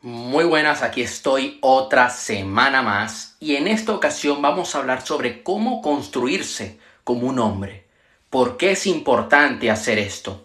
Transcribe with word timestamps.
Muy 0.00 0.44
buenas, 0.44 0.82
aquí 0.82 1.02
estoy 1.02 1.58
otra 1.60 2.08
semana 2.08 2.82
más 2.82 3.36
y 3.40 3.56
en 3.56 3.66
esta 3.66 3.92
ocasión 3.92 4.40
vamos 4.40 4.72
a 4.72 4.78
hablar 4.78 5.04
sobre 5.04 5.42
cómo 5.42 5.82
construirse 5.82 6.78
como 7.02 7.26
un 7.26 7.40
hombre. 7.40 7.84
¿Por 8.30 8.56
qué 8.56 8.70
es 8.70 8.86
importante 8.86 9.72
hacer 9.72 9.98
esto? 9.98 10.44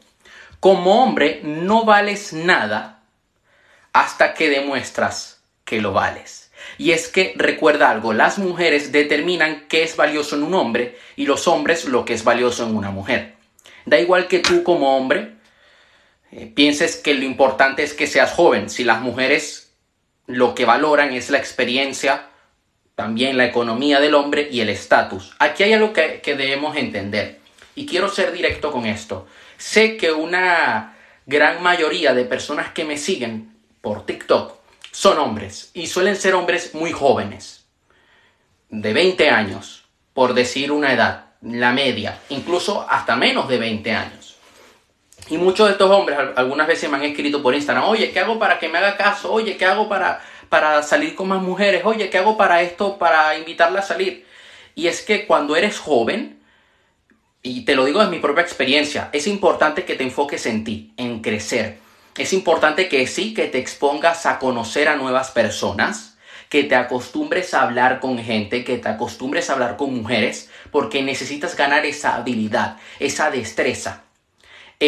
Como 0.59 1.03
hombre 1.03 1.41
no 1.43 1.85
vales 1.85 2.33
nada 2.33 3.03
hasta 3.93 4.33
que 4.33 4.49
demuestras 4.49 5.43
que 5.65 5.79
lo 5.81 5.93
vales. 5.93 6.51
Y 6.79 6.89
es 6.89 7.07
que 7.07 7.35
recuerda 7.35 7.91
algo, 7.91 8.11
las 8.11 8.39
mujeres 8.39 8.91
determinan 8.91 9.67
qué 9.67 9.83
es 9.83 9.95
valioso 9.95 10.35
en 10.35 10.41
un 10.41 10.55
hombre 10.55 10.97
y 11.15 11.27
los 11.27 11.47
hombres 11.47 11.85
lo 11.85 12.05
que 12.05 12.15
es 12.15 12.23
valioso 12.23 12.65
en 12.65 12.75
una 12.75 12.89
mujer. 12.89 13.35
Da 13.85 13.99
igual 13.99 14.27
que 14.27 14.39
tú 14.39 14.63
como 14.63 14.97
hombre 14.97 15.35
eh, 16.35 16.51
pienses 16.53 16.95
que 16.95 17.13
lo 17.13 17.23
importante 17.23 17.83
es 17.83 17.93
que 17.93 18.07
seas 18.07 18.31
joven. 18.31 18.69
Si 18.69 18.83
las 18.83 19.01
mujeres 19.01 19.73
lo 20.25 20.55
que 20.55 20.65
valoran 20.65 21.13
es 21.13 21.29
la 21.29 21.37
experiencia, 21.37 22.29
también 22.95 23.37
la 23.37 23.45
economía 23.45 23.99
del 23.99 24.15
hombre 24.15 24.49
y 24.51 24.61
el 24.61 24.69
estatus. 24.69 25.35
Aquí 25.39 25.63
hay 25.63 25.73
algo 25.73 25.93
que, 25.93 26.21
que 26.21 26.35
debemos 26.35 26.75
entender. 26.75 27.39
Y 27.75 27.85
quiero 27.85 28.09
ser 28.09 28.31
directo 28.31 28.71
con 28.71 28.85
esto. 28.85 29.27
Sé 29.57 29.97
que 29.97 30.11
una 30.11 30.97
gran 31.25 31.61
mayoría 31.61 32.13
de 32.13 32.25
personas 32.25 32.71
que 32.71 32.83
me 32.83 32.97
siguen 32.97 33.55
por 33.81 34.05
TikTok 34.05 34.55
son 34.91 35.17
hombres 35.19 35.71
y 35.73 35.87
suelen 35.87 36.15
ser 36.15 36.35
hombres 36.35 36.73
muy 36.73 36.91
jóvenes, 36.91 37.65
de 38.69 38.93
20 38.93 39.29
años, 39.29 39.85
por 40.13 40.33
decir 40.33 40.71
una 40.71 40.93
edad, 40.93 41.25
la 41.41 41.71
media, 41.71 42.19
incluso 42.29 42.87
hasta 42.89 43.15
menos 43.15 43.47
de 43.47 43.57
20 43.57 43.91
años. 43.91 44.22
Y 45.29 45.37
muchos 45.37 45.67
de 45.67 45.73
estos 45.73 45.89
hombres 45.89 46.17
algunas 46.35 46.67
veces 46.67 46.89
me 46.89 46.97
han 46.97 47.03
escrito 47.03 47.41
por 47.41 47.55
Instagram, 47.55 47.85
oye, 47.85 48.11
¿qué 48.11 48.19
hago 48.19 48.37
para 48.37 48.59
que 48.59 48.67
me 48.67 48.77
haga 48.77 48.97
caso? 48.97 49.31
Oye, 49.31 49.55
¿qué 49.55 49.65
hago 49.65 49.87
para, 49.87 50.21
para 50.49 50.83
salir 50.83 51.15
con 51.15 51.29
más 51.29 51.41
mujeres? 51.41 51.83
Oye, 51.85 52.09
¿qué 52.09 52.17
hago 52.17 52.35
para 52.35 52.61
esto, 52.61 52.97
para 52.97 53.37
invitarla 53.37 53.79
a 53.79 53.83
salir? 53.83 54.25
Y 54.75 54.87
es 54.87 55.01
que 55.01 55.25
cuando 55.25 55.55
eres 55.55 55.79
joven, 55.79 56.39
y 57.41 57.63
te 57.63 57.75
lo 57.75 57.85
digo 57.85 57.99
desde 57.99 58.11
mi 58.11 58.19
propia 58.19 58.41
experiencia, 58.41 59.09
es 59.13 59.27
importante 59.27 59.85
que 59.85 59.95
te 59.95 60.03
enfoques 60.03 60.45
en 60.45 60.63
ti, 60.63 60.93
en 60.97 61.21
crecer. 61.21 61.77
Es 62.17 62.33
importante 62.33 62.89
que 62.89 63.07
sí, 63.07 63.33
que 63.33 63.47
te 63.47 63.59
expongas 63.59 64.25
a 64.25 64.39
conocer 64.39 64.89
a 64.89 64.97
nuevas 64.97 65.31
personas, 65.31 66.17
que 66.49 66.63
te 66.65 66.75
acostumbres 66.75 67.53
a 67.53 67.63
hablar 67.63 67.99
con 67.99 68.19
gente, 68.19 68.63
que 68.63 68.77
te 68.77 68.89
acostumbres 68.89 69.49
a 69.49 69.53
hablar 69.53 69.77
con 69.77 69.95
mujeres, 69.95 70.49
porque 70.69 71.01
necesitas 71.01 71.55
ganar 71.55 71.85
esa 71.85 72.15
habilidad, 72.15 72.77
esa 72.99 73.31
destreza 73.31 74.02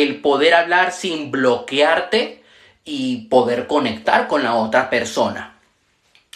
el 0.01 0.19
poder 0.19 0.53
hablar 0.53 0.91
sin 0.91 1.31
bloquearte 1.31 2.43
y 2.83 3.27
poder 3.29 3.65
conectar 3.65 4.27
con 4.27 4.43
la 4.43 4.55
otra 4.55 4.89
persona. 4.89 5.57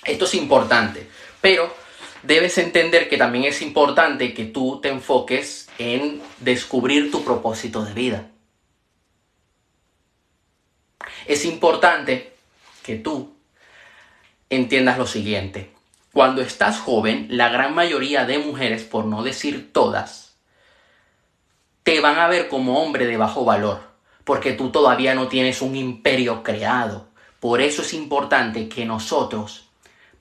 Esto 0.06 0.24
es 0.24 0.34
importante, 0.36 1.10
pero 1.42 1.76
debes 2.24 2.58
entender 2.58 3.10
que 3.10 3.18
también 3.18 3.44
es 3.44 3.62
importante 3.62 4.34
que 4.34 4.46
tú 4.46 4.80
te 4.82 4.88
enfoques 4.88 5.68
en 5.78 6.22
descubrir 6.40 7.12
tu 7.12 7.26
propósito 7.26 7.84
de 7.84 7.94
vida. 7.94 8.28
Es 11.26 11.44
importante 11.44 12.32
que 12.82 12.96
tú 12.96 13.36
entiendas 14.50 14.98
lo 14.98 15.06
siguiente. 15.06 15.74
Cuando 16.14 16.42
estás 16.42 16.80
joven, 16.80 17.28
la 17.30 17.50
gran 17.50 17.76
mayoría 17.76 18.24
de 18.24 18.40
mujeres, 18.40 18.84
por 18.86 19.04
no 19.04 19.22
decir 19.22 19.74
todas, 19.74 20.29
te 21.90 22.02
van 22.02 22.20
a 22.20 22.28
ver 22.28 22.50
como 22.50 22.84
hombre 22.84 23.08
de 23.08 23.18
bajo 23.18 23.46
valor, 23.46 23.80
porque 24.24 24.54
tú 24.54 24.70
todavía 24.70 25.16
no 25.16 25.28
tienes 25.28 25.64
un 25.64 25.76
imperio 25.76 26.44
creado. 26.44 27.08
Por 27.40 27.62
eso 27.62 27.82
es 27.82 27.96
importante 27.96 28.70
que 28.70 28.86
nosotros 28.86 29.72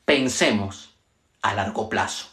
pensemos 0.07 0.95
a 1.43 1.53
largo 1.53 1.91
plazo. 1.91 2.29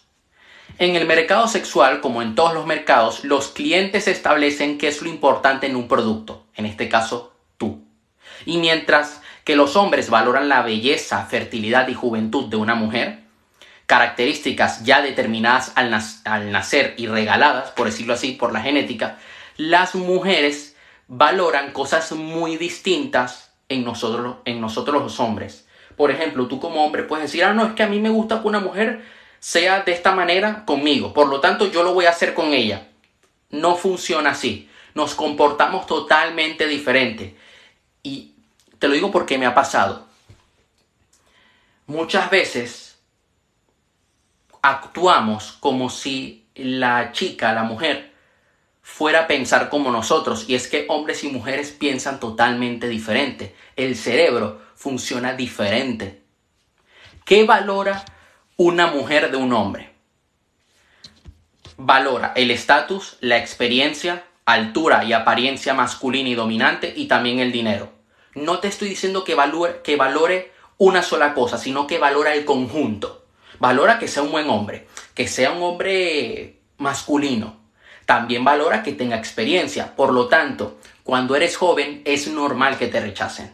En 0.77 0.95
el 0.95 1.05
mercado 1.05 1.49
sexual, 1.49 1.99
como 1.99 2.21
en 2.21 2.33
todos 2.33 2.53
los 2.53 2.65
mercados, 2.65 3.25
los 3.25 3.49
clientes 3.49 4.07
establecen 4.07 4.77
qué 4.77 4.87
es 4.87 5.01
lo 5.01 5.09
importante 5.09 5.67
en 5.67 5.75
un 5.75 5.89
producto, 5.89 6.45
en 6.55 6.65
este 6.65 6.87
caso 6.87 7.33
tú. 7.57 7.83
Y 8.45 8.57
mientras 8.59 9.21
que 9.43 9.57
los 9.57 9.75
hombres 9.75 10.09
valoran 10.09 10.47
la 10.47 10.61
belleza, 10.61 11.25
fertilidad 11.25 11.89
y 11.89 11.93
juventud 11.93 12.45
de 12.45 12.55
una 12.55 12.75
mujer, 12.75 13.24
características 13.85 14.83
ya 14.83 15.01
determinadas 15.01 15.71
al, 15.75 15.91
nacer 16.51 16.95
y 16.97 17.07
regaladas, 17.07 17.71
por 17.71 17.85
decirlo 17.85 18.13
así, 18.13 18.31
por 18.31 18.51
la 18.51 18.61
genética, 18.61 19.19
las 19.57 19.95
mujeres 19.95 20.75
valoran 21.07 21.71
cosas 21.71 22.11
muy 22.11 22.57
distintas 22.57 23.51
en 23.69 23.83
nosotros, 23.83 24.37
en 24.45 24.59
nosotros 24.59 25.01
los 25.01 25.19
hombres. 25.19 25.67
Por 25.95 26.11
ejemplo, 26.11 26.47
tú 26.47 26.59
como 26.59 26.83
hombre 26.83 27.03
puedes 27.03 27.25
decir, 27.25 27.43
ah, 27.43 27.53
no, 27.53 27.65
es 27.65 27.73
que 27.73 27.83
a 27.83 27.87
mí 27.87 27.99
me 27.99 28.09
gusta 28.09 28.41
que 28.41 28.47
una 28.47 28.59
mujer 28.59 29.03
sea 29.39 29.81
de 29.81 29.91
esta 29.91 30.13
manera 30.13 30.65
conmigo, 30.65 31.13
por 31.13 31.27
lo 31.27 31.39
tanto 31.39 31.71
yo 31.71 31.83
lo 31.83 31.93
voy 31.93 32.05
a 32.05 32.09
hacer 32.09 32.33
con 32.33 32.53
ella. 32.53 32.87
No 33.51 33.75
funciona 33.75 34.31
así. 34.31 34.69
Nos 34.95 35.13
comportamos 35.13 35.85
totalmente 35.85 36.67
diferente. 36.67 37.35
Y 38.01 38.33
te 38.79 38.87
lo 38.87 38.93
digo 38.93 39.11
porque 39.11 39.37
me 39.37 39.45
ha 39.45 39.53
pasado. 39.53 40.07
Muchas 41.85 42.29
veces 42.29 42.84
actuamos 44.65 45.51
como 45.59 45.91
si 45.91 46.47
la 46.55 47.11
chica, 47.11 47.53
la 47.53 47.63
mujer, 47.63 48.13
fuera 48.81 49.21
a 49.21 49.27
pensar 49.27 49.69
como 49.69 49.91
nosotros. 49.91 50.45
Y 50.47 50.55
es 50.55 50.67
que 50.67 50.85
hombres 50.89 51.23
y 51.23 51.29
mujeres 51.29 51.71
piensan 51.71 52.19
totalmente 52.19 52.87
diferente. 52.87 53.55
El 53.75 53.95
cerebro 53.95 54.61
funciona 54.75 55.33
diferente. 55.33 56.23
¿Qué 57.25 57.43
valora 57.45 58.05
una 58.57 58.87
mujer 58.87 59.29
de 59.29 59.37
un 59.37 59.53
hombre? 59.53 59.93
Valora 61.77 62.33
el 62.35 62.49
estatus, 62.49 63.17
la 63.19 63.37
experiencia, 63.37 64.23
altura 64.45 65.03
y 65.03 65.13
apariencia 65.13 65.75
masculina 65.75 66.29
y 66.29 66.35
dominante 66.35 66.91
y 66.95 67.07
también 67.07 67.39
el 67.39 67.51
dinero. 67.51 67.91
No 68.33 68.59
te 68.59 68.67
estoy 68.67 68.89
diciendo 68.89 69.23
que 69.23 69.35
valore, 69.35 69.81
que 69.83 69.95
valore 69.95 70.53
una 70.77 71.03
sola 71.03 71.33
cosa, 71.35 71.57
sino 71.57 71.85
que 71.85 71.99
valora 71.99 72.33
el 72.33 72.45
conjunto. 72.45 73.24
Valora 73.59 73.99
que 73.99 74.07
sea 74.07 74.23
un 74.23 74.31
buen 74.31 74.49
hombre, 74.49 74.87
que 75.13 75.27
sea 75.27 75.51
un 75.51 75.63
hombre 75.63 76.59
masculino. 76.77 77.57
También 78.05 78.43
valora 78.43 78.83
que 78.83 78.93
tenga 78.93 79.17
experiencia. 79.17 79.95
Por 79.95 80.13
lo 80.13 80.27
tanto, 80.27 80.79
cuando 81.03 81.35
eres 81.35 81.57
joven 81.57 82.01
es 82.05 82.27
normal 82.27 82.77
que 82.77 82.87
te 82.87 82.99
rechacen. 82.99 83.51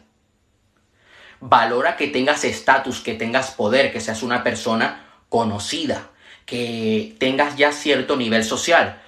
Valora 1.40 1.98
que 1.98 2.08
tengas 2.08 2.44
estatus, 2.44 3.00
que 3.00 3.14
tengas 3.14 3.52
poder, 3.52 3.92
que 3.92 4.00
seas 4.00 4.24
una 4.24 4.44
persona 4.44 5.06
conocida, 5.30 6.10
que 6.46 7.16
tengas 7.18 7.56
ya 7.56 7.72
cierto 7.72 8.16
nivel 8.16 8.44
social 8.44 9.02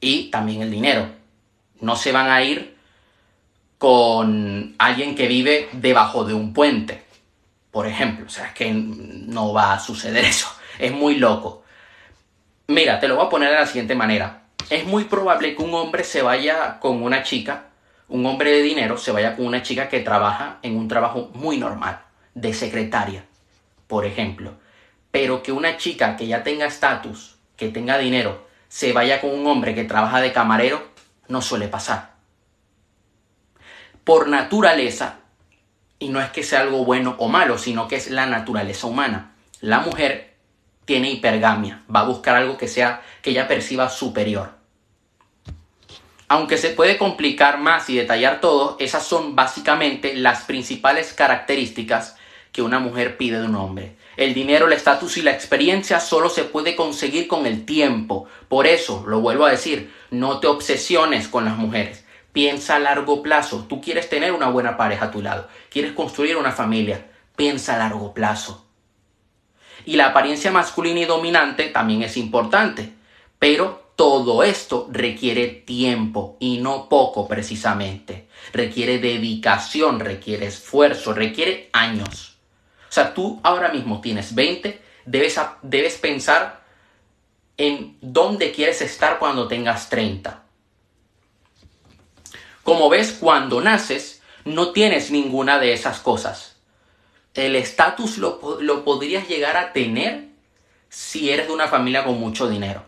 y 0.00 0.30
también 0.30 0.62
el 0.62 0.70
dinero. 0.70 1.08
No 1.80 1.96
se 1.96 2.12
van 2.12 2.30
a 2.30 2.42
ir 2.42 2.76
con 3.78 4.74
alguien 4.78 5.14
que 5.14 5.26
vive 5.26 5.68
debajo 5.72 6.24
de 6.24 6.34
un 6.34 6.52
puente 6.52 7.03
por 7.74 7.88
ejemplo. 7.88 8.26
O 8.26 8.28
sea, 8.28 8.46
es 8.46 8.52
que 8.52 8.72
no 8.72 9.52
va 9.52 9.72
a 9.74 9.80
suceder 9.80 10.24
eso. 10.24 10.46
Es 10.78 10.92
muy 10.92 11.16
loco. 11.16 11.64
Mira, 12.68 13.00
te 13.00 13.08
lo 13.08 13.16
voy 13.16 13.26
a 13.26 13.28
poner 13.28 13.50
de 13.50 13.56
la 13.56 13.66
siguiente 13.66 13.96
manera. 13.96 14.44
Es 14.70 14.86
muy 14.86 15.04
probable 15.04 15.56
que 15.56 15.62
un 15.62 15.74
hombre 15.74 16.04
se 16.04 16.22
vaya 16.22 16.78
con 16.78 17.02
una 17.02 17.24
chica, 17.24 17.64
un 18.06 18.24
hombre 18.26 18.52
de 18.52 18.62
dinero 18.62 18.96
se 18.96 19.10
vaya 19.10 19.34
con 19.34 19.44
una 19.44 19.62
chica 19.62 19.88
que 19.88 19.98
trabaja 19.98 20.58
en 20.62 20.76
un 20.76 20.86
trabajo 20.86 21.32
muy 21.34 21.58
normal, 21.58 22.00
de 22.34 22.54
secretaria, 22.54 23.24
por 23.88 24.06
ejemplo. 24.06 24.52
Pero 25.10 25.42
que 25.42 25.50
una 25.50 25.76
chica 25.76 26.16
que 26.16 26.28
ya 26.28 26.44
tenga 26.44 26.66
estatus, 26.66 27.38
que 27.56 27.70
tenga 27.70 27.98
dinero, 27.98 28.46
se 28.68 28.92
vaya 28.92 29.20
con 29.20 29.30
un 29.30 29.48
hombre 29.48 29.74
que 29.74 29.82
trabaja 29.82 30.20
de 30.20 30.32
camarero, 30.32 30.80
no 31.26 31.42
suele 31.42 31.66
pasar. 31.66 32.14
Por 34.04 34.28
naturaleza, 34.28 35.23
y 35.98 36.08
no 36.08 36.20
es 36.20 36.30
que 36.30 36.42
sea 36.42 36.60
algo 36.60 36.84
bueno 36.84 37.16
o 37.18 37.28
malo, 37.28 37.58
sino 37.58 37.88
que 37.88 37.96
es 37.96 38.10
la 38.10 38.26
naturaleza 38.26 38.86
humana. 38.86 39.32
La 39.60 39.80
mujer 39.80 40.34
tiene 40.84 41.10
hipergamia, 41.10 41.82
va 41.94 42.00
a 42.00 42.04
buscar 42.04 42.36
algo 42.36 42.58
que 42.58 42.68
sea 42.68 43.02
que 43.22 43.30
ella 43.30 43.48
perciba 43.48 43.88
superior. 43.88 44.52
Aunque 46.28 46.58
se 46.58 46.70
puede 46.70 46.98
complicar 46.98 47.58
más 47.58 47.88
y 47.90 47.96
detallar 47.96 48.40
todo, 48.40 48.76
esas 48.80 49.06
son 49.06 49.36
básicamente 49.36 50.14
las 50.14 50.42
principales 50.42 51.12
características 51.12 52.16
que 52.50 52.62
una 52.62 52.78
mujer 52.78 53.16
pide 53.16 53.40
de 53.40 53.46
un 53.46 53.56
hombre. 53.56 53.96
El 54.16 54.32
dinero, 54.32 54.66
el 54.66 54.72
estatus 54.72 55.16
y 55.16 55.22
la 55.22 55.32
experiencia 55.32 55.98
solo 56.00 56.28
se 56.28 56.44
puede 56.44 56.76
conseguir 56.76 57.26
con 57.26 57.46
el 57.46 57.64
tiempo. 57.64 58.26
Por 58.48 58.66
eso, 58.66 59.04
lo 59.06 59.20
vuelvo 59.20 59.44
a 59.44 59.50
decir, 59.50 59.92
no 60.10 60.38
te 60.38 60.46
obsesiones 60.46 61.28
con 61.28 61.44
las 61.44 61.56
mujeres. 61.56 62.03
Piensa 62.34 62.74
a 62.74 62.78
largo 62.80 63.22
plazo. 63.22 63.64
Tú 63.68 63.80
quieres 63.80 64.08
tener 64.10 64.32
una 64.32 64.48
buena 64.48 64.76
pareja 64.76 65.04
a 65.04 65.10
tu 65.12 65.22
lado. 65.22 65.46
Quieres 65.70 65.92
construir 65.92 66.36
una 66.36 66.50
familia. 66.50 67.06
Piensa 67.36 67.76
a 67.76 67.78
largo 67.78 68.12
plazo. 68.12 68.66
Y 69.84 69.94
la 69.94 70.06
apariencia 70.06 70.50
masculina 70.50 70.98
y 70.98 71.04
dominante 71.04 71.68
también 71.68 72.02
es 72.02 72.16
importante. 72.16 72.92
Pero 73.38 73.92
todo 73.94 74.42
esto 74.42 74.88
requiere 74.90 75.46
tiempo 75.46 76.36
y 76.40 76.58
no 76.58 76.88
poco 76.88 77.28
precisamente. 77.28 78.26
Requiere 78.52 78.98
dedicación, 78.98 80.00
requiere 80.00 80.46
esfuerzo, 80.46 81.12
requiere 81.12 81.70
años. 81.72 82.36
sea, 82.88 83.14
tú 83.14 83.38
ahora 83.44 83.68
mismo 83.68 84.00
tienes 84.00 84.34
20, 84.34 84.82
debes, 85.06 85.40
debes 85.62 85.98
pensar 85.98 86.64
en 87.56 87.96
dónde 88.00 88.50
quieres 88.50 88.82
estar 88.82 89.20
cuando 89.20 89.46
tengas 89.46 89.88
30. 89.88 90.43
Como 92.64 92.88
ves, 92.88 93.16
cuando 93.20 93.60
naces, 93.60 94.22
no 94.44 94.72
tienes 94.72 95.10
ninguna 95.10 95.58
de 95.58 95.74
esas 95.74 96.00
cosas. 96.00 96.56
El 97.34 97.56
estatus 97.56 98.18
lo, 98.18 98.58
lo 98.60 98.84
podrías 98.84 99.28
llegar 99.28 99.56
a 99.56 99.72
tener 99.72 100.28
si 100.88 101.30
eres 101.30 101.46
de 101.46 101.52
una 101.52 101.68
familia 101.68 102.04
con 102.04 102.18
mucho 102.18 102.48
dinero. 102.48 102.84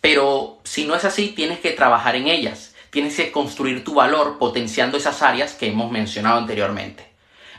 Pero 0.00 0.60
si 0.62 0.86
no 0.86 0.94
es 0.94 1.04
así, 1.04 1.30
tienes 1.30 1.58
que 1.58 1.72
trabajar 1.72 2.14
en 2.14 2.28
ellas. 2.28 2.74
Tienes 2.90 3.16
que 3.16 3.32
construir 3.32 3.82
tu 3.82 3.94
valor 3.94 4.38
potenciando 4.38 4.96
esas 4.96 5.20
áreas 5.22 5.54
que 5.54 5.68
hemos 5.68 5.90
mencionado 5.90 6.38
anteriormente. 6.38 7.10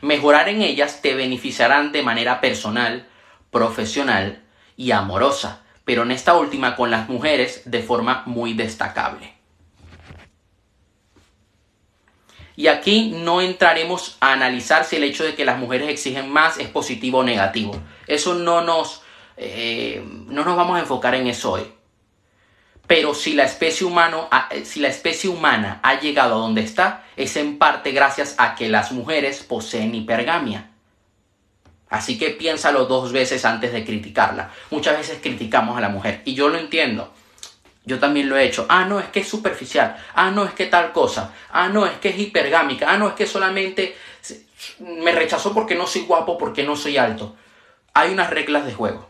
Mejorar 0.01 0.47
en 0.47 0.61
ellas 0.61 1.01
te 1.01 1.15
beneficiarán 1.15 1.91
de 1.91 2.03
manera 2.03 2.39
personal, 2.39 3.07
profesional 3.51 4.43
y 4.77 4.91
amorosa, 4.91 5.63
pero 5.83 6.03
en 6.03 6.11
esta 6.11 6.37
última 6.37 6.75
con 6.75 6.91
las 6.91 7.09
mujeres 7.09 7.63
de 7.65 7.81
forma 7.81 8.23
muy 8.25 8.53
destacable. 8.53 9.36
Y 12.57 12.67
aquí 12.67 13.11
no 13.15 13.39
entraremos 13.39 14.17
a 14.19 14.33
analizar 14.33 14.83
si 14.83 14.95
el 14.95 15.03
hecho 15.03 15.23
de 15.23 15.35
que 15.35 15.45
las 15.45 15.59
mujeres 15.59 15.89
exigen 15.89 16.27
más 16.27 16.57
es 16.57 16.67
positivo 16.67 17.19
o 17.19 17.23
negativo. 17.23 17.79
Eso 18.07 18.33
no 18.33 18.61
nos, 18.61 19.03
eh, 19.37 20.03
no 20.25 20.43
nos 20.43 20.57
vamos 20.57 20.75
a 20.75 20.79
enfocar 20.79 21.13
en 21.13 21.27
eso 21.27 21.51
hoy. 21.51 21.71
Pero 22.87 23.13
si 23.13 23.33
la, 23.33 23.43
especie 23.43 23.85
humano, 23.85 24.27
si 24.63 24.79
la 24.79 24.87
especie 24.87 25.29
humana 25.29 25.79
ha 25.83 25.99
llegado 25.99 26.33
a 26.33 26.39
donde 26.39 26.61
está, 26.61 27.05
es 27.15 27.37
en 27.37 27.59
parte 27.59 27.91
gracias 27.91 28.33
a 28.39 28.55
que 28.55 28.69
las 28.69 28.91
mujeres 28.91 29.43
poseen 29.43 29.93
hipergamia. 29.93 30.71
Así 31.89 32.17
que 32.17 32.31
piénsalo 32.31 32.85
dos 32.85 33.11
veces 33.11 33.45
antes 33.45 33.71
de 33.71 33.85
criticarla. 33.85 34.51
Muchas 34.71 34.97
veces 34.97 35.19
criticamos 35.21 35.77
a 35.77 35.81
la 35.81 35.89
mujer 35.89 36.23
y 36.25 36.33
yo 36.33 36.49
lo 36.49 36.57
entiendo. 36.57 37.13
Yo 37.87 37.99
también 37.99 38.27
lo 38.27 38.35
he 38.35 38.43
hecho. 38.43 38.65
Ah, 38.67 38.83
no, 38.83 38.99
es 38.99 39.07
que 39.07 39.21
es 39.21 39.29
superficial. 39.29 39.95
Ah, 40.13 40.29
no, 40.29 40.43
es 40.43 40.51
que 40.51 40.65
tal 40.65 40.91
cosa. 40.91 41.33
Ah, 41.49 41.69
no, 41.69 41.85
es 41.85 41.97
que 41.99 42.09
es 42.09 42.19
hipergámica. 42.19 42.91
Ah, 42.91 42.97
no, 42.97 43.07
es 43.07 43.13
que 43.13 43.25
solamente 43.25 43.95
me 44.79 45.13
rechazó 45.13 45.53
porque 45.53 45.73
no 45.73 45.87
soy 45.87 46.01
guapo, 46.01 46.37
porque 46.37 46.63
no 46.63 46.75
soy 46.75 46.97
alto. 46.97 47.37
Hay 47.93 48.11
unas 48.11 48.29
reglas 48.29 48.65
de 48.65 48.73
juego 48.73 49.09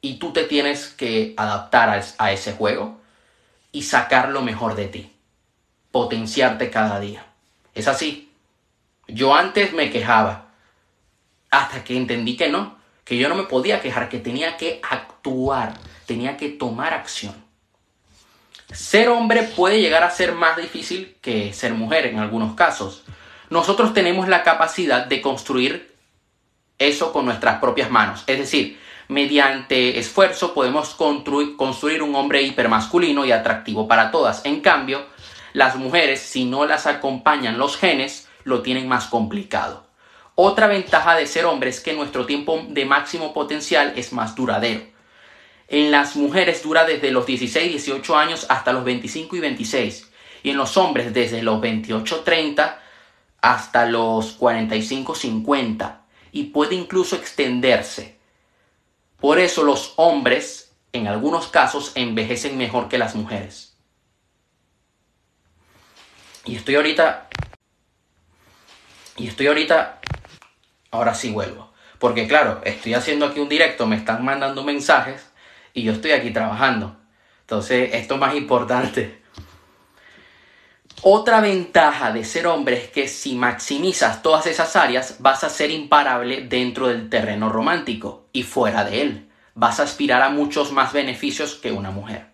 y 0.00 0.14
tú 0.14 0.32
te 0.32 0.44
tienes 0.44 0.88
que 0.88 1.34
adaptar 1.36 2.02
a, 2.18 2.32
ese 2.32 2.54
juego 2.54 2.98
y 3.72 3.82
sacar 3.82 4.30
lo 4.30 4.40
mejor 4.40 4.74
de 4.74 4.86
ti, 4.86 5.12
potenciarte 5.90 6.70
cada 6.70 6.98
día. 6.98 7.26
Es 7.74 7.88
así. 7.88 8.32
Yo 9.06 9.34
antes 9.34 9.74
me 9.74 9.90
quejaba, 9.90 10.46
hasta 11.50 11.84
que 11.84 11.94
entendí 11.94 12.38
que 12.38 12.48
no, 12.48 12.78
que 13.04 13.18
yo 13.18 13.28
no 13.28 13.34
me 13.34 13.42
podía 13.42 13.82
quejar, 13.82 14.08
que 14.08 14.18
tenía 14.18 14.56
que 14.56 14.80
actuar, 14.88 15.74
tenía 16.06 16.36
que 16.36 16.48
tomar 16.48 16.94
acción. 16.94 17.34
Ser 18.72 19.08
hombre 19.08 19.42
puede 19.44 19.80
llegar 19.80 20.02
a 20.02 20.10
ser 20.10 20.32
más 20.32 20.56
difícil 20.56 21.16
que 21.20 21.52
ser 21.52 21.74
mujer 21.74 22.06
en 22.06 22.18
algunos 22.18 22.54
casos. 22.54 23.04
Nosotros 23.48 23.94
tenemos 23.94 24.28
la 24.28 24.42
capacidad 24.42 25.06
de 25.06 25.20
construir 25.20 25.94
eso 26.78 27.12
con 27.12 27.24
nuestras 27.24 27.60
propias 27.60 27.90
manos. 27.90 28.24
Es 28.26 28.38
decir, 28.38 28.78
mediante 29.08 29.98
esfuerzo 29.98 30.52
podemos 30.52 30.94
construir, 30.94 32.02
un 32.02 32.14
hombre 32.16 32.42
hipermasculino 32.42 33.24
y 33.24 33.32
atractivo 33.32 33.86
para 33.86 34.10
todas. 34.10 34.44
En 34.44 34.60
cambio, 34.60 35.06
las 35.52 35.76
mujeres, 35.76 36.20
si 36.20 36.44
no 36.44 36.66
las 36.66 36.86
acompañan 36.86 37.58
los 37.58 37.76
genes, 37.76 38.28
lo 38.44 38.62
tienen 38.62 38.88
más 38.88 39.06
complicado. 39.06 39.86
Otra 40.34 40.66
ventaja 40.66 41.14
de 41.14 41.26
ser 41.26 41.46
hombre 41.46 41.70
es 41.70 41.80
que 41.80 41.94
nuestro 41.94 42.26
tiempo 42.26 42.60
de 42.68 42.84
máximo 42.84 43.32
potencial 43.32 43.94
es 43.96 44.12
más 44.12 44.34
duradero. 44.34 44.95
En 45.68 45.90
las 45.90 46.14
mujeres 46.14 46.62
dura 46.62 46.84
desde 46.84 47.10
los 47.10 47.26
16, 47.26 47.70
18 47.70 48.16
años 48.16 48.46
hasta 48.48 48.72
los 48.72 48.84
25 48.84 49.36
y 49.36 49.40
26. 49.40 50.10
Y 50.42 50.50
en 50.50 50.56
los 50.56 50.76
hombres 50.76 51.12
desde 51.12 51.42
los 51.42 51.60
28, 51.60 52.20
30 52.20 52.82
hasta 53.40 53.86
los 53.86 54.32
45, 54.32 55.14
50. 55.14 56.02
Y 56.32 56.44
puede 56.44 56.76
incluso 56.76 57.16
extenderse. 57.16 58.16
Por 59.18 59.40
eso 59.40 59.64
los 59.64 59.94
hombres, 59.96 60.72
en 60.92 61.08
algunos 61.08 61.48
casos, 61.48 61.92
envejecen 61.96 62.56
mejor 62.56 62.88
que 62.88 62.98
las 62.98 63.14
mujeres. 63.14 63.76
Y 66.44 66.56
estoy 66.56 66.76
ahorita... 66.76 67.28
Y 69.16 69.26
estoy 69.26 69.48
ahorita... 69.48 70.00
Ahora 70.92 71.14
sí 71.14 71.30
vuelvo. 71.30 71.72
Porque 71.98 72.28
claro, 72.28 72.60
estoy 72.64 72.94
haciendo 72.94 73.26
aquí 73.26 73.40
un 73.40 73.48
directo, 73.48 73.86
me 73.86 73.96
están 73.96 74.24
mandando 74.24 74.62
mensajes 74.62 75.26
y 75.76 75.82
yo 75.82 75.92
estoy 75.92 76.12
aquí 76.12 76.30
trabajando. 76.30 76.96
Entonces, 77.42 77.90
esto 77.92 78.14
es 78.14 78.20
más 78.20 78.34
importante. 78.34 79.20
Otra 81.02 81.42
ventaja 81.42 82.12
de 82.12 82.24
ser 82.24 82.46
hombre 82.46 82.78
es 82.78 82.88
que 82.88 83.06
si 83.06 83.34
maximizas 83.34 84.22
todas 84.22 84.46
esas 84.46 84.74
áreas 84.74 85.16
vas 85.18 85.44
a 85.44 85.50
ser 85.50 85.70
imparable 85.70 86.46
dentro 86.48 86.88
del 86.88 87.10
terreno 87.10 87.50
romántico 87.50 88.26
y 88.32 88.42
fuera 88.42 88.84
de 88.84 89.02
él. 89.02 89.30
Vas 89.54 89.78
a 89.78 89.82
aspirar 89.82 90.22
a 90.22 90.30
muchos 90.30 90.72
más 90.72 90.94
beneficios 90.94 91.54
que 91.54 91.72
una 91.72 91.90
mujer. 91.90 92.30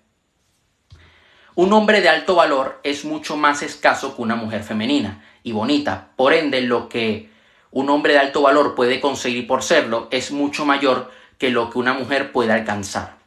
Un 1.57 1.73
hombre 1.73 2.01
de 2.01 2.09
alto 2.09 2.37
valor 2.37 2.81
es 2.85 3.05
mucho 3.05 3.37
más 3.37 3.63
escaso 3.63 4.15
que 4.15 4.23
una 4.23 4.37
mujer 4.37 4.63
femenina 4.63 5.25
y 5.43 5.51
bonita. 5.51 6.11
Por 6.15 6.33
ende, 6.33 6.61
lo 6.61 6.89
que 6.89 7.29
un 7.73 7.91
hombre 7.91 8.13
de 8.13 8.21
alto 8.21 8.43
valor 8.43 8.77
puede 8.77 9.01
conseguir 9.01 9.49
por 9.49 9.65
serlo 9.65 10.07
es 10.13 10.31
mucho 10.31 10.65
mayor 10.65 11.11
que 11.39 11.51
lo 11.51 11.71
que 11.71 11.79
una 11.81 11.93
mujer 11.93 12.31
puede 12.31 12.53
alcanzar. 12.53 13.22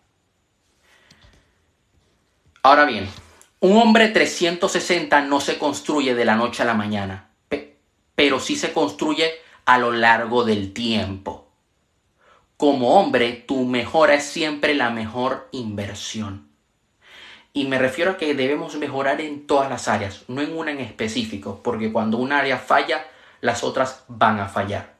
Ahora 2.65 2.85
bien, 2.85 3.07
un 3.59 3.77
hombre 3.77 4.07
360 4.07 5.21
no 5.21 5.39
se 5.39 5.59
construye 5.59 6.15
de 6.15 6.25
la 6.25 6.33
noche 6.33 6.63
a 6.63 6.65
la 6.65 6.73
mañana, 6.73 7.29
pero 8.15 8.39
sí 8.39 8.55
se 8.55 8.73
construye 8.73 9.29
a 9.65 9.77
lo 9.77 9.91
largo 9.91 10.43
del 10.43 10.73
tiempo. 10.73 11.47
Como 12.57 12.99
hombre, 12.99 13.33
tu 13.33 13.65
mejora 13.65 14.15
es 14.15 14.23
siempre 14.23 14.73
la 14.73 14.89
mejor 14.89 15.47
inversión. 15.51 16.47
Y 17.53 17.65
me 17.65 17.77
refiero 17.77 18.09
a 18.09 18.17
que 18.17 18.33
debemos 18.33 18.73
mejorar 18.77 19.21
en 19.21 19.45
todas 19.45 19.69
las 19.69 19.87
áreas, 19.87 20.23
no 20.27 20.41
en 20.41 20.57
una 20.57 20.71
en 20.71 20.79
específico, 20.79 21.61
porque 21.63 21.91
cuando 21.91 22.17
un 22.17 22.31
área 22.31 22.57
falla, 22.57 23.05
las 23.41 23.63
otras 23.63 24.05
van 24.07 24.39
a 24.39 24.47
fallar. 24.47 24.95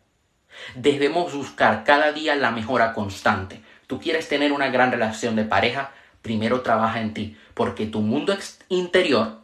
Debemos 0.75 1.34
buscar 1.34 1.84
cada 1.84 2.12
día 2.12 2.36
la 2.36 2.51
mejora 2.51 2.94
constante. 2.94 3.60
Tú 3.88 4.00
quieres 4.00 4.30
tener 4.30 4.51
una 4.51 4.68
gran 4.70 4.92
relación 4.92 5.36
de 5.36 5.46
pareja, 5.46 5.94
primero 6.22 6.62
trabaja 6.62 7.01
en 7.01 7.13
ti, 7.16 7.38
porque 7.56 7.88
tu 7.88 8.02
mundo 8.02 8.38
interior, 8.70 9.40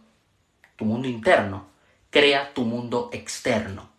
tu 0.75 0.85
mundo 0.85 1.07
interno, 1.07 1.65
crea 2.11 2.53
tu 2.53 2.63
mundo 2.63 3.09
externo. 3.11 3.89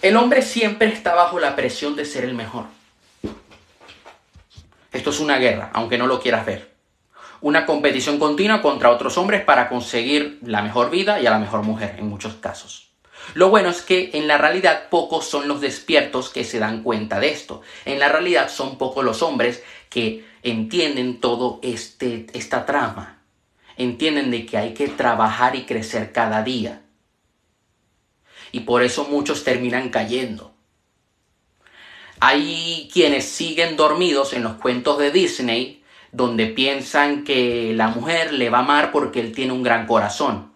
El 0.00 0.16
hombre 0.16 0.42
siempre 0.42 0.88
está 0.88 1.14
bajo 1.14 1.38
la 1.38 1.54
presión 1.54 1.94
de 1.94 2.04
ser 2.04 2.24
el 2.24 2.34
mejor. 2.34 2.64
Esto 4.92 5.10
es 5.10 5.20
una 5.20 5.38
guerra, 5.38 5.70
aunque 5.74 5.98
no 5.98 6.06
lo 6.06 6.20
quieras 6.20 6.46
ver. 6.46 6.74
Una 7.40 7.66
competición 7.66 8.18
continua 8.18 8.62
contra 8.62 8.90
otros 8.90 9.18
hombres 9.18 9.44
para 9.44 9.68
conseguir 9.68 10.38
la 10.42 10.62
mejor 10.62 10.90
vida 10.90 11.20
y 11.20 11.26
a 11.26 11.30
la 11.30 11.38
mejor 11.38 11.62
mujer, 11.62 11.96
en 11.98 12.08
muchos 12.08 12.34
casos. 12.34 12.87
Lo 13.34 13.50
bueno 13.50 13.68
es 13.68 13.82
que 13.82 14.10
en 14.14 14.26
la 14.26 14.38
realidad 14.38 14.88
pocos 14.88 15.26
son 15.26 15.48
los 15.48 15.60
despiertos 15.60 16.30
que 16.30 16.44
se 16.44 16.58
dan 16.58 16.82
cuenta 16.82 17.20
de 17.20 17.30
esto. 17.30 17.62
En 17.84 17.98
la 17.98 18.08
realidad 18.08 18.50
son 18.50 18.78
pocos 18.78 19.04
los 19.04 19.22
hombres 19.22 19.62
que 19.90 20.24
entienden 20.42 21.20
todo 21.20 21.60
este, 21.62 22.26
esta 22.32 22.66
trama. 22.66 23.22
Entienden 23.76 24.30
de 24.30 24.46
que 24.46 24.56
hay 24.56 24.74
que 24.74 24.88
trabajar 24.88 25.56
y 25.56 25.64
crecer 25.64 26.12
cada 26.12 26.42
día. 26.42 26.82
Y 28.50 28.60
por 28.60 28.82
eso 28.82 29.04
muchos 29.04 29.44
terminan 29.44 29.90
cayendo. 29.90 30.54
Hay 32.20 32.88
quienes 32.92 33.26
siguen 33.26 33.76
dormidos 33.76 34.32
en 34.32 34.42
los 34.42 34.54
cuentos 34.54 34.98
de 34.98 35.12
Disney 35.12 35.84
donde 36.10 36.46
piensan 36.46 37.24
que 37.24 37.72
la 37.74 37.88
mujer 37.88 38.32
le 38.32 38.50
va 38.50 38.58
a 38.58 38.62
amar 38.62 38.90
porque 38.90 39.20
él 39.20 39.32
tiene 39.32 39.52
un 39.52 39.62
gran 39.62 39.86
corazón. 39.86 40.47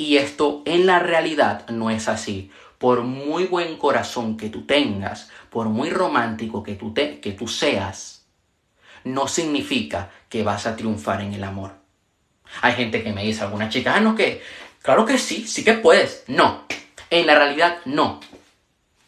Y 0.00 0.16
esto 0.16 0.62
en 0.64 0.86
la 0.86 0.98
realidad 0.98 1.68
no 1.68 1.90
es 1.90 2.08
así. 2.08 2.50
Por 2.78 3.02
muy 3.02 3.44
buen 3.44 3.76
corazón 3.76 4.38
que 4.38 4.48
tú 4.48 4.64
tengas, 4.64 5.28
por 5.50 5.68
muy 5.68 5.90
romántico 5.90 6.62
que 6.62 6.74
tú, 6.74 6.94
te, 6.94 7.20
que 7.20 7.32
tú 7.32 7.46
seas, 7.46 8.24
no 9.04 9.28
significa 9.28 10.10
que 10.30 10.42
vas 10.42 10.66
a 10.66 10.74
triunfar 10.74 11.20
en 11.20 11.34
el 11.34 11.44
amor. 11.44 11.72
Hay 12.62 12.72
gente 12.72 13.02
que 13.02 13.12
me 13.12 13.24
dice, 13.24 13.42
alguna 13.42 13.68
chica, 13.68 13.94
ah, 13.94 14.00
no, 14.00 14.14
que, 14.14 14.42
claro 14.80 15.04
que 15.04 15.18
sí, 15.18 15.46
sí 15.46 15.64
que 15.64 15.74
puedes. 15.74 16.24
No, 16.28 16.64
en 17.10 17.26
la 17.26 17.34
realidad 17.34 17.80
no. 17.84 18.20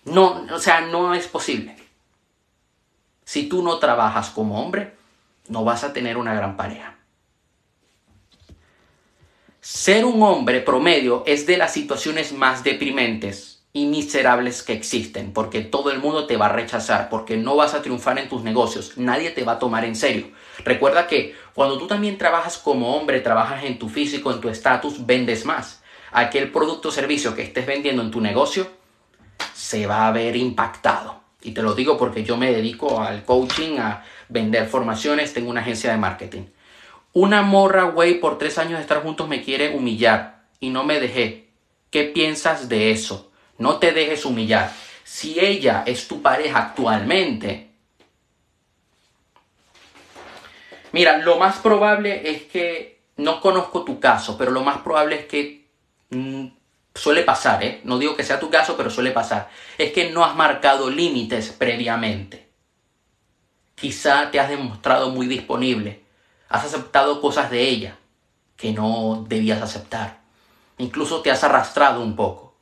No, 0.04 0.46
o 0.52 0.58
sea, 0.58 0.82
no 0.82 1.14
es 1.14 1.26
posible. 1.26 1.74
Si 3.24 3.48
tú 3.48 3.62
no 3.62 3.78
trabajas 3.78 4.28
como 4.28 4.62
hombre, 4.62 4.94
no 5.48 5.64
vas 5.64 5.84
a 5.84 5.94
tener 5.94 6.18
una 6.18 6.34
gran 6.34 6.58
pareja. 6.58 6.96
Ser 9.62 10.04
un 10.04 10.20
hombre 10.24 10.60
promedio 10.60 11.22
es 11.24 11.46
de 11.46 11.56
las 11.56 11.72
situaciones 11.72 12.32
más 12.32 12.64
deprimentes 12.64 13.62
y 13.72 13.86
miserables 13.86 14.64
que 14.64 14.72
existen, 14.72 15.32
porque 15.32 15.60
todo 15.60 15.92
el 15.92 16.00
mundo 16.00 16.26
te 16.26 16.36
va 16.36 16.46
a 16.46 16.52
rechazar, 16.52 17.08
porque 17.08 17.36
no 17.36 17.54
vas 17.54 17.72
a 17.72 17.80
triunfar 17.80 18.18
en 18.18 18.28
tus 18.28 18.42
negocios, 18.42 18.98
nadie 18.98 19.30
te 19.30 19.44
va 19.44 19.52
a 19.52 19.58
tomar 19.60 19.84
en 19.84 19.94
serio. 19.94 20.32
Recuerda 20.64 21.06
que 21.06 21.36
cuando 21.54 21.78
tú 21.78 21.86
también 21.86 22.18
trabajas 22.18 22.58
como 22.58 22.96
hombre, 22.96 23.20
trabajas 23.20 23.62
en 23.62 23.78
tu 23.78 23.88
físico, 23.88 24.32
en 24.32 24.40
tu 24.40 24.48
estatus, 24.48 25.06
vendes 25.06 25.44
más. 25.44 25.80
Aquel 26.10 26.50
producto 26.50 26.88
o 26.88 26.92
servicio 26.92 27.36
que 27.36 27.42
estés 27.42 27.64
vendiendo 27.64 28.02
en 28.02 28.10
tu 28.10 28.20
negocio 28.20 28.68
se 29.54 29.86
va 29.86 30.08
a 30.08 30.12
ver 30.12 30.34
impactado. 30.34 31.20
Y 31.40 31.52
te 31.52 31.62
lo 31.62 31.76
digo 31.76 31.96
porque 31.96 32.24
yo 32.24 32.36
me 32.36 32.52
dedico 32.52 33.00
al 33.00 33.24
coaching, 33.24 33.78
a 33.78 34.04
vender 34.28 34.66
formaciones, 34.66 35.32
tengo 35.32 35.50
una 35.50 35.60
agencia 35.60 35.92
de 35.92 35.98
marketing. 35.98 36.42
Una 37.14 37.42
morra, 37.42 37.84
güey, 37.84 38.20
por 38.20 38.38
tres 38.38 38.56
años 38.56 38.78
de 38.78 38.82
estar 38.82 39.02
juntos 39.02 39.28
me 39.28 39.42
quiere 39.42 39.76
humillar 39.76 40.44
y 40.60 40.70
no 40.70 40.82
me 40.82 40.98
dejé. 40.98 41.48
¿Qué 41.90 42.04
piensas 42.04 42.70
de 42.70 42.90
eso? 42.90 43.30
No 43.58 43.78
te 43.78 43.92
dejes 43.92 44.24
humillar. 44.24 44.72
Si 45.04 45.38
ella 45.38 45.82
es 45.84 46.08
tu 46.08 46.22
pareja 46.22 46.58
actualmente, 46.58 47.70
mira, 50.92 51.18
lo 51.18 51.36
más 51.36 51.58
probable 51.58 52.30
es 52.30 52.44
que, 52.44 53.02
no 53.18 53.42
conozco 53.42 53.84
tu 53.84 54.00
caso, 54.00 54.38
pero 54.38 54.50
lo 54.50 54.62
más 54.62 54.78
probable 54.78 55.16
es 55.16 55.26
que 55.26 55.66
mm, 56.08 56.46
suele 56.94 57.22
pasar, 57.24 57.62
¿eh? 57.62 57.80
No 57.84 57.98
digo 57.98 58.16
que 58.16 58.24
sea 58.24 58.40
tu 58.40 58.48
caso, 58.48 58.74
pero 58.74 58.88
suele 58.88 59.10
pasar. 59.10 59.50
Es 59.76 59.92
que 59.92 60.10
no 60.10 60.24
has 60.24 60.34
marcado 60.34 60.88
límites 60.88 61.50
previamente. 61.50 62.48
Quizá 63.74 64.30
te 64.30 64.40
has 64.40 64.48
demostrado 64.48 65.10
muy 65.10 65.26
disponible 65.26 66.01
Has 66.52 66.66
aceptado 66.66 67.22
cosas 67.22 67.50
de 67.50 67.66
ella 67.66 67.96
que 68.58 68.74
no 68.74 69.24
debías 69.26 69.62
aceptar. 69.62 70.20
Incluso 70.76 71.22
te 71.22 71.30
has 71.30 71.42
arrastrado 71.44 72.02
un 72.02 72.14
poco. 72.14 72.54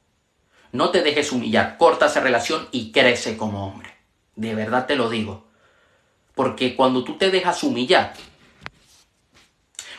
No 0.71 0.91
te 0.91 1.03
dejes 1.03 1.33
humillar, 1.33 1.77
corta 1.77 2.07
esa 2.07 2.21
relación 2.21 2.69
y 2.71 2.93
crece 2.93 3.37
como 3.37 3.67
hombre. 3.67 3.93
De 4.37 4.55
verdad 4.55 4.87
te 4.87 4.95
lo 4.95 5.11
digo. 5.11 5.49
Porque 6.37 6.77
cuando 6.77 7.03
tú 7.03 7.19
te 7.19 7.33
dejas 7.33 7.65
humillar, 7.65 8.15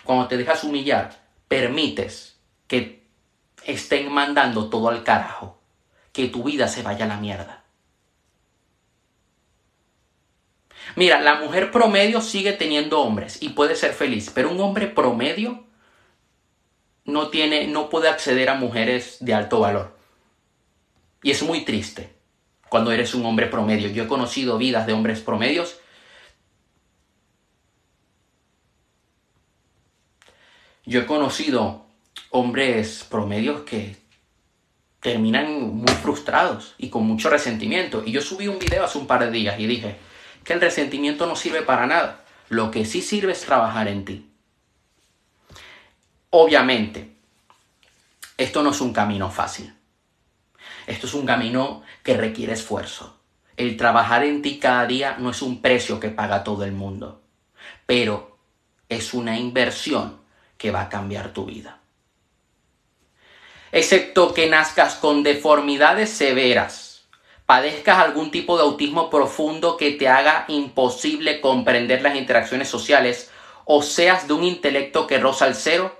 cuando 0.05 0.29
te 0.29 0.37
dejas 0.37 0.63
humillar, 0.63 1.25
permites 1.49 2.37
que 2.67 3.05
estén 3.65 4.09
mandando 4.09 4.69
todo 4.69 4.87
al 4.87 5.03
carajo, 5.03 5.59
que 6.13 6.29
tu 6.29 6.43
vida 6.43 6.69
se 6.69 6.81
vaya 6.81 7.03
a 7.03 7.09
la 7.09 7.17
mierda. 7.17 7.60
Mira, 10.95 11.21
la 11.21 11.35
mujer 11.35 11.71
promedio 11.71 12.21
sigue 12.21 12.53
teniendo 12.53 13.01
hombres 13.01 13.41
y 13.41 13.49
puede 13.49 13.75
ser 13.75 13.93
feliz, 13.93 14.31
pero 14.33 14.51
un 14.51 14.59
hombre 14.59 14.87
promedio 14.87 15.63
no 17.05 17.29
tiene, 17.29 17.67
no 17.67 17.89
puede 17.89 18.09
acceder 18.09 18.49
a 18.49 18.55
mujeres 18.55 19.17
de 19.19 19.33
alto 19.33 19.59
valor. 19.59 19.97
Y 21.23 21.31
es 21.31 21.43
muy 21.43 21.63
triste 21.63 22.13
cuando 22.69 22.91
eres 22.91 23.13
un 23.13 23.25
hombre 23.25 23.47
promedio. 23.47 23.89
Yo 23.89 24.03
he 24.03 24.07
conocido 24.07 24.57
vidas 24.57 24.85
de 24.87 24.93
hombres 24.93 25.19
promedios. 25.21 25.79
Yo 30.85 31.01
he 31.01 31.05
conocido 31.05 31.85
hombres 32.31 33.05
promedios 33.09 33.61
que 33.61 33.97
terminan 34.99 35.75
muy 35.75 35.91
frustrados 35.93 36.75
y 36.77 36.89
con 36.89 37.05
mucho 37.05 37.29
resentimiento. 37.29 38.03
Y 38.05 38.11
yo 38.11 38.21
subí 38.21 38.47
un 38.47 38.59
video 38.59 38.85
hace 38.85 38.97
un 38.97 39.07
par 39.07 39.25
de 39.25 39.31
días 39.31 39.59
y 39.59 39.67
dije, 39.67 39.97
que 40.43 40.53
el 40.53 40.61
resentimiento 40.61 41.25
no 41.25 41.35
sirve 41.35 41.61
para 41.61 41.85
nada. 41.85 42.23
Lo 42.49 42.71
que 42.71 42.85
sí 42.85 43.01
sirve 43.01 43.31
es 43.31 43.41
trabajar 43.41 43.87
en 43.87 44.05
ti. 44.05 44.29
Obviamente, 46.29 47.11
esto 48.37 48.63
no 48.63 48.71
es 48.71 48.81
un 48.81 48.93
camino 48.93 49.29
fácil. 49.29 49.73
Esto 50.87 51.07
es 51.07 51.13
un 51.13 51.25
camino 51.25 51.83
que 52.03 52.17
requiere 52.17 52.53
esfuerzo. 52.53 53.17
El 53.57 53.77
trabajar 53.77 54.23
en 54.23 54.41
ti 54.41 54.59
cada 54.59 54.85
día 54.87 55.17
no 55.19 55.29
es 55.29 55.41
un 55.41 55.61
precio 55.61 55.99
que 55.99 56.09
paga 56.09 56.43
todo 56.43 56.63
el 56.63 56.71
mundo, 56.71 57.21
pero 57.85 58.37
es 58.89 59.13
una 59.13 59.37
inversión 59.37 60.19
que 60.57 60.71
va 60.71 60.81
a 60.81 60.89
cambiar 60.89 61.33
tu 61.33 61.45
vida. 61.45 61.79
Excepto 63.71 64.33
que 64.33 64.49
nazcas 64.49 64.95
con 64.95 65.23
deformidades 65.23 66.09
severas 66.09 66.90
padezcas 67.51 67.97
algún 67.97 68.31
tipo 68.31 68.55
de 68.55 68.63
autismo 68.63 69.09
profundo 69.09 69.75
que 69.75 69.91
te 69.91 70.07
haga 70.07 70.45
imposible 70.47 71.41
comprender 71.41 72.01
las 72.01 72.15
interacciones 72.15 72.69
sociales 72.69 73.29
o 73.65 73.81
seas 73.81 74.25
de 74.25 74.33
un 74.33 74.45
intelecto 74.45 75.05
que 75.05 75.19
roza 75.19 75.47
el 75.47 75.55
cero, 75.55 75.93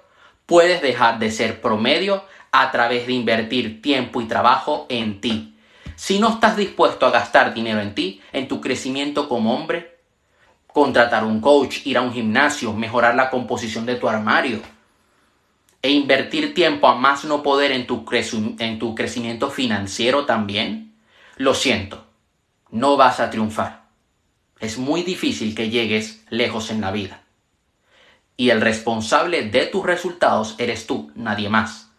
puedes 0.46 0.81
dejar 0.81 1.20
de 1.20 1.29
ser 1.29 1.60
promedio 1.60 2.24
a 2.53 2.72
través 2.72 3.05
de 3.05 3.12
invertir 3.12 3.81
tiempo 3.81 4.22
y 4.22 4.29
trabajo 4.29 4.86
en 4.88 5.20
ti. 5.20 5.58
Si 5.98 6.20
no 6.20 6.29
estás 6.29 6.55
dispuesto 6.55 7.05
a 7.05 7.12
gastar 7.12 7.53
dinero 7.53 7.81
en 7.81 7.96
ti, 7.96 8.22
en 8.31 8.48
tu 8.48 8.62
crecimiento 8.62 9.27
como 9.27 9.53
hombre, 9.53 10.00
contratar 10.67 11.25
un 11.25 11.41
coach, 11.41 11.86
ir 11.86 11.98
a 11.98 12.01
un 12.01 12.13
gimnasio, 12.13 12.72
mejorar 12.72 13.15
la 13.15 13.29
composición 13.29 13.86
de 13.86 13.96
tu 13.96 14.08
armario 14.08 14.62
e 15.81 15.89
invertir 15.89 16.53
tiempo 16.53 16.88
a 16.88 16.96
más 16.96 17.25
no 17.25 17.43
poder 17.43 17.74
en 17.74 17.88
tu, 17.88 18.05
en 18.58 18.79
tu 18.79 18.96
crecimiento 18.96 19.50
financiero 19.50 20.25
también, 20.25 20.90
lo 21.41 21.55
siento, 21.55 22.05
no 22.69 22.98
vas 22.98 23.19
a 23.19 23.31
triunfar. 23.31 23.86
Es 24.60 24.77
muy 24.77 25.01
difícil 25.01 25.55
que 25.55 25.71
llegues 25.71 26.24
lejos 26.29 26.69
en 26.69 26.81
la 26.81 26.91
vida. 26.91 27.24
Y 28.38 28.51
el 28.51 28.62
responsable 28.62 29.50
de 29.50 29.65
tus 29.65 29.83
resultados 29.83 30.53
eres 30.60 30.86
tú, 30.86 31.12
nadie 31.15 31.50
más. 31.50 31.89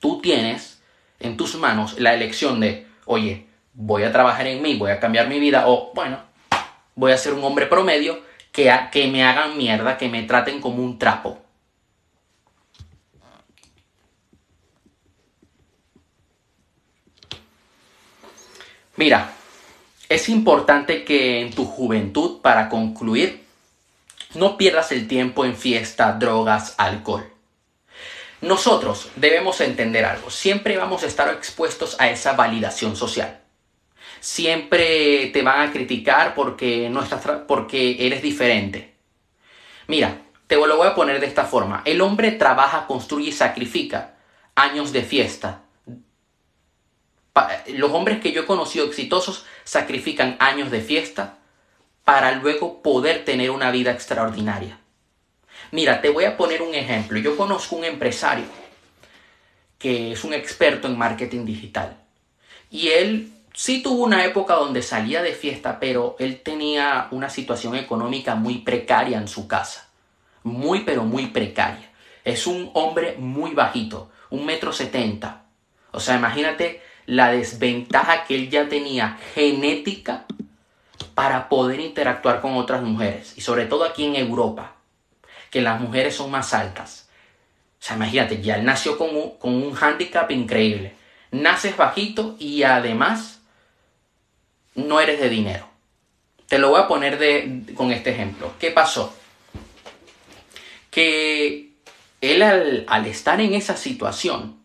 Tú 0.00 0.20
tienes 0.20 0.82
en 1.20 1.36
tus 1.36 1.54
manos 1.54 2.00
la 2.00 2.14
elección 2.14 2.58
de, 2.58 2.88
oye, 3.04 3.46
voy 3.74 4.02
a 4.02 4.10
trabajar 4.10 4.48
en 4.48 4.60
mí, 4.60 4.76
voy 4.76 4.90
a 4.90 4.98
cambiar 4.98 5.28
mi 5.28 5.38
vida, 5.38 5.68
o 5.68 5.92
bueno, 5.94 6.18
voy 6.96 7.12
a 7.12 7.16
ser 7.16 7.34
un 7.34 7.44
hombre 7.44 7.66
promedio 7.66 8.18
que, 8.50 8.76
que 8.90 9.06
me 9.06 9.22
hagan 9.22 9.56
mierda, 9.56 9.96
que 9.96 10.08
me 10.08 10.24
traten 10.24 10.60
como 10.60 10.82
un 10.82 10.98
trapo. 10.98 11.43
Mira, 18.96 19.32
es 20.08 20.28
importante 20.28 21.04
que 21.04 21.40
en 21.40 21.52
tu 21.52 21.64
juventud, 21.64 22.40
para 22.40 22.68
concluir, 22.68 23.44
no 24.34 24.56
pierdas 24.56 24.92
el 24.92 25.08
tiempo 25.08 25.44
en 25.44 25.56
fiesta, 25.56 26.12
drogas, 26.12 26.74
alcohol. 26.78 27.28
Nosotros 28.40 29.08
debemos 29.16 29.60
entender 29.60 30.04
algo, 30.04 30.30
siempre 30.30 30.76
vamos 30.76 31.02
a 31.02 31.06
estar 31.06 31.32
expuestos 31.32 31.96
a 31.98 32.10
esa 32.10 32.34
validación 32.34 32.94
social. 32.94 33.40
Siempre 34.20 35.26
te 35.32 35.42
van 35.42 35.68
a 35.68 35.72
criticar 35.72 36.34
porque, 36.34 36.92
porque 37.48 38.06
eres 38.06 38.22
diferente. 38.22 38.94
Mira, 39.86 40.22
te 40.46 40.56
lo 40.56 40.76
voy 40.76 40.86
a 40.86 40.94
poner 40.94 41.20
de 41.20 41.26
esta 41.26 41.44
forma. 41.44 41.82
El 41.84 42.00
hombre 42.00 42.32
trabaja, 42.32 42.86
construye 42.86 43.30
y 43.30 43.32
sacrifica 43.32 44.14
años 44.54 44.92
de 44.92 45.02
fiesta, 45.02 45.63
los 47.68 47.90
hombres 47.92 48.20
que 48.20 48.32
yo 48.32 48.42
he 48.42 48.46
conocido 48.46 48.86
exitosos 48.86 49.44
sacrifican 49.64 50.36
años 50.38 50.70
de 50.70 50.80
fiesta 50.80 51.38
para 52.04 52.32
luego 52.32 52.82
poder 52.82 53.24
tener 53.24 53.50
una 53.50 53.70
vida 53.70 53.90
extraordinaria. 53.90 54.78
Mira, 55.70 56.00
te 56.00 56.10
voy 56.10 56.24
a 56.24 56.36
poner 56.36 56.62
un 56.62 56.74
ejemplo. 56.74 57.18
Yo 57.18 57.36
conozco 57.36 57.76
un 57.76 57.84
empresario 57.84 58.44
que 59.78 60.12
es 60.12 60.24
un 60.24 60.32
experto 60.32 60.86
en 60.86 60.96
marketing 60.96 61.44
digital. 61.44 61.96
Y 62.70 62.88
él 62.88 63.32
sí 63.52 63.82
tuvo 63.82 64.04
una 64.04 64.24
época 64.24 64.54
donde 64.54 64.82
salía 64.82 65.22
de 65.22 65.32
fiesta, 65.32 65.80
pero 65.80 66.16
él 66.18 66.40
tenía 66.42 67.08
una 67.10 67.28
situación 67.28 67.74
económica 67.74 68.34
muy 68.34 68.58
precaria 68.58 69.18
en 69.18 69.28
su 69.28 69.48
casa. 69.48 69.88
Muy, 70.42 70.80
pero 70.80 71.04
muy 71.04 71.26
precaria. 71.26 71.90
Es 72.24 72.46
un 72.46 72.70
hombre 72.74 73.16
muy 73.18 73.52
bajito, 73.52 74.10
un 74.30 74.46
metro 74.46 74.72
setenta. 74.72 75.44
O 75.90 76.00
sea, 76.00 76.16
imagínate 76.16 76.82
la 77.06 77.30
desventaja 77.32 78.24
que 78.24 78.34
él 78.34 78.50
ya 78.50 78.68
tenía 78.68 79.18
genética 79.34 80.24
para 81.14 81.48
poder 81.48 81.80
interactuar 81.80 82.40
con 82.40 82.56
otras 82.56 82.82
mujeres. 82.82 83.34
Y 83.36 83.40
sobre 83.40 83.66
todo 83.66 83.84
aquí 83.84 84.04
en 84.04 84.16
Europa, 84.16 84.76
que 85.50 85.60
las 85.60 85.80
mujeres 85.80 86.16
son 86.16 86.30
más 86.30 86.52
altas. 86.54 87.08
O 87.80 87.86
sea, 87.86 87.96
imagínate, 87.96 88.40
ya 88.40 88.56
él 88.56 88.64
nació 88.64 88.98
con 88.98 89.14
un, 89.14 89.36
con 89.38 89.54
un 89.54 89.72
hándicap 89.74 90.30
increíble. 90.30 90.94
Naces 91.30 91.76
bajito 91.76 92.36
y 92.38 92.62
además 92.62 93.40
no 94.74 95.00
eres 95.00 95.20
de 95.20 95.28
dinero. 95.28 95.68
Te 96.48 96.58
lo 96.58 96.70
voy 96.70 96.80
a 96.80 96.88
poner 96.88 97.18
de, 97.18 97.64
con 97.74 97.90
este 97.92 98.10
ejemplo. 98.10 98.52
¿Qué 98.58 98.70
pasó? 98.70 99.14
Que 100.90 101.72
él 102.20 102.42
al, 102.42 102.84
al 102.88 103.06
estar 103.06 103.40
en 103.40 103.54
esa 103.54 103.76
situación, 103.76 104.63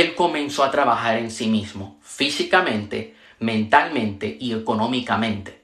él 0.00 0.14
comenzó 0.14 0.64
a 0.64 0.70
trabajar 0.70 1.18
en 1.18 1.30
sí 1.30 1.46
mismo, 1.46 1.98
físicamente, 2.02 3.14
mentalmente 3.40 4.36
y 4.40 4.52
económicamente. 4.52 5.62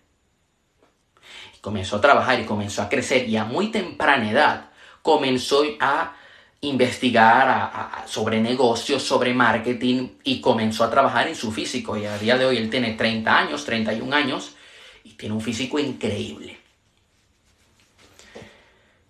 comenzó 1.60 1.96
a 1.96 2.00
trabajar 2.00 2.38
y 2.40 2.44
comenzó 2.44 2.82
a 2.82 2.88
crecer 2.90 3.26
y 3.26 3.38
a 3.38 3.44
muy 3.44 3.68
temprana 3.68 4.30
edad 4.30 4.70
comenzó 5.00 5.62
a 5.80 6.14
investigar 6.60 8.04
sobre 8.06 8.40
negocios, 8.40 9.02
sobre 9.02 9.34
marketing 9.34 10.08
y 10.24 10.40
comenzó 10.40 10.84
a 10.84 10.90
trabajar 10.90 11.28
en 11.28 11.34
su 11.34 11.52
físico. 11.52 11.96
Y 11.96 12.06
a 12.06 12.18
día 12.18 12.36
de 12.38 12.46
hoy 12.46 12.56
él 12.56 12.70
tiene 12.70 12.92
30 12.92 13.38
años, 13.38 13.64
31 13.64 14.14
años 14.14 14.56
y 15.04 15.10
tiene 15.10 15.34
un 15.34 15.40
físico 15.40 15.78
increíble. 15.78 16.58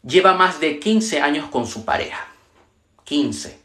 Lleva 0.02 0.34
más 0.34 0.60
de 0.60 0.78
15 0.78 1.20
años 1.20 1.48
con 1.48 1.66
su 1.66 1.84
pareja. 1.84 2.26
15. 3.04 3.63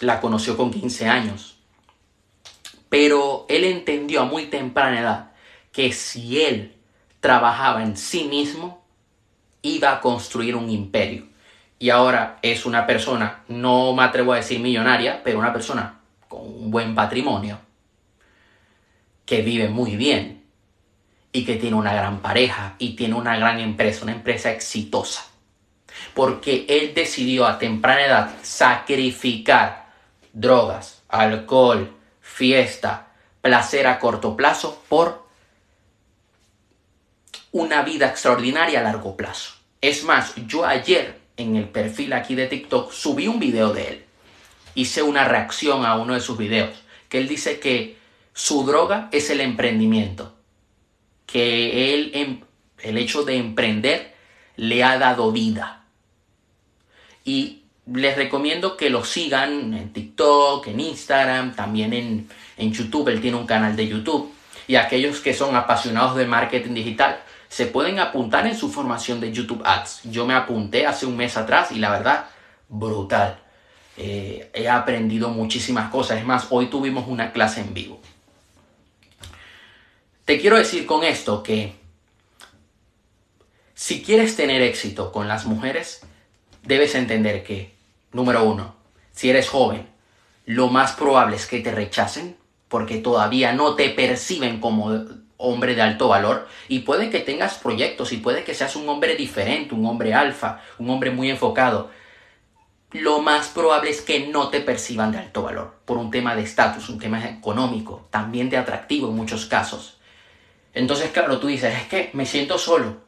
La 0.00 0.20
conoció 0.20 0.56
con 0.56 0.70
15 0.70 1.08
años. 1.08 1.58
Pero 2.88 3.46
él 3.48 3.64
entendió 3.64 4.22
a 4.22 4.24
muy 4.24 4.46
temprana 4.46 5.00
edad 5.00 5.30
que 5.72 5.92
si 5.92 6.40
él 6.42 6.74
trabajaba 7.20 7.82
en 7.82 7.96
sí 7.96 8.24
mismo, 8.24 8.84
iba 9.62 9.92
a 9.92 10.00
construir 10.00 10.56
un 10.56 10.70
imperio. 10.70 11.26
Y 11.78 11.90
ahora 11.90 12.38
es 12.42 12.66
una 12.66 12.86
persona, 12.86 13.44
no 13.48 13.94
me 13.94 14.02
atrevo 14.02 14.32
a 14.32 14.36
decir 14.36 14.60
millonaria, 14.60 15.22
pero 15.22 15.38
una 15.38 15.52
persona 15.52 16.00
con 16.28 16.42
un 16.42 16.70
buen 16.70 16.94
patrimonio, 16.94 17.58
que 19.24 19.42
vive 19.42 19.68
muy 19.68 19.96
bien 19.96 20.44
y 21.32 21.44
que 21.44 21.56
tiene 21.56 21.76
una 21.76 21.94
gran 21.94 22.20
pareja 22.20 22.74
y 22.78 22.96
tiene 22.96 23.14
una 23.14 23.36
gran 23.36 23.60
empresa, 23.60 24.02
una 24.02 24.12
empresa 24.12 24.50
exitosa. 24.50 25.26
Porque 26.14 26.66
él 26.68 26.92
decidió 26.94 27.46
a 27.46 27.58
temprana 27.58 28.04
edad 28.04 28.34
sacrificar 28.42 29.79
drogas, 30.32 31.02
alcohol, 31.08 31.96
fiesta, 32.20 33.08
placer 33.42 33.86
a 33.86 33.98
corto 33.98 34.36
plazo 34.36 34.82
por 34.88 35.26
una 37.52 37.82
vida 37.82 38.06
extraordinaria 38.06 38.80
a 38.80 38.84
largo 38.84 39.16
plazo. 39.16 39.54
Es 39.80 40.04
más, 40.04 40.34
yo 40.46 40.64
ayer 40.64 41.20
en 41.36 41.56
el 41.56 41.68
perfil 41.68 42.12
aquí 42.12 42.34
de 42.34 42.46
TikTok 42.46 42.92
subí 42.92 43.26
un 43.26 43.40
video 43.40 43.72
de 43.72 43.88
él. 43.88 44.04
Hice 44.74 45.02
una 45.02 45.24
reacción 45.24 45.84
a 45.84 45.96
uno 45.96 46.14
de 46.14 46.20
sus 46.20 46.38
videos, 46.38 46.82
que 47.08 47.18
él 47.18 47.28
dice 47.28 47.58
que 47.58 47.96
su 48.32 48.64
droga 48.64 49.08
es 49.10 49.30
el 49.30 49.40
emprendimiento, 49.40 50.34
que 51.26 51.94
él, 51.94 52.10
em, 52.14 52.40
el 52.78 52.98
hecho 52.98 53.24
de 53.24 53.36
emprender 53.36 54.14
le 54.56 54.84
ha 54.84 54.98
dado 54.98 55.32
vida. 55.32 55.84
Y 57.24 57.59
les 57.86 58.16
recomiendo 58.16 58.76
que 58.76 58.90
lo 58.90 59.04
sigan 59.04 59.74
en 59.74 59.92
TikTok, 59.92 60.66
en 60.68 60.80
Instagram, 60.80 61.54
también 61.54 61.92
en, 61.92 62.28
en 62.56 62.72
YouTube, 62.72 63.08
él 63.08 63.20
tiene 63.20 63.36
un 63.36 63.46
canal 63.46 63.74
de 63.76 63.88
YouTube. 63.88 64.32
Y 64.66 64.76
aquellos 64.76 65.20
que 65.20 65.34
son 65.34 65.56
apasionados 65.56 66.16
de 66.16 66.26
marketing 66.26 66.74
digital, 66.74 67.20
se 67.48 67.66
pueden 67.66 67.98
apuntar 67.98 68.46
en 68.46 68.56
su 68.56 68.70
formación 68.70 69.20
de 69.20 69.32
YouTube 69.32 69.62
Ads. 69.64 70.02
Yo 70.04 70.24
me 70.24 70.34
apunté 70.34 70.86
hace 70.86 71.04
un 71.06 71.16
mes 71.16 71.36
atrás 71.36 71.72
y 71.72 71.80
la 71.80 71.90
verdad, 71.90 72.26
brutal. 72.68 73.40
Eh, 73.96 74.50
he 74.54 74.68
aprendido 74.68 75.30
muchísimas 75.30 75.90
cosas. 75.90 76.18
Es 76.18 76.24
más, 76.24 76.46
hoy 76.50 76.66
tuvimos 76.66 77.08
una 77.08 77.32
clase 77.32 77.60
en 77.60 77.74
vivo. 77.74 78.00
Te 80.24 80.40
quiero 80.40 80.56
decir 80.56 80.86
con 80.86 81.02
esto 81.02 81.42
que 81.42 81.74
si 83.74 84.02
quieres 84.02 84.36
tener 84.36 84.62
éxito 84.62 85.10
con 85.10 85.26
las 85.26 85.44
mujeres, 85.44 86.02
debes 86.62 86.94
entender 86.94 87.42
que, 87.44 87.74
número 88.12 88.44
uno, 88.44 88.74
si 89.12 89.30
eres 89.30 89.48
joven, 89.48 89.86
lo 90.46 90.68
más 90.68 90.92
probable 90.92 91.36
es 91.36 91.46
que 91.46 91.60
te 91.60 91.72
rechacen 91.72 92.36
porque 92.68 92.98
todavía 92.98 93.52
no 93.52 93.74
te 93.74 93.90
perciben 93.90 94.60
como 94.60 95.04
hombre 95.36 95.74
de 95.74 95.82
alto 95.82 96.08
valor 96.08 96.46
y 96.68 96.80
puede 96.80 97.10
que 97.10 97.20
tengas 97.20 97.58
proyectos 97.58 98.12
y 98.12 98.18
puede 98.18 98.44
que 98.44 98.54
seas 98.54 98.76
un 98.76 98.88
hombre 98.88 99.16
diferente, 99.16 99.74
un 99.74 99.86
hombre 99.86 100.14
alfa, 100.14 100.60
un 100.78 100.90
hombre 100.90 101.10
muy 101.10 101.30
enfocado. 101.30 101.90
Lo 102.92 103.20
más 103.20 103.48
probable 103.48 103.90
es 103.90 104.00
que 104.02 104.28
no 104.28 104.48
te 104.48 104.60
perciban 104.60 105.12
de 105.12 105.18
alto 105.18 105.42
valor 105.42 105.74
por 105.84 105.96
un 105.98 106.10
tema 106.10 106.34
de 106.34 106.42
estatus, 106.42 106.88
un 106.88 106.98
tema 106.98 107.24
económico, 107.28 108.08
también 108.10 108.50
de 108.50 108.56
atractivo 108.56 109.08
en 109.08 109.16
muchos 109.16 109.46
casos. 109.46 109.98
Entonces, 110.74 111.10
claro, 111.10 111.38
tú 111.38 111.48
dices, 111.48 111.74
es 111.74 111.88
que 111.88 112.10
me 112.12 112.26
siento 112.26 112.58
solo. 112.58 112.98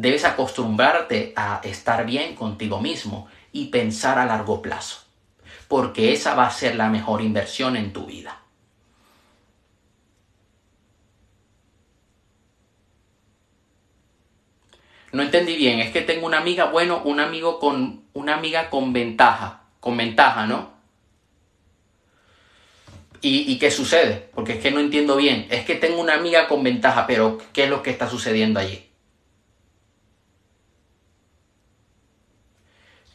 Debes 0.00 0.24
acostumbrarte 0.24 1.34
a 1.36 1.60
estar 1.62 2.06
bien 2.06 2.34
contigo 2.34 2.80
mismo 2.80 3.28
y 3.52 3.66
pensar 3.66 4.18
a 4.18 4.24
largo 4.24 4.62
plazo, 4.62 5.04
porque 5.68 6.14
esa 6.14 6.34
va 6.34 6.46
a 6.46 6.50
ser 6.50 6.76
la 6.76 6.88
mejor 6.88 7.20
inversión 7.20 7.76
en 7.76 7.92
tu 7.92 8.06
vida. 8.06 8.40
No 15.12 15.22
entendí 15.22 15.54
bien, 15.54 15.80
es 15.80 15.90
que 15.90 16.00
tengo 16.00 16.26
una 16.26 16.38
amiga, 16.38 16.70
bueno, 16.70 17.02
un 17.04 17.20
amigo 17.20 17.58
con 17.58 18.04
una 18.14 18.36
amiga 18.36 18.70
con 18.70 18.94
ventaja, 18.94 19.64
con 19.80 19.98
ventaja, 19.98 20.46
¿no? 20.46 20.70
¿Y, 23.20 23.52
¿Y, 23.52 23.58
qué 23.58 23.70
sucede? 23.70 24.30
Porque 24.34 24.54
es 24.54 24.60
que 24.60 24.70
no 24.70 24.80
entiendo 24.80 25.16
bien. 25.16 25.46
Es 25.50 25.66
que 25.66 25.74
tengo 25.74 26.00
una 26.00 26.14
amiga 26.14 26.48
con 26.48 26.62
ventaja, 26.62 27.06
pero 27.06 27.36
¿qué 27.52 27.64
es 27.64 27.68
lo 27.68 27.82
que 27.82 27.90
está 27.90 28.08
sucediendo 28.08 28.60
allí? 28.60 28.89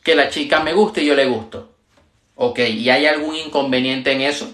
Que 0.06 0.16
la 0.16 0.30
chica 0.30 0.62
me 0.62 0.72
guste 0.72 1.04
y 1.04 1.08
yo 1.08 1.16
le 1.16 1.26
gusto. 1.26 1.76
Ok, 2.36 2.60
¿y 2.60 2.90
hay 2.90 3.06
algún 3.06 3.36
inconveniente 3.36 4.14
en 4.14 4.22
eso? 4.22 4.50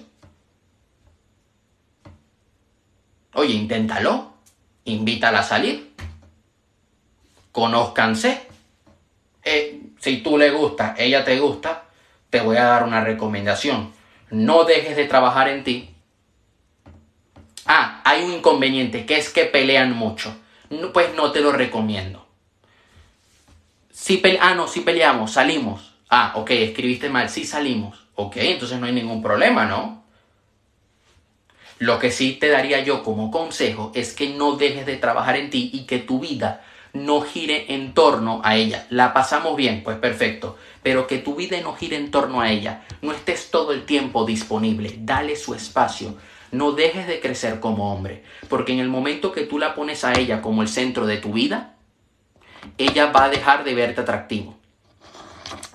Oye, 3.34 3.54
inténtalo. 3.54 4.32
Invítala 4.86 5.40
a 5.40 5.44
salir 5.44 5.92
conózcanse. 7.52 8.48
Eh, 9.44 9.82
si 10.00 10.18
tú 10.18 10.38
le 10.38 10.52
gusta, 10.52 10.96
ella 10.98 11.24
te 11.24 11.40
gusta, 11.40 11.84
te 12.30 12.42
voy 12.42 12.58
a 12.58 12.66
dar 12.66 12.84
una 12.84 13.04
recomendación. 13.04 13.92
No 14.30 14.64
dejes 14.64 14.96
de 14.96 15.06
trabajar 15.06 15.50
en 15.50 15.64
ti. 15.64 15.90
Ah, 17.66 18.02
hay 18.04 18.24
un 18.24 18.34
inconveniente, 18.34 19.06
que 19.06 19.18
es 19.18 19.30
que 19.30 19.46
pelean 19.46 19.96
mucho. 19.96 20.36
pues 20.94 21.14
no 21.16 21.32
te 21.32 21.42
lo 21.42 21.52
recomiendo. 21.52 22.26
Si 24.02 24.20
ah, 24.40 24.56
no, 24.56 24.68
si 24.68 24.80
peleamos, 24.80 25.34
salimos. 25.34 25.94
Ah, 26.10 26.34
ok, 26.34 26.50
escribiste 26.50 27.08
mal, 27.08 27.30
sí 27.30 27.46
salimos. 27.46 28.08
Ok, 28.16 28.38
entonces 28.38 28.80
no 28.80 28.88
hay 28.88 28.94
ningún 28.94 29.22
problema, 29.22 29.66
¿no? 29.66 30.04
Lo 31.78 32.00
que 32.00 32.10
sí 32.10 32.32
te 32.34 32.50
daría 32.50 32.84
yo 32.84 33.04
como 33.04 33.30
consejo 33.30 33.92
es 33.94 34.14
que 34.14 34.30
no 34.30 34.54
dejes 34.54 34.88
de 34.88 34.98
trabajar 34.98 35.36
en 35.36 35.52
ti 35.52 35.70
y 35.72 35.86
que 35.86 36.00
tu 36.00 36.20
vida 36.20 36.66
no 36.94 37.22
gire 37.22 37.76
en 37.76 37.94
torno 37.94 38.42
a 38.44 38.56
ella. 38.56 38.88
La 38.90 39.14
pasamos 39.14 39.56
bien, 39.56 39.84
pues 39.84 39.98
perfecto, 39.98 40.58
pero 40.82 41.06
que 41.06 41.20
tu 41.20 41.36
vida 41.36 41.62
no 41.62 41.76
gire 41.76 41.96
en 41.96 42.10
torno 42.10 42.42
a 42.42 42.50
ella. 42.50 42.84
No 43.04 43.12
estés 43.12 43.52
todo 43.52 43.72
el 43.72 43.86
tiempo 43.86 44.26
disponible, 44.26 44.96
dale 44.98 45.36
su 45.36 45.54
espacio. 45.54 46.18
No 46.52 46.72
dejes 46.72 47.06
de 47.06 47.20
crecer 47.20 47.60
como 47.60 47.94
hombre, 47.94 48.24
porque 48.50 48.74
en 48.74 48.80
el 48.80 48.90
momento 48.90 49.32
que 49.32 49.44
tú 49.44 49.60
la 49.60 49.76
pones 49.76 50.04
a 50.04 50.14
ella 50.14 50.42
como 50.42 50.64
el 50.64 50.70
centro 50.70 51.06
de 51.06 51.18
tu 51.18 51.34
vida, 51.34 51.76
ella 52.78 53.08
va 53.08 53.26
a 53.26 53.30
dejar 53.30 53.64
de 53.64 53.74
verte 53.74 54.02
atractivo. 54.02 54.58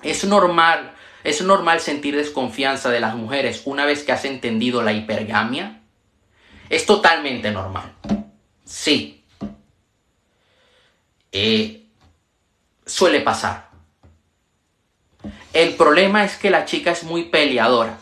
Es 0.03 0.23
normal, 0.25 0.93
es 1.23 1.41
normal 1.41 1.79
sentir 1.79 2.15
desconfianza 2.15 2.89
de 2.89 2.99
las 2.99 3.15
mujeres 3.15 3.61
una 3.65 3.85
vez 3.85 4.03
que 4.03 4.11
has 4.11 4.25
entendido 4.25 4.81
la 4.81 4.93
hipergamia. 4.93 5.81
Es 6.69 6.85
totalmente 6.85 7.51
normal. 7.51 7.93
Sí, 8.65 9.17
eh, 11.31 11.85
suele 12.85 13.21
pasar. 13.21 13.69
El 15.53 15.75
problema 15.75 16.23
es 16.23 16.35
que 16.37 16.49
la 16.49 16.65
chica 16.65 16.91
es 16.91 17.03
muy 17.03 17.25
peleadora. 17.25 17.99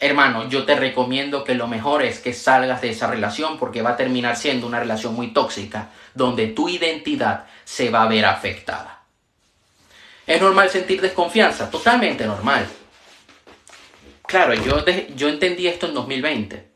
Hermano, 0.00 0.48
yo 0.48 0.64
te 0.64 0.76
recomiendo 0.76 1.42
que 1.42 1.54
lo 1.54 1.66
mejor 1.66 2.02
es 2.02 2.20
que 2.20 2.32
salgas 2.32 2.80
de 2.80 2.90
esa 2.90 3.08
relación 3.08 3.58
porque 3.58 3.82
va 3.82 3.90
a 3.90 3.96
terminar 3.96 4.36
siendo 4.36 4.66
una 4.66 4.78
relación 4.78 5.14
muy 5.14 5.32
tóxica 5.32 5.90
donde 6.14 6.48
tu 6.48 6.68
identidad 6.68 7.46
se 7.64 7.90
va 7.90 8.02
a 8.02 8.08
ver 8.08 8.24
afectada. 8.24 9.02
¿Es 10.26 10.40
normal 10.40 10.70
sentir 10.70 11.00
desconfianza? 11.00 11.70
Totalmente 11.70 12.26
normal. 12.26 12.68
Claro, 14.26 14.54
yo, 14.54 14.84
yo 15.16 15.28
entendí 15.28 15.66
esto 15.66 15.86
en 15.86 15.94
2020. 15.94 16.68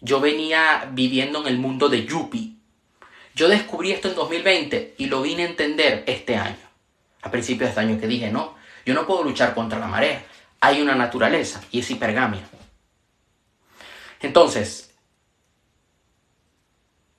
Yo 0.00 0.20
venía 0.20 0.88
viviendo 0.90 1.40
en 1.40 1.46
el 1.46 1.58
mundo 1.58 1.88
de 1.88 2.04
Yuppie 2.04 2.60
yo 3.34 3.48
descubrí 3.48 3.92
esto 3.92 4.08
en 4.08 4.14
2020 4.16 4.96
y 4.98 5.06
lo 5.06 5.22
vine 5.22 5.44
a 5.44 5.48
entender 5.48 6.04
este 6.06 6.36
año. 6.36 6.58
A 7.22 7.30
principios 7.30 7.68
de 7.68 7.68
este 7.68 7.80
año 7.80 8.00
que 8.00 8.06
dije, 8.06 8.30
no, 8.30 8.54
yo 8.84 8.94
no 8.94 9.06
puedo 9.06 9.22
luchar 9.22 9.54
contra 9.54 9.78
la 9.78 9.86
marea. 9.86 10.22
Hay 10.60 10.80
una 10.80 10.94
naturaleza 10.94 11.62
y 11.70 11.80
es 11.80 11.90
hipergamia. 11.90 12.42
Entonces, 14.20 14.94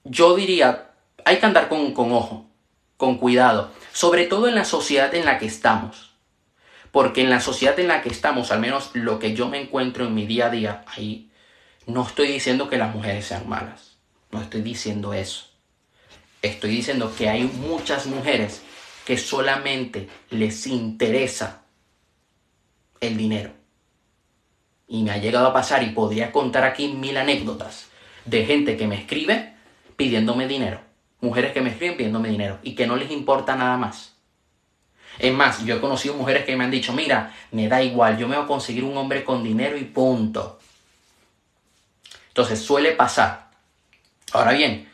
yo 0.04 0.36
diría, 0.36 0.92
hay 1.26 1.38
que 1.38 1.46
andar 1.46 1.68
con, 1.68 1.94
con 1.94 2.12
ojo, 2.12 2.50
con 2.98 3.18
cuidado, 3.18 3.72
sobre 3.94 4.26
todo 4.26 4.48
en 4.48 4.56
la 4.56 4.66
sociedad 4.66 5.14
en 5.16 5.26
la 5.26 5.40
que 5.40 5.46
estamos. 5.46 6.12
Porque 6.92 7.22
en 7.22 7.30
la 7.30 7.40
sociedad 7.40 7.80
en 7.80 7.88
la 7.88 8.02
que 8.02 8.10
estamos, 8.10 8.52
al 8.52 8.60
menos 8.60 8.92
lo 8.94 9.18
que 9.18 9.34
yo 9.34 9.48
me 9.48 9.62
encuentro 9.62 10.06
en 10.06 10.14
mi 10.14 10.26
día 10.26 10.48
a 10.48 10.50
día, 10.50 10.86
ahí 10.88 11.32
no 11.86 12.06
estoy 12.06 12.28
diciendo 12.28 12.70
que 12.70 12.78
las 12.78 12.94
mujeres 12.94 13.26
sean 13.26 13.48
malas. 13.48 13.98
No 14.30 14.42
estoy 14.42 14.62
diciendo 14.62 15.14
eso. 15.14 15.46
Estoy 16.42 16.72
diciendo 16.72 17.14
que 17.18 17.30
hay 17.30 17.44
muchas 17.44 18.08
mujeres 18.08 18.62
que 19.06 19.18
solamente 19.18 20.10
les 20.30 20.68
interesa 20.68 21.61
el 23.02 23.18
dinero. 23.18 23.52
Y 24.88 25.04
me 25.04 25.12
ha 25.12 25.18
llegado 25.18 25.48
a 25.48 25.54
pasar 25.54 25.84
y 25.84 25.90
podría 25.90 26.32
contar 26.32 26.64
aquí 26.64 26.90
mil 26.90 27.18
anécdotas 27.18 27.90
de 28.26 28.46
gente 28.46 28.78
que 28.78 28.88
me 28.88 28.96
escribe 28.96 29.54
pidiéndome 29.98 30.48
dinero. 30.48 30.80
Mujeres 31.20 31.52
que 31.52 31.62
me 31.62 31.72
escriben 31.72 31.98
pidiéndome 31.98 32.30
dinero 32.30 32.60
y 32.64 32.76
que 32.76 32.88
no 32.88 32.96
les 32.96 33.12
importa 33.12 33.56
nada 33.56 33.78
más. 33.78 34.14
Es 35.20 35.34
más, 35.34 35.64
yo 35.66 35.76
he 35.76 35.82
conocido 35.82 36.16
mujeres 36.16 36.46
que 36.46 36.56
me 36.56 36.64
han 36.64 36.72
dicho, 36.72 36.94
mira, 36.94 37.34
me 37.52 37.68
da 37.68 37.84
igual, 37.84 38.18
yo 38.18 38.28
me 38.28 38.36
voy 38.36 38.46
a 38.46 38.48
conseguir 38.48 38.84
un 38.84 38.98
hombre 38.98 39.24
con 39.24 39.44
dinero 39.44 39.78
y 39.78 39.84
punto. 39.84 40.60
Entonces 42.30 42.62
suele 42.62 42.94
pasar. 42.94 43.52
Ahora 44.32 44.54
bien, 44.54 44.90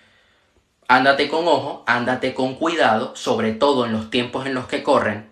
ándate 0.88 1.30
con 1.30 1.48
ojo, 1.48 1.84
ándate 1.86 2.34
con 2.34 2.56
cuidado, 2.56 3.15
sobre 3.15 3.54
todo 3.54 3.86
en 3.86 3.93
los 3.93 4.10
tiempos 4.10 4.46
en 4.48 4.56
los 4.56 4.67
que 4.67 4.84
corren. 4.84 5.26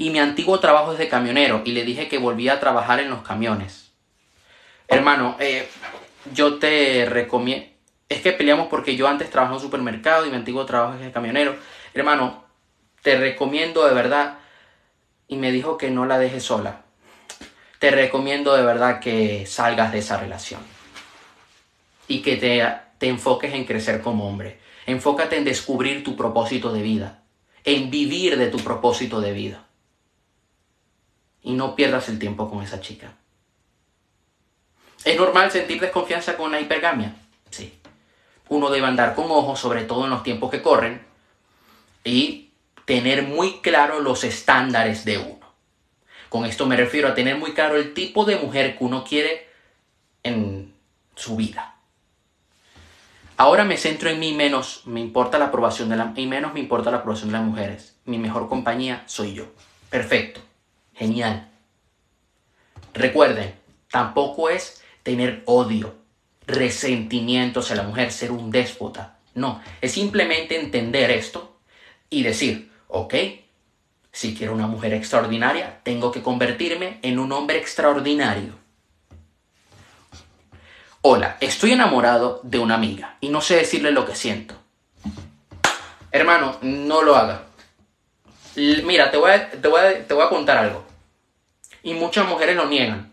Y 0.00 0.08
mi 0.08 0.18
antiguo 0.18 0.58
trabajo 0.60 0.92
es 0.92 0.98
de 0.98 1.10
camionero 1.10 1.60
y 1.62 1.72
le 1.72 1.84
dije 1.84 2.08
que 2.08 2.16
volvía 2.16 2.54
a 2.54 2.58
trabajar 2.58 3.00
en 3.00 3.10
los 3.10 3.20
camiones. 3.20 3.92
Hermano, 4.88 5.36
eh, 5.40 5.68
yo 6.32 6.58
te 6.58 7.04
recomiendo... 7.04 7.66
Es 8.08 8.22
que 8.22 8.32
peleamos 8.32 8.68
porque 8.68 8.96
yo 8.96 9.06
antes 9.06 9.28
trabajaba 9.28 9.58
en 9.58 9.62
un 9.62 9.68
supermercado 9.68 10.24
y 10.24 10.30
mi 10.30 10.36
antiguo 10.36 10.64
trabajo 10.64 10.94
es 10.94 11.00
de 11.00 11.12
camionero. 11.12 11.54
Hermano, 11.92 12.46
te 13.02 13.18
recomiendo 13.18 13.86
de 13.86 13.92
verdad. 13.92 14.38
Y 15.28 15.36
me 15.36 15.52
dijo 15.52 15.76
que 15.76 15.90
no 15.90 16.06
la 16.06 16.18
dejes 16.18 16.44
sola. 16.44 16.80
Te 17.78 17.90
recomiendo 17.90 18.56
de 18.56 18.62
verdad 18.62 19.00
que 19.00 19.44
salgas 19.44 19.92
de 19.92 19.98
esa 19.98 20.16
relación. 20.16 20.62
Y 22.08 22.22
que 22.22 22.36
te 22.36 22.66
te 22.96 23.08
enfoques 23.08 23.52
en 23.52 23.66
crecer 23.66 24.00
como 24.00 24.26
hombre. 24.26 24.60
Enfócate 24.86 25.36
en 25.36 25.44
descubrir 25.44 26.02
tu 26.02 26.16
propósito 26.16 26.72
de 26.72 26.80
vida, 26.80 27.22
en 27.64 27.90
vivir 27.90 28.38
de 28.38 28.46
tu 28.46 28.60
propósito 28.60 29.20
de 29.20 29.32
vida. 29.34 29.66
Y 31.42 31.52
no 31.52 31.74
pierdas 31.74 32.08
el 32.08 32.18
tiempo 32.18 32.50
con 32.50 32.62
esa 32.62 32.80
chica. 32.80 33.14
¿Es 35.04 35.16
normal 35.16 35.50
sentir 35.50 35.80
desconfianza 35.80 36.36
con 36.36 36.52
la 36.52 36.60
hipergamia? 36.60 37.14
Sí. 37.50 37.78
Uno 38.48 38.70
debe 38.70 38.86
andar 38.86 39.14
con 39.14 39.30
ojos, 39.30 39.58
sobre 39.58 39.84
todo 39.84 40.04
en 40.04 40.10
los 40.10 40.22
tiempos 40.22 40.50
que 40.50 40.60
corren, 40.60 41.00
y 42.04 42.50
tener 42.84 43.22
muy 43.22 43.60
claro 43.60 44.00
los 44.00 44.24
estándares 44.24 45.04
de 45.04 45.18
uno. 45.18 45.40
Con 46.28 46.44
esto 46.44 46.66
me 46.66 46.76
refiero 46.76 47.08
a 47.08 47.14
tener 47.14 47.36
muy 47.36 47.54
claro 47.54 47.76
el 47.76 47.94
tipo 47.94 48.24
de 48.24 48.36
mujer 48.36 48.76
que 48.76 48.84
uno 48.84 49.04
quiere 49.04 49.48
en 50.22 50.74
su 51.14 51.36
vida. 51.36 51.76
Ahora 53.36 53.64
me 53.64 53.78
centro 53.78 54.10
en 54.10 54.20
mí 54.20 54.34
menos 54.34 54.82
me 54.84 55.00
importa 55.00 55.38
la 55.38 55.46
aprobación 55.46 55.88
de 55.88 55.96
la 55.96 56.12
y 56.14 56.26
menos 56.26 56.52
me 56.52 56.60
importa 56.60 56.90
la 56.90 56.98
aprobación 56.98 57.30
de 57.30 57.38
las 57.38 57.46
mujeres. 57.46 57.96
Mi 58.04 58.18
mejor 58.18 58.48
compañía 58.48 59.02
soy 59.06 59.32
yo. 59.32 59.46
Perfecto. 59.88 60.40
Genial. 61.00 61.48
Recuerden, 62.92 63.54
tampoco 63.90 64.50
es 64.50 64.82
tener 65.02 65.42
odio, 65.46 65.94
resentimiento 66.46 67.60
hacia 67.60 67.76
la 67.76 67.84
mujer, 67.84 68.12
ser 68.12 68.30
un 68.30 68.50
déspota. 68.50 69.16
No, 69.34 69.62
es 69.80 69.92
simplemente 69.92 70.60
entender 70.60 71.10
esto 71.10 71.56
y 72.10 72.22
decir, 72.22 72.70
ok, 72.88 73.14
si 74.12 74.34
quiero 74.34 74.52
una 74.52 74.66
mujer 74.66 74.92
extraordinaria, 74.92 75.80
tengo 75.84 76.12
que 76.12 76.20
convertirme 76.20 76.98
en 77.00 77.18
un 77.18 77.32
hombre 77.32 77.56
extraordinario. 77.56 78.52
Hola, 81.00 81.38
estoy 81.40 81.72
enamorado 81.72 82.40
de 82.42 82.58
una 82.58 82.74
amiga 82.74 83.16
y 83.22 83.30
no 83.30 83.40
sé 83.40 83.56
decirle 83.56 83.90
lo 83.90 84.04
que 84.04 84.14
siento. 84.14 84.54
Hermano, 86.12 86.58
no 86.60 87.00
lo 87.00 87.16
haga. 87.16 87.44
Mira, 88.56 89.10
te 89.10 89.16
voy, 89.16 89.30
a, 89.30 89.50
te, 89.50 89.66
voy 89.66 89.80
a, 89.80 90.06
te 90.06 90.12
voy 90.12 90.24
a 90.24 90.28
contar 90.28 90.58
algo. 90.58 90.89
Y 91.82 91.94
muchas 91.94 92.28
mujeres 92.28 92.56
lo 92.56 92.66
niegan, 92.66 93.12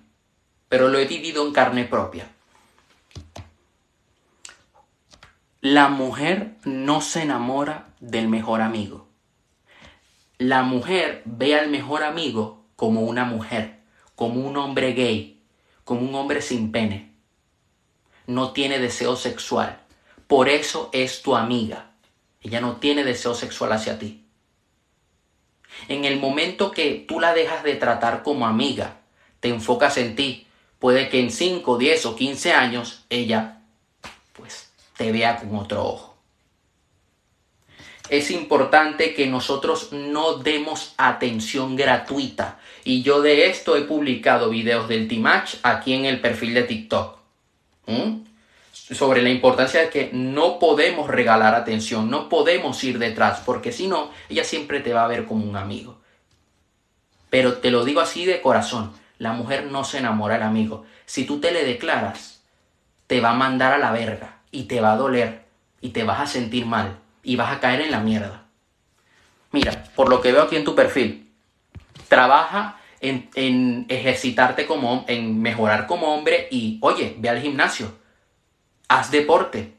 pero 0.70 0.90
lo 0.90 1.00
he 1.00 1.06
vivido 1.06 1.46
en 1.46 1.54
carne 1.54 1.86
propia. 1.86 2.30
La 5.62 5.90
mujer 5.90 6.56
no 6.66 7.02
se 7.02 7.24
enamora 7.24 7.88
del 8.00 8.28
mejor 8.28 8.62
amigo. 8.62 9.08
La 10.38 10.64
mujer 10.64 11.24
ve 11.26 11.58
al 11.58 11.70
mejor 11.70 12.04
amigo 12.04 12.66
como 12.76 13.02
una 13.02 13.26
mujer, 13.26 13.80
como 14.16 14.48
un 14.48 14.56
hombre 14.58 14.94
gay, 14.94 15.42
como 15.84 16.02
un 16.02 16.14
hombre 16.16 16.42
sin 16.42 16.72
pene 16.72 17.08
no 18.28 18.52
tiene 18.52 18.78
deseo 18.78 19.16
sexual. 19.16 19.80
Por 20.28 20.50
eso 20.50 20.90
es 20.92 21.22
tu 21.22 21.36
amiga. 21.36 21.92
Ella 22.42 22.62
no 22.62 22.76
tiene 22.76 23.04
deseo 23.04 23.34
sexual 23.34 23.72
hacia 23.72 23.98
ti. 23.98 24.27
En 25.88 26.06
el 26.06 26.20
momento 26.20 26.72
que 26.72 27.06
tú 27.08 27.20
la 27.20 27.34
dejas 27.34 27.64
de 27.64 27.76
tratar 27.76 28.24
como 28.24 28.46
amiga, 28.46 28.98
te 29.40 29.50
enfocas 29.50 29.98
en 29.98 30.16
ti, 30.16 30.48
puede 30.80 31.10
que 31.10 31.20
en 31.20 31.32
5, 31.32 31.78
10 31.78 32.06
o 32.06 32.16
15 32.16 32.54
años 32.54 33.06
ella 33.10 33.62
pues 34.34 34.70
te 34.96 35.12
vea 35.12 35.38
con 35.38 35.56
otro 35.56 35.84
ojo. 35.84 36.18
Es 38.10 38.32
importante 38.32 39.14
que 39.14 39.28
nosotros 39.28 39.92
no 39.92 40.36
demos 40.36 40.94
atención 40.98 41.76
gratuita. 41.76 42.60
Y 42.86 43.02
yo 43.02 43.22
de 43.22 43.48
esto 43.48 43.76
he 43.76 43.82
publicado 43.82 44.50
videos 44.50 44.88
del 44.88 45.10
T-Match 45.10 45.56
aquí 45.64 45.94
en 45.94 46.06
el 46.06 46.22
perfil 46.22 46.54
de 46.54 46.64
TikTok. 46.64 47.18
¿Mm? 47.88 48.27
Sobre 48.90 49.22
la 49.22 49.30
importancia 49.30 49.82
de 49.82 49.90
que 49.90 50.10
no 50.14 50.60
podemos 50.60 51.10
regalar 51.10 51.56
atención, 51.56 52.10
no 52.10 52.30
podemos 52.30 52.84
ir 52.84 53.00
detrás, 53.00 53.42
porque 53.46 53.72
si 53.72 53.88
no, 53.88 54.12
ella 54.30 54.44
siempre 54.44 54.80
te 54.80 54.94
va 54.94 55.04
a 55.04 55.08
ver 55.08 55.26
como 55.26 55.46
un 55.46 55.58
amigo. 55.58 55.98
Pero 57.30 57.58
te 57.58 57.72
lo 57.72 57.84
digo 57.84 58.00
así 58.00 58.26
de 58.26 58.42
corazón, 58.42 58.94
la 59.18 59.34
mujer 59.34 59.66
no 59.66 59.84
se 59.84 59.98
enamora 59.98 60.36
del 60.36 60.44
amigo. 60.44 60.86
Si 61.06 61.26
tú 61.26 61.40
te 61.40 61.52
le 61.52 61.66
declaras, 61.66 62.42
te 63.08 63.20
va 63.20 63.32
a 63.32 63.36
mandar 63.36 63.74
a 63.74 63.78
la 63.78 63.92
verga 63.92 64.40
y 64.52 64.64
te 64.64 64.80
va 64.80 64.94
a 64.94 64.98
doler 64.98 65.46
y 65.82 65.90
te 65.90 66.04
vas 66.04 66.22
a 66.22 66.28
sentir 66.28 66.66
mal 66.66 67.00
y 67.24 67.36
vas 67.36 67.52
a 67.52 67.60
caer 67.60 67.82
en 67.82 67.92
la 67.92 68.00
mierda. 68.00 68.46
Mira, 69.52 69.86
por 69.96 70.10
lo 70.10 70.22
que 70.22 70.32
veo 70.32 70.44
aquí 70.44 70.56
en 70.56 70.64
tu 70.64 70.76
perfil, 70.76 71.30
trabaja 72.08 72.80
en, 73.02 73.86
ejercitarte 73.90 74.66
como, 74.66 75.06
en 75.08 75.42
mejorar 75.42 75.88
como 75.88 76.14
hombre 76.14 76.48
y, 76.52 76.78
oye, 76.82 77.16
ve 77.18 77.30
al 77.30 77.42
gimnasio, 77.42 77.94
haz 78.88 79.12
deporte, 79.12 79.76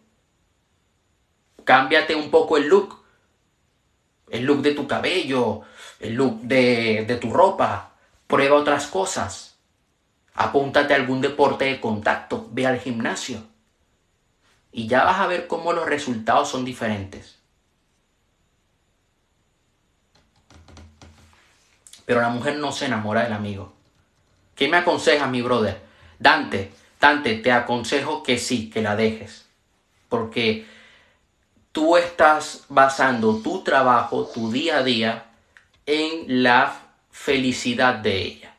cámbiate 1.64 2.14
un 2.14 2.31
poco 2.31 2.57
el 2.57 2.68
look, 2.68 3.03
el 4.31 4.44
look 4.44 4.62
de 4.62 4.75
tu 4.75 4.87
cabello, 4.87 5.62
el 6.01 6.14
look 6.14 6.40
de, 6.42 7.18
tu 7.21 7.33
ropa, 7.33 7.92
prueba 8.27 8.57
otras 8.57 8.87
cosas, 8.87 9.59
apúntate 10.35 10.94
a 10.94 10.97
algún 10.97 11.21
deporte 11.21 11.66
de 11.66 11.81
contacto, 11.81 12.49
ve 12.53 12.66
al 12.66 12.81
gimnasio 12.81 13.42
y 14.71 14.87
ya 14.87 15.05
vas 15.05 15.21
a 15.21 15.27
ver 15.27 15.47
cómo 15.47 15.73
los 15.73 15.87
resultados 15.87 16.49
son 16.49 16.64
diferentes. 16.64 17.38
pero 22.09 22.23
la 22.23 22.31
mujer 22.31 22.57
no 22.57 22.73
se 22.73 22.87
enamora 22.87 23.25
del 23.25 23.35
amigo. 23.35 23.75
¿Qué 24.55 24.66
me 24.66 24.79
aconsejas, 24.79 25.29
mi 25.29 25.42
brother? 25.42 25.79
Dante, 26.18 26.73
Te 26.99 27.53
aconsejo 27.53 28.23
que 28.23 28.39
sí, 28.39 28.71
que 28.71 28.83
la 28.83 28.97
dejes. 28.97 29.47
Porque 30.09 30.67
tú 31.73 31.97
estás 31.97 32.65
basando 32.69 33.41
tu 33.41 33.63
trabajo, 33.63 34.27
tu 34.27 34.51
día 34.51 34.79
a 34.79 34.83
día, 34.83 35.27
en 35.87 36.43
la 36.43 36.81
felicidad 37.11 37.95
de 37.95 38.23
ella. 38.23 38.55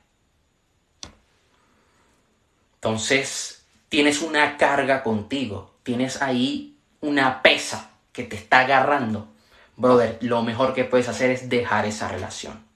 Entonces, 2.76 3.66
tienes 3.90 4.22
una 4.22 4.58
carga 4.58 5.04
contigo, 5.04 5.76
tienes 5.84 6.22
ahí 6.22 6.78
una 7.02 7.42
pesa 7.42 7.92
que 8.14 8.24
te 8.24 8.38
está 8.38 8.62
agarrando. 8.62 9.28
Brother, 9.76 10.18
lo 10.22 10.44
mejor 10.44 10.74
que 10.74 10.86
puedes 10.86 11.10
hacer 11.10 11.30
es 11.32 11.50
dejar 11.50 11.86
esa 11.86 12.08
relación. 12.08 12.70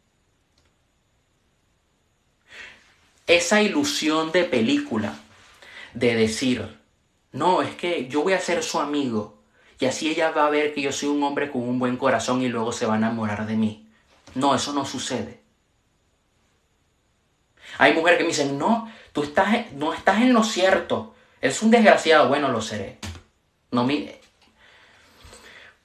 esa 3.28 3.62
ilusión 3.62 4.32
de 4.32 4.43
película 4.43 5.15
de 5.93 6.15
decir, 6.15 6.79
no, 7.32 7.62
es 7.62 7.75
que 7.75 8.08
yo 8.08 8.23
voy 8.23 8.34
a 8.34 8.39
ser 8.39 8.63
su 8.63 8.79
amigo 8.79 9.41
y 9.79 9.86
así 9.86 10.10
ella 10.10 10.32
va 10.32 10.47
a 10.47 10.49
ver 10.49 10.73
que 10.73 10.82
yo 10.82 10.91
soy 10.91 11.10
un 11.10 11.23
hombre 11.23 11.51
con 11.51 11.62
un 11.62 11.79
buen 11.79 11.97
corazón 11.97 12.41
y 12.41 12.47
luego 12.47 12.71
se 12.71 12.86
va 12.86 12.93
a 12.93 12.97
enamorar 12.97 13.45
de 13.45 13.56
mí. 13.56 13.88
No, 14.36 14.56
eso 14.56 14.73
no 14.73 14.86
sucede. 14.86 15.41
Hay 17.77 17.93
mujeres 17.93 18.17
que 18.17 18.23
me 18.23 18.29
dicen, 18.29 18.58
no, 18.58 18.89
tú 19.12 19.23
estás, 19.23 19.71
no 19.73 19.93
estás 19.93 20.21
en 20.21 20.34
lo 20.34 20.43
cierto. 20.43 21.15
Eres 21.41 21.62
un 21.62 21.71
desgraciado. 21.71 22.29
Bueno, 22.29 22.49
lo 22.49 22.62
seré. 22.62 22.99
No 23.71 23.84
mire. 23.84 24.21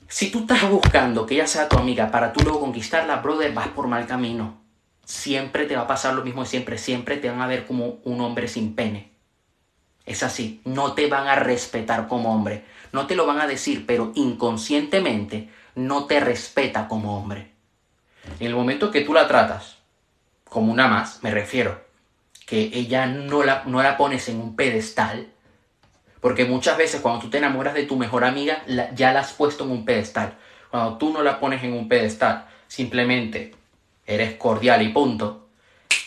Si 0.07 0.31
tú 0.31 0.41
estás 0.41 0.69
buscando 0.71 1.27
que 1.27 1.35
ella 1.35 1.47
sea 1.47 1.69
tu 1.69 1.77
amiga 1.77 2.11
para 2.11 2.33
tú 2.33 2.41
luego 2.43 2.61
conquistarla, 2.61 3.17
brother, 3.17 3.53
vas 3.53 3.69
por 3.69 3.89
mal 3.89 4.07
camino 4.07 4.69
siempre 5.09 5.65
te 5.65 5.75
va 5.75 5.83
a 5.83 5.87
pasar 5.87 6.15
lo 6.15 6.23
mismo 6.23 6.43
de 6.43 6.49
siempre, 6.49 6.77
siempre 6.77 7.17
te 7.17 7.31
van 7.31 7.41
a 7.41 7.47
ver 7.47 7.67
como 7.67 7.99
un 8.05 8.21
hombre 8.21 8.47
sin 8.47 8.75
pene. 8.75 9.11
Es 10.09 10.23
así, 10.23 10.63
no 10.65 10.95
te 10.95 11.07
van 11.07 11.29
a 11.29 11.35
respetar 11.35 12.09
como 12.09 12.35
hombre. 12.35 12.65
No 12.93 13.07
te 13.07 13.15
lo 13.15 13.27
van 13.27 13.41
a 13.41 13.47
decir, 13.47 13.85
pero 13.87 14.13
inconscientemente 14.15 15.51
no 15.75 16.07
te 16.07 16.19
respeta 16.19 16.89
como 16.89 17.19
hombre. 17.19 17.53
En 18.41 18.47
el 18.47 18.55
momento 18.55 18.91
que 18.91 19.03
tú 19.03 19.13
la 19.13 19.29
tratas 19.29 19.77
como 20.45 20.73
una 20.73 20.89
más, 20.89 21.23
me 21.23 21.31
refiero, 21.31 21.85
que 22.47 22.71
ella 22.73 23.05
no 23.05 23.43
la, 23.43 23.65
no 23.67 23.83
la 23.83 23.99
pones 23.99 24.31
en 24.31 24.41
un 24.41 24.57
pedestal, 24.57 25.29
porque 26.23 26.47
muchas 26.47 26.79
veces 26.79 27.03
cuando 27.03 27.21
tú 27.21 27.29
te 27.29 27.37
enamoras 27.37 27.75
de 27.75 27.85
tu 27.85 27.97
mejor 27.97 28.25
amiga, 28.25 28.63
ya 28.95 29.13
la 29.13 29.21
has 29.21 29.33
puesto 29.33 29.65
en 29.65 29.73
un 29.73 29.85
pedestal. 29.85 30.39
Cuando 30.71 30.97
tú 30.97 31.13
no 31.13 31.23
la 31.23 31.39
pones 31.39 31.63
en 31.63 31.75
un 31.75 31.87
pedestal, 31.87 32.47
simplemente 32.67 33.55
eres 34.07 34.37
cordial 34.37 34.81
y 34.81 34.89
punto, 34.89 35.49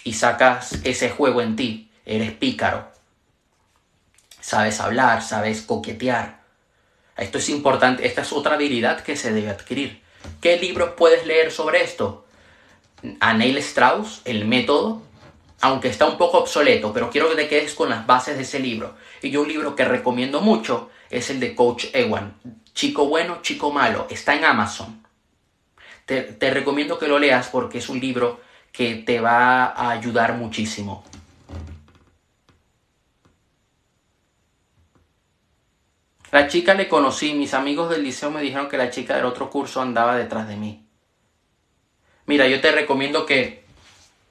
y 0.04 0.14
sacas 0.14 0.80
ese 0.84 1.12
juego 1.12 1.44
en 1.44 1.56
ti, 1.56 1.92
eres 2.04 2.32
pícaro, 2.32 2.91
sabes 4.42 4.82
hablar, 4.82 5.22
sabes 5.22 5.62
coquetear. 5.62 6.42
Esto 7.16 7.38
es 7.38 7.50
importante, 7.50 8.06
esta 8.06 8.22
es 8.22 8.34
otra 8.34 8.56
habilidad 8.56 9.02
que 9.02 9.16
se 9.16 9.32
debe 9.32 9.50
adquirir. 9.50 10.02
¿Qué 10.42 10.58
libros 10.58 10.92
puedes 10.98 11.26
leer 11.26 11.52
sobre 11.52 11.84
esto? 11.84 12.26
A 13.20 13.34
Neil 13.34 13.58
Strauss, 13.58 14.22
El 14.26 14.46
Método, 14.46 15.02
aunque 15.62 15.88
está 15.88 16.06
un 16.08 16.18
poco 16.18 16.40
obsoleto, 16.40 16.92
pero 16.92 17.10
quiero 17.10 17.30
que 17.30 17.36
te 17.36 17.48
quedes 17.48 17.74
con 17.74 17.90
las 17.90 18.06
bases 18.06 18.36
de 18.36 18.44
ese 18.44 18.60
libro. 18.60 18.96
Y 19.22 19.30
yo 19.30 19.42
un 19.42 19.48
libro 19.48 19.76
que 19.76 19.86
recomiendo 19.86 20.42
mucho 20.42 20.90
es 21.10 21.30
el 21.30 21.40
de 21.40 21.56
Coach 21.56 21.86
Ewan, 21.94 22.36
Chico 22.74 23.06
Bueno, 23.06 23.40
Chico 23.42 23.72
Malo, 23.72 24.08
está 24.10 24.36
en 24.36 24.46
Amazon. 24.46 25.06
Te, 26.06 26.22
te 26.24 26.50
recomiendo 26.52 26.98
que 26.98 27.08
lo 27.08 27.20
leas 27.20 27.50
porque 27.50 27.78
es 27.78 27.90
un 27.90 28.00
libro 28.00 28.42
que 28.72 28.96
te 28.96 29.20
va 29.20 29.66
a 29.66 29.92
ayudar 29.92 30.34
muchísimo. 30.34 31.04
La 36.32 36.48
chica 36.48 36.74
le 36.74 36.88
conocí, 36.88 37.34
mis 37.34 37.54
amigos 37.54 37.90
del 37.90 38.04
liceo 38.04 38.32
me 38.32 38.42
dijeron 38.42 38.70
que 38.70 38.78
la 38.78 38.90
chica 38.90 39.16
del 39.18 39.26
otro 39.26 39.50
curso 39.50 39.82
andaba 39.82 40.16
detrás 40.16 40.48
de 40.48 40.56
mí. 40.56 40.86
Mira, 42.26 42.48
yo 42.48 42.62
te 42.62 42.72
recomiendo 42.72 43.26
que 43.26 43.66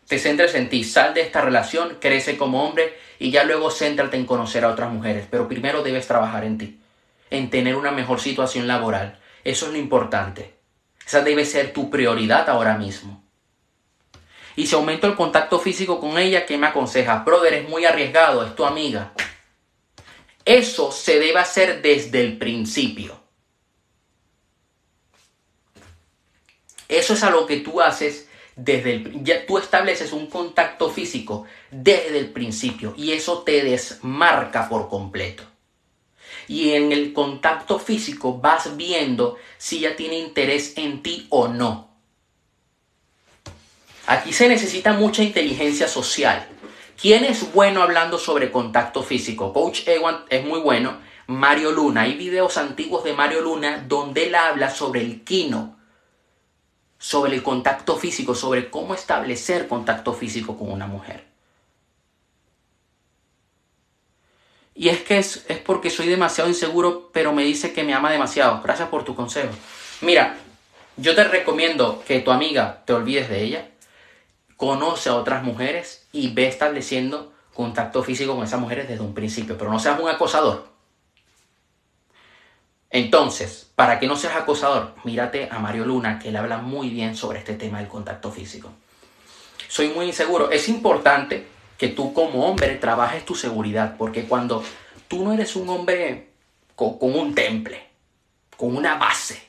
te 0.09 0.19
centres 0.19 0.55
en 0.55 0.71
ti, 0.71 0.83
sal 0.83 1.13
de 1.13 1.21
esta 1.21 1.43
relación, 1.43 1.99
crece 2.01 2.39
como 2.39 2.65
hombre 2.65 2.97
y 3.19 3.31
ya 3.31 3.45
luego 3.45 3.71
céntrate 3.71 4.17
en 4.17 4.25
conocer 4.25 4.65
a 4.65 4.71
otras 4.71 4.91
mujeres, 4.91 5.27
pero 5.31 5.47
primero 5.47 5.83
debes 5.83 6.07
trabajar 6.09 6.45
en 6.45 6.57
ti, 6.57 6.81
en 7.29 7.51
tener 7.51 7.77
una 7.77 7.91
mejor 7.91 8.19
situación 8.19 8.67
laboral. 8.67 9.21
Eso 9.45 9.67
es 9.67 9.73
lo 9.73 9.79
importante. 9.79 10.55
Esa 11.07 11.21
debe 11.21 11.45
ser 11.45 11.75
tu 11.75 11.91
prioridad 11.91 12.49
ahora 12.49 12.79
mismo. 12.79 13.23
Y 14.57 14.67
si 14.67 14.75
aumento 14.75 15.07
el 15.07 15.17
contacto 15.17 15.59
físico 15.59 16.01
con 16.01 16.19
ella, 16.19 16.47
¿qué 16.47 16.57
me 16.57 16.67
aconseja? 16.67 17.25
Brother, 17.25 17.53
es 17.53 17.69
muy 17.69 17.85
arriesgado, 17.85 18.45
es 18.47 18.55
tu 18.55 18.65
amiga. 18.65 19.13
Eso 20.45 20.91
se 20.93 21.19
debe 21.19 21.39
hacer 21.39 21.83
desde 21.83 22.21
el 22.21 22.39
principio. 22.39 23.21
Eso 26.89 27.15
es 27.15 27.23
a 27.23 27.31
lo 27.31 27.47
que 27.47 27.59
tú 27.59 27.81
haces 27.81 28.27
desde 28.57 28.95
el 28.95 29.25
ya 29.25 29.47
tú 29.47 29.59
estableces 29.59 30.13
un 30.13 30.27
contacto 30.27 30.91
físico 30.91 31.47
desde 31.71 32.19
el 32.19 32.31
principio 32.31 32.95
y 32.97 33.13
eso 33.13 33.43
te 33.43 33.63
desmarca 33.63 34.69
por 34.69 34.89
completo. 34.89 35.45
Y 36.49 36.71
en 36.71 36.91
el 36.91 37.13
contacto 37.13 37.79
físico 37.79 38.39
vas 38.39 38.77
viendo 38.77 39.37
si 39.57 39.79
ella 39.79 39.97
tiene 39.97 40.19
interés 40.19 40.75
en 40.77 41.03
ti 41.03 41.27
o 41.31 41.47
no. 41.49 41.91
Aquí 44.07 44.33
se 44.33 44.49
necesita 44.49 44.93
mucha 44.93 45.23
inteligencia 45.23 45.87
social. 45.87 46.49
¿Quién 47.01 47.25
es 47.25 47.55
bueno 47.55 47.83
hablando 47.83 48.19
sobre 48.19 48.53
contacto 48.53 49.03
físico? 49.03 49.55
Coach 49.55 49.89
Ewan 49.89 50.25
es 50.29 50.45
muy 50.45 50.61
bueno. 50.61 50.99
Mario 51.27 51.73
Luna. 51.73 52.03
Hay 52.03 52.15
videos 52.15 52.59
antiguos 52.59 53.05
de 53.05 53.15
Mario 53.15 53.41
Luna 53.41 53.83
donde 53.89 54.27
él 54.27 54.35
habla 54.35 54.69
sobre 54.69 55.01
el 55.01 55.25
kino, 55.25 55.79
sobre 56.99 57.35
el 57.35 57.43
contacto 57.43 57.97
físico, 57.97 58.35
sobre 58.35 58.69
cómo 58.69 58.93
establecer 58.93 59.67
contacto 59.67 60.13
físico 60.13 60.59
con 60.59 60.71
una 60.71 60.87
mujer. 60.87 61.25
Y 64.75 64.91
es 64.91 65.01
que 65.01 65.17
es, 65.17 65.47
es, 65.49 65.59
porque 65.59 65.89
soy 65.89 66.07
demasiado 66.07 66.51
inseguro, 66.51 67.09
pero 67.15 67.33
me 67.33 67.45
dice 67.45 67.73
que 67.73 67.83
me 67.83 67.95
ama 67.95 68.11
demasiado. 68.11 68.61
Gracias 68.63 68.91
por 68.91 69.05
tu 69.05 69.15
consejo. 69.15 69.53
Mira, 70.03 70.37
yo 70.99 71.15
te 71.15 71.25
recomiendo 71.25 72.05
que 72.07 72.21
tu 72.21 72.31
amiga 72.31 72.83
te 72.85 72.93
olvides 72.93 73.31
de 73.31 73.43
ella, 73.43 73.70
conoce 74.61 75.09
a 75.09 75.15
otras 75.15 75.43
mujeres 75.43 76.07
y 76.13 76.35
ve 76.35 76.47
estableciendo 76.47 77.33
contacto 77.55 78.03
físico 78.03 78.35
con 78.35 78.45
esas 78.45 78.61
mujeres 78.61 78.87
desde 78.87 79.03
un 79.03 79.15
principio, 79.15 79.57
pero 79.57 79.71
no 79.71 79.79
seas 79.79 79.99
un 79.99 80.07
acosador. 80.07 80.69
Entonces, 82.91 83.71
para 83.75 83.99
que 83.99 84.07
no 84.07 84.17
seas 84.17 84.37
acosador, 84.37 84.97
mírate 85.05 85.49
a 85.51 85.59
Mario 85.61 85.87
Luna, 85.87 86.19
que 86.19 86.29
él 86.29 86.37
habla 86.37 86.59
muy 86.59 86.91
bien 86.91 87.17
sobre 87.17 87.39
este 87.39 87.55
tema 87.55 87.79
del 87.79 87.89
contacto 87.89 88.31
físico. 88.31 88.71
Soy 89.67 89.89
muy 89.89 90.05
inseguro. 90.05 90.51
Es 90.51 90.69
importante 90.69 91.47
que 91.79 91.89
tú 91.89 92.13
como 92.13 92.45
hombre 92.45 92.75
trabajes 92.75 93.25
tu 93.25 93.35
seguridad, 93.35 93.97
porque 93.97 94.25
cuando 94.25 94.63
tú 95.09 95.25
no 95.25 95.33
eres 95.33 95.57
un 95.57 95.71
hombre 95.71 96.33
con, 96.77 96.99
con 96.99 97.19
un 97.19 97.35
temple, 97.35 97.83
con 98.59 98.77
una 98.77 98.97
base, 98.97 99.43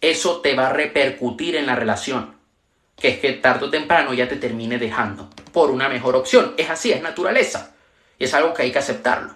eso 0.00 0.40
te 0.40 0.56
va 0.56 0.66
a 0.66 0.72
repercutir 0.72 1.54
en 1.54 1.66
la 1.66 1.76
relación 1.76 2.41
que 3.02 3.08
es 3.08 3.18
que 3.18 3.32
tarde 3.32 3.66
o 3.66 3.70
temprano 3.70 4.14
ya 4.14 4.28
te 4.28 4.36
termine 4.36 4.78
dejando 4.78 5.28
por 5.50 5.72
una 5.72 5.88
mejor 5.88 6.14
opción. 6.14 6.54
Es 6.56 6.70
así, 6.70 6.92
es 6.92 7.02
naturaleza. 7.02 7.74
Y 8.16 8.24
es 8.24 8.32
algo 8.32 8.54
que 8.54 8.62
hay 8.62 8.70
que 8.70 8.78
aceptarlo. 8.78 9.34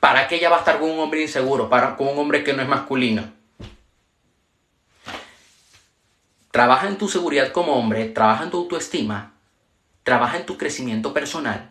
¿Para 0.00 0.26
qué 0.26 0.34
ella 0.34 0.50
va 0.50 0.56
a 0.56 0.58
estar 0.58 0.80
con 0.80 0.90
un 0.90 0.98
hombre 0.98 1.22
inseguro? 1.22 1.68
Para, 1.68 1.96
con 1.96 2.08
un 2.08 2.18
hombre 2.18 2.42
que 2.42 2.52
no 2.52 2.60
es 2.60 2.68
masculino. 2.68 3.32
Trabaja 6.50 6.88
en 6.88 6.98
tu 6.98 7.08
seguridad 7.08 7.52
como 7.52 7.74
hombre, 7.74 8.06
trabaja 8.06 8.42
en 8.42 8.50
tu 8.50 8.56
autoestima, 8.56 9.34
trabaja 10.02 10.38
en 10.38 10.46
tu 10.46 10.58
crecimiento 10.58 11.14
personal, 11.14 11.70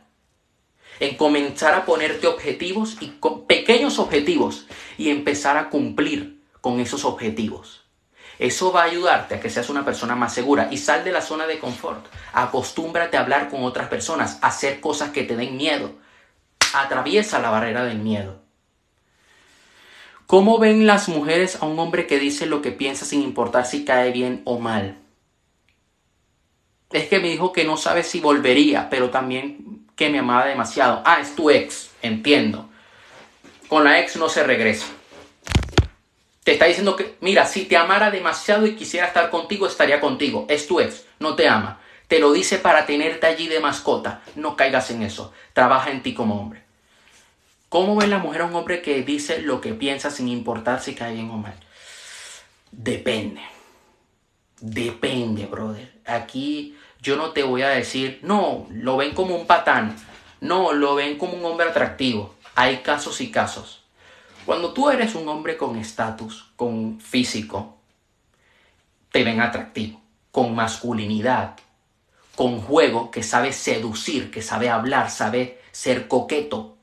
en 1.01 1.17
comenzar 1.17 1.73
a 1.73 1.83
ponerte 1.83 2.25
objetivos 2.25 2.95
y 3.01 3.17
pequeños 3.47 3.99
objetivos 3.99 4.65
y 4.97 5.09
empezar 5.09 5.57
a 5.57 5.69
cumplir 5.69 6.41
con 6.61 6.79
esos 6.79 7.03
objetivos. 7.03 7.86
Eso 8.39 8.71
va 8.71 8.81
a 8.81 8.85
ayudarte 8.85 9.35
a 9.35 9.39
que 9.39 9.49
seas 9.49 9.69
una 9.69 9.83
persona 9.83 10.15
más 10.15 10.33
segura 10.33 10.67
y 10.71 10.77
sal 10.77 11.03
de 11.03 11.11
la 11.11 11.21
zona 11.21 11.47
de 11.47 11.59
confort. 11.59 12.05
Acostúmbrate 12.33 13.17
a 13.17 13.21
hablar 13.21 13.49
con 13.49 13.63
otras 13.63 13.87
personas, 13.87 14.37
a 14.41 14.47
hacer 14.47 14.79
cosas 14.79 15.09
que 15.09 15.23
te 15.23 15.35
den 15.35 15.57
miedo. 15.57 15.91
Atraviesa 16.73 17.39
la 17.39 17.49
barrera 17.49 17.83
del 17.83 17.97
miedo. 17.97 18.39
¿Cómo 20.27 20.59
ven 20.59 20.85
las 20.85 21.07
mujeres 21.07 21.57
a 21.61 21.65
un 21.65 21.79
hombre 21.79 22.05
que 22.05 22.19
dice 22.19 22.45
lo 22.45 22.61
que 22.61 22.71
piensa 22.71 23.05
sin 23.05 23.23
importar 23.23 23.65
si 23.65 23.85
cae 23.85 24.11
bien 24.11 24.41
o 24.45 24.59
mal? 24.59 24.97
Es 26.91 27.07
que 27.07 27.19
me 27.19 27.29
dijo 27.29 27.53
que 27.53 27.63
no 27.63 27.77
sabe 27.77 28.03
si 28.03 28.19
volvería, 28.19 28.89
pero 28.89 29.09
también 29.09 29.85
que 29.95 30.09
me 30.09 30.19
amaba 30.19 30.45
demasiado. 30.45 31.01
Ah, 31.05 31.19
es 31.21 31.35
tu 31.35 31.49
ex, 31.49 31.91
entiendo. 32.01 32.69
Con 33.67 33.83
la 33.83 33.99
ex 33.99 34.15
no 34.17 34.29
se 34.29 34.43
regresa. 34.43 34.87
Te 36.47 36.53
está 36.53 36.63
diciendo 36.63 36.95
que, 36.95 37.17
mira, 37.19 37.45
si 37.45 37.65
te 37.65 37.75
amara 37.75 38.09
demasiado 38.09 38.65
y 38.65 38.77
quisiera 38.77 39.07
estar 39.07 39.29
contigo, 39.29 39.67
estaría 39.67 39.99
contigo. 39.99 40.45
Es 40.47 40.65
tu 40.65 40.79
ex, 40.79 41.03
no 41.19 41.35
te 41.35 41.49
ama. 41.49 41.81
Te 42.07 42.19
lo 42.19 42.31
dice 42.31 42.57
para 42.57 42.85
tenerte 42.85 43.27
allí 43.27 43.49
de 43.49 43.59
mascota. 43.59 44.21
No 44.35 44.55
caigas 44.55 44.89
en 44.91 45.03
eso. 45.03 45.33
Trabaja 45.51 45.91
en 45.91 46.01
ti 46.01 46.13
como 46.13 46.39
hombre. 46.39 46.63
¿Cómo 47.67 47.97
ve 47.97 48.07
la 48.07 48.19
mujer 48.19 48.43
a 48.43 48.45
un 48.45 48.55
hombre 48.55 48.81
que 48.81 49.03
dice 49.03 49.41
lo 49.41 49.59
que 49.59 49.73
piensa 49.73 50.09
sin 50.09 50.29
importar 50.29 50.81
si 50.81 50.95
cae 50.95 51.15
bien 51.15 51.29
o 51.31 51.37
mal? 51.37 51.59
Depende. 52.71 53.41
Depende, 54.61 55.47
brother. 55.47 55.95
Aquí 56.05 56.77
yo 57.01 57.17
no 57.17 57.31
te 57.31 57.43
voy 57.43 57.63
a 57.63 57.69
decir, 57.71 58.21
no, 58.23 58.67
lo 58.71 58.95
ven 58.95 59.13
como 59.13 59.35
un 59.35 59.47
patán. 59.47 59.97
No, 60.39 60.71
lo 60.71 60.95
ven 60.95 61.17
como 61.17 61.33
un 61.33 61.43
hombre 61.43 61.67
atractivo. 61.67 62.35
Hay 62.55 62.77
casos 62.77 63.19
y 63.19 63.31
casos. 63.31 63.76
Cuando 64.47 64.71
tú 64.71 64.89
eres 64.89 65.13
un 65.13 65.27
hombre 65.27 65.57
con 65.57 65.75
estatus, 65.75 66.53
con 66.55 67.01
físico, 67.01 67.79
te 69.11 69.25
ven 69.25 69.41
atractivo, 69.41 70.01
con 70.31 70.55
masculinidad, 70.55 71.57
con 72.33 72.61
juego, 72.61 73.11
que 73.11 73.23
sabe 73.23 73.51
seducir, 73.51 74.31
que 74.31 74.41
sabe 74.41 74.69
hablar, 74.69 75.11
sabe 75.11 75.59
ser 75.73 76.07
coqueto, 76.07 76.77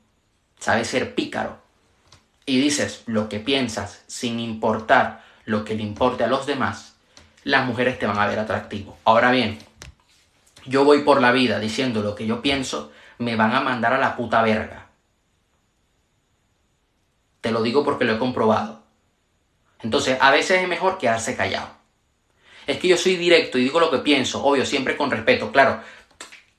sabe 0.59 0.85
ser 0.85 1.15
pícaro. 1.15 1.57
Y 2.45 2.61
dices 2.61 3.01
lo 3.07 3.29
que 3.29 3.39
piensas 3.39 4.03
sin 4.05 4.39
importar 4.39 5.23
lo 5.45 5.65
que 5.65 5.73
le 5.73 5.81
importe 5.81 6.23
a 6.23 6.27
los 6.27 6.45
demás, 6.45 6.93
las 7.43 7.65
mujeres 7.65 7.97
te 7.97 8.05
van 8.05 8.19
a 8.19 8.27
ver 8.27 8.37
atractivo. 8.37 8.95
Ahora 9.05 9.31
bien, 9.31 9.57
yo 10.67 10.85
voy 10.85 11.01
por 11.01 11.19
la 11.19 11.31
vida 11.31 11.57
diciendo 11.57 12.03
lo 12.03 12.13
que 12.13 12.27
yo 12.27 12.43
pienso, 12.43 12.91
me 13.17 13.35
van 13.35 13.55
a 13.55 13.61
mandar 13.61 13.93
a 13.93 13.97
la 13.97 14.15
puta 14.15 14.43
verga. 14.43 14.84
Te 17.45 17.51
lo 17.51 17.61
digo 17.61 17.83
porque 17.83 18.05
lo 18.05 18.13
he 18.13 18.17
comprobado. 18.17 18.81
Entonces, 19.83 20.17
a 20.19 20.31
veces 20.31 20.63
es 20.63 20.67
mejor 20.67 20.97
quedarse 20.97 21.35
callado. 21.35 21.69
Es 22.65 22.79
que 22.79 22.87
yo 22.87 22.97
soy 22.97 23.17
directo 23.17 23.59
y 23.59 23.63
digo 23.65 23.79
lo 23.79 23.91
que 23.91 23.99
pienso, 23.99 24.43
obvio, 24.43 24.65
siempre 24.65 24.97
con 24.97 25.11
respeto, 25.11 25.51
claro. 25.51 25.79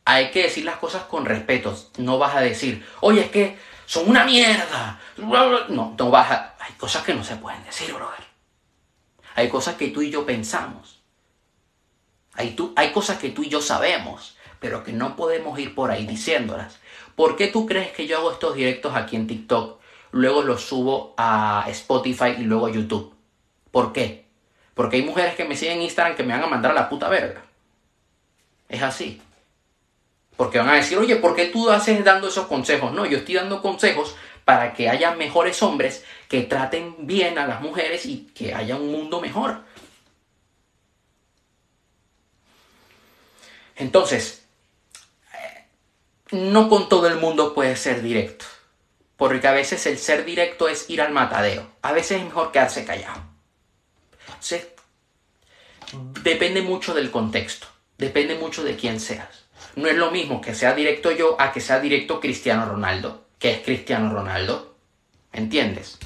hay 0.04 0.30
que 0.30 0.44
decir 0.44 0.64
las 0.64 0.76
cosas 0.76 1.02
con 1.02 1.24
respeto. 1.24 1.76
No 1.98 2.18
vas 2.18 2.36
a 2.36 2.40
decir, 2.40 2.86
oye, 3.00 3.22
es 3.22 3.30
que 3.32 3.58
son 3.84 4.08
una 4.08 4.24
mierda. 4.24 5.00
No, 5.16 5.66
no 5.66 6.10
vas 6.12 6.30
a... 6.30 6.54
Hay 6.60 6.74
cosas 6.74 7.02
que 7.02 7.14
no 7.14 7.24
se 7.24 7.34
pueden 7.34 7.64
decir, 7.64 7.92
brother. 7.92 8.24
Hay 9.34 9.48
cosas 9.48 9.74
que 9.74 9.88
tú 9.88 10.02
y 10.02 10.10
yo 10.12 10.24
pensamos. 10.24 11.02
Hay, 12.34 12.50
tú, 12.50 12.72
hay 12.76 12.92
cosas 12.92 13.18
que 13.18 13.30
tú 13.30 13.42
y 13.42 13.48
yo 13.48 13.60
sabemos, 13.60 14.36
pero 14.60 14.84
que 14.84 14.92
no 14.92 15.16
podemos 15.16 15.58
ir 15.58 15.74
por 15.74 15.90
ahí 15.90 16.06
diciéndolas. 16.06 16.78
¿Por 17.16 17.34
qué 17.34 17.48
tú 17.48 17.66
crees 17.66 17.90
que 17.90 18.06
yo 18.06 18.18
hago 18.18 18.30
estos 18.30 18.54
directos 18.54 18.94
aquí 18.94 19.16
en 19.16 19.26
TikTok? 19.26 19.84
Luego 20.16 20.42
los 20.42 20.62
subo 20.62 21.14
a 21.18 21.66
Spotify 21.68 22.36
y 22.38 22.44
luego 22.44 22.66
a 22.66 22.70
YouTube. 22.70 23.14
¿Por 23.70 23.92
qué? 23.92 24.24
Porque 24.72 24.96
hay 24.96 25.02
mujeres 25.02 25.34
que 25.34 25.44
me 25.44 25.54
siguen 25.54 25.76
en 25.76 25.82
Instagram 25.82 26.16
que 26.16 26.22
me 26.22 26.32
van 26.32 26.42
a 26.42 26.46
mandar 26.46 26.70
a 26.70 26.74
la 26.74 26.88
puta 26.88 27.10
verga. 27.10 27.44
Es 28.66 28.82
así. 28.82 29.20
Porque 30.34 30.56
van 30.56 30.70
a 30.70 30.76
decir, 30.76 30.96
oye, 30.96 31.16
¿por 31.16 31.36
qué 31.36 31.46
tú 31.46 31.68
haces 31.68 32.02
dando 32.02 32.28
esos 32.28 32.46
consejos? 32.46 32.92
No, 32.92 33.04
yo 33.04 33.18
estoy 33.18 33.34
dando 33.34 33.60
consejos 33.60 34.16
para 34.46 34.72
que 34.72 34.88
haya 34.88 35.14
mejores 35.14 35.62
hombres 35.62 36.02
que 36.28 36.42
traten 36.44 37.06
bien 37.06 37.38
a 37.38 37.46
las 37.46 37.60
mujeres 37.60 38.06
y 38.06 38.28
que 38.34 38.54
haya 38.54 38.76
un 38.76 38.90
mundo 38.90 39.20
mejor. 39.20 39.64
Entonces, 43.74 44.46
no 46.30 46.70
con 46.70 46.88
todo 46.88 47.06
el 47.06 47.16
mundo 47.16 47.54
puede 47.54 47.76
ser 47.76 48.00
directo. 48.00 48.46
Porque 49.16 49.46
a 49.46 49.52
veces 49.52 49.86
el 49.86 49.98
ser 49.98 50.24
directo 50.24 50.68
es 50.68 50.90
ir 50.90 51.00
al 51.00 51.12
matadero. 51.12 51.70
A 51.82 51.92
veces 51.92 52.18
es 52.18 52.24
mejor 52.24 52.52
quedarse 52.52 52.84
callado. 52.84 53.22
depende 56.22 56.62
mucho 56.62 56.92
del 56.92 57.10
contexto. 57.10 57.66
Depende 57.96 58.34
mucho 58.34 58.62
de 58.62 58.76
quién 58.76 59.00
seas. 59.00 59.46
No 59.74 59.88
es 59.88 59.96
lo 59.96 60.10
mismo 60.10 60.40
que 60.40 60.54
sea 60.54 60.74
directo 60.74 61.10
yo 61.10 61.36
a 61.40 61.52
que 61.52 61.60
sea 61.60 61.80
directo 61.80 62.20
Cristiano 62.20 62.66
Ronaldo. 62.66 63.26
Que 63.38 63.52
es 63.52 63.60
Cristiano 63.60 64.12
Ronaldo. 64.12 64.76
¿Entiendes? 65.32 65.98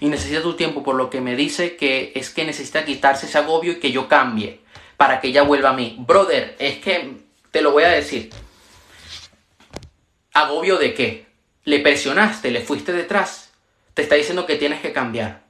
Y 0.00 0.08
necesita 0.08 0.42
tu 0.42 0.54
tiempo 0.54 0.82
por 0.82 0.96
lo 0.96 1.08
que 1.08 1.20
me 1.20 1.36
dice 1.36 1.76
que 1.76 2.12
es 2.14 2.30
que 2.30 2.44
necesita 2.44 2.84
quitarse 2.84 3.26
ese 3.26 3.38
agobio 3.38 3.72
y 3.72 3.80
que 3.80 3.92
yo 3.92 4.08
cambie 4.08 4.60
para 4.96 5.20
que 5.20 5.28
ella 5.28 5.42
vuelva 5.42 5.70
a 5.70 5.74
mí. 5.74 5.96
Brother, 5.98 6.56
es 6.58 6.78
que 6.78 7.18
te 7.50 7.62
lo 7.62 7.72
voy 7.72 7.84
a 7.84 7.88
decir. 7.88 8.30
¿Agobio 10.34 10.78
de 10.78 10.94
qué? 10.94 11.26
Le 11.64 11.78
presionaste, 11.78 12.50
le 12.50 12.60
fuiste 12.60 12.92
detrás. 12.92 13.52
Te 13.94 14.02
está 14.02 14.16
diciendo 14.16 14.46
que 14.46 14.56
tienes 14.56 14.82
que 14.82 14.92
cambiar. 14.92 15.44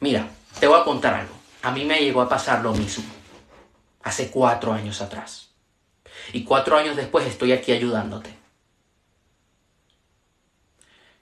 Mira, 0.00 0.28
te 0.60 0.66
voy 0.66 0.78
a 0.78 0.84
contar 0.84 1.14
algo. 1.14 1.34
A 1.62 1.70
mí 1.70 1.84
me 1.86 1.98
llegó 1.98 2.20
a 2.20 2.28
pasar 2.28 2.62
lo 2.62 2.74
mismo. 2.74 3.04
Hace 4.02 4.30
cuatro 4.30 4.72
años 4.72 5.00
atrás. 5.00 5.48
Y 6.34 6.44
cuatro 6.44 6.76
años 6.76 6.94
después 6.94 7.26
estoy 7.26 7.52
aquí 7.52 7.72
ayudándote. 7.72 8.36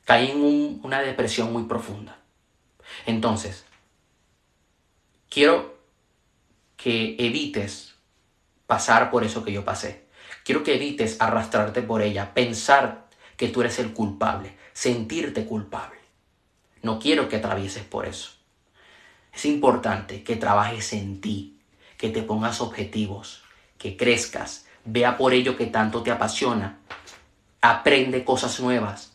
Caí 0.04 0.32
en 0.32 0.80
una 0.82 1.00
depresión 1.00 1.52
muy 1.52 1.64
profunda. 1.64 2.18
Entonces, 3.06 3.64
quiero 5.28 5.78
que 6.76 7.14
evites 7.18 7.94
pasar 8.66 9.10
por 9.12 9.22
eso 9.22 9.44
que 9.44 9.52
yo 9.52 9.64
pasé. 9.64 10.07
Quiero 10.48 10.64
que 10.64 10.76
evites 10.76 11.20
arrastrarte 11.20 11.82
por 11.82 12.00
ella, 12.00 12.32
pensar 12.32 13.04
que 13.36 13.48
tú 13.48 13.60
eres 13.60 13.78
el 13.80 13.92
culpable, 13.92 14.56
sentirte 14.72 15.44
culpable. 15.44 15.98
No 16.80 16.98
quiero 16.98 17.28
que 17.28 17.36
atravieses 17.36 17.82
por 17.82 18.06
eso. 18.06 18.30
Es 19.30 19.44
importante 19.44 20.22
que 20.22 20.36
trabajes 20.36 20.94
en 20.94 21.20
ti, 21.20 21.58
que 21.98 22.08
te 22.08 22.22
pongas 22.22 22.62
objetivos, 22.62 23.42
que 23.76 23.98
crezcas, 23.98 24.64
vea 24.86 25.18
por 25.18 25.34
ello 25.34 25.54
que 25.54 25.66
tanto 25.66 26.02
te 26.02 26.12
apasiona, 26.12 26.78
aprende 27.60 28.24
cosas 28.24 28.58
nuevas, 28.58 29.12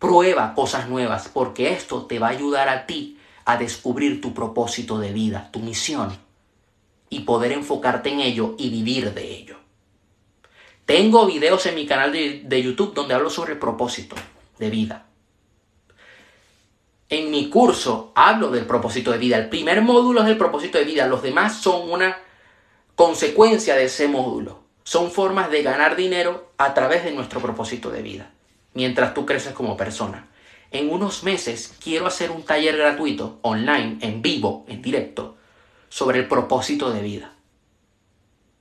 prueba 0.00 0.52
cosas 0.52 0.88
nuevas, 0.88 1.30
porque 1.32 1.74
esto 1.74 2.06
te 2.06 2.18
va 2.18 2.26
a 2.26 2.30
ayudar 2.30 2.68
a 2.68 2.86
ti 2.86 3.20
a 3.44 3.56
descubrir 3.56 4.20
tu 4.20 4.34
propósito 4.34 4.98
de 4.98 5.12
vida, 5.12 5.48
tu 5.52 5.60
misión 5.60 6.18
y 7.08 7.20
poder 7.20 7.52
enfocarte 7.52 8.10
en 8.10 8.18
ello 8.18 8.56
y 8.58 8.70
vivir 8.70 9.14
de 9.14 9.32
ello. 9.32 9.65
Tengo 10.86 11.26
videos 11.26 11.66
en 11.66 11.74
mi 11.74 11.84
canal 11.84 12.12
de, 12.12 12.62
YouTube 12.62 12.94
donde 12.94 13.12
hablo 13.12 13.28
sobre 13.28 13.54
el 13.54 13.58
propósito 13.58 14.14
de 14.58 14.70
vida. 14.70 15.06
En 17.08 17.32
mi 17.32 17.50
curso 17.50 18.12
hablo 18.14 18.50
del 18.50 18.66
propósito 18.66 19.10
de 19.10 19.18
vida. 19.18 19.36
El 19.36 19.48
primer 19.48 19.82
módulo 19.82 20.22
es 20.22 20.28
el 20.28 20.38
propósito 20.38 20.78
de 20.78 20.84
vida. 20.84 21.08
Los 21.08 21.22
demás 21.22 21.56
son 21.56 21.90
una 21.90 22.16
consecuencia 22.94 23.74
de 23.74 23.84
ese 23.84 24.06
módulo. 24.06 24.60
Son 24.84 25.10
formas 25.10 25.50
de 25.50 25.64
ganar 25.64 25.96
dinero 25.96 26.52
a 26.56 26.72
través 26.72 27.02
de 27.02 27.10
nuestro 27.10 27.40
propósito 27.40 27.90
de 27.90 28.02
vida. 28.02 28.30
Mientras 28.72 29.12
tú 29.12 29.26
creces 29.26 29.54
como 29.54 29.76
persona. 29.76 30.28
En 30.70 30.92
unos 30.92 31.24
meses 31.24 31.74
quiero 31.82 32.06
hacer 32.06 32.30
un 32.30 32.44
taller 32.44 32.76
gratuito, 32.76 33.40
online, 33.42 33.98
en 34.02 34.22
vivo, 34.22 34.64
en 34.68 34.82
directo, 34.82 35.36
sobre 35.88 36.20
el 36.20 36.28
propósito 36.28 36.92
de 36.92 37.02
vida. 37.02 37.32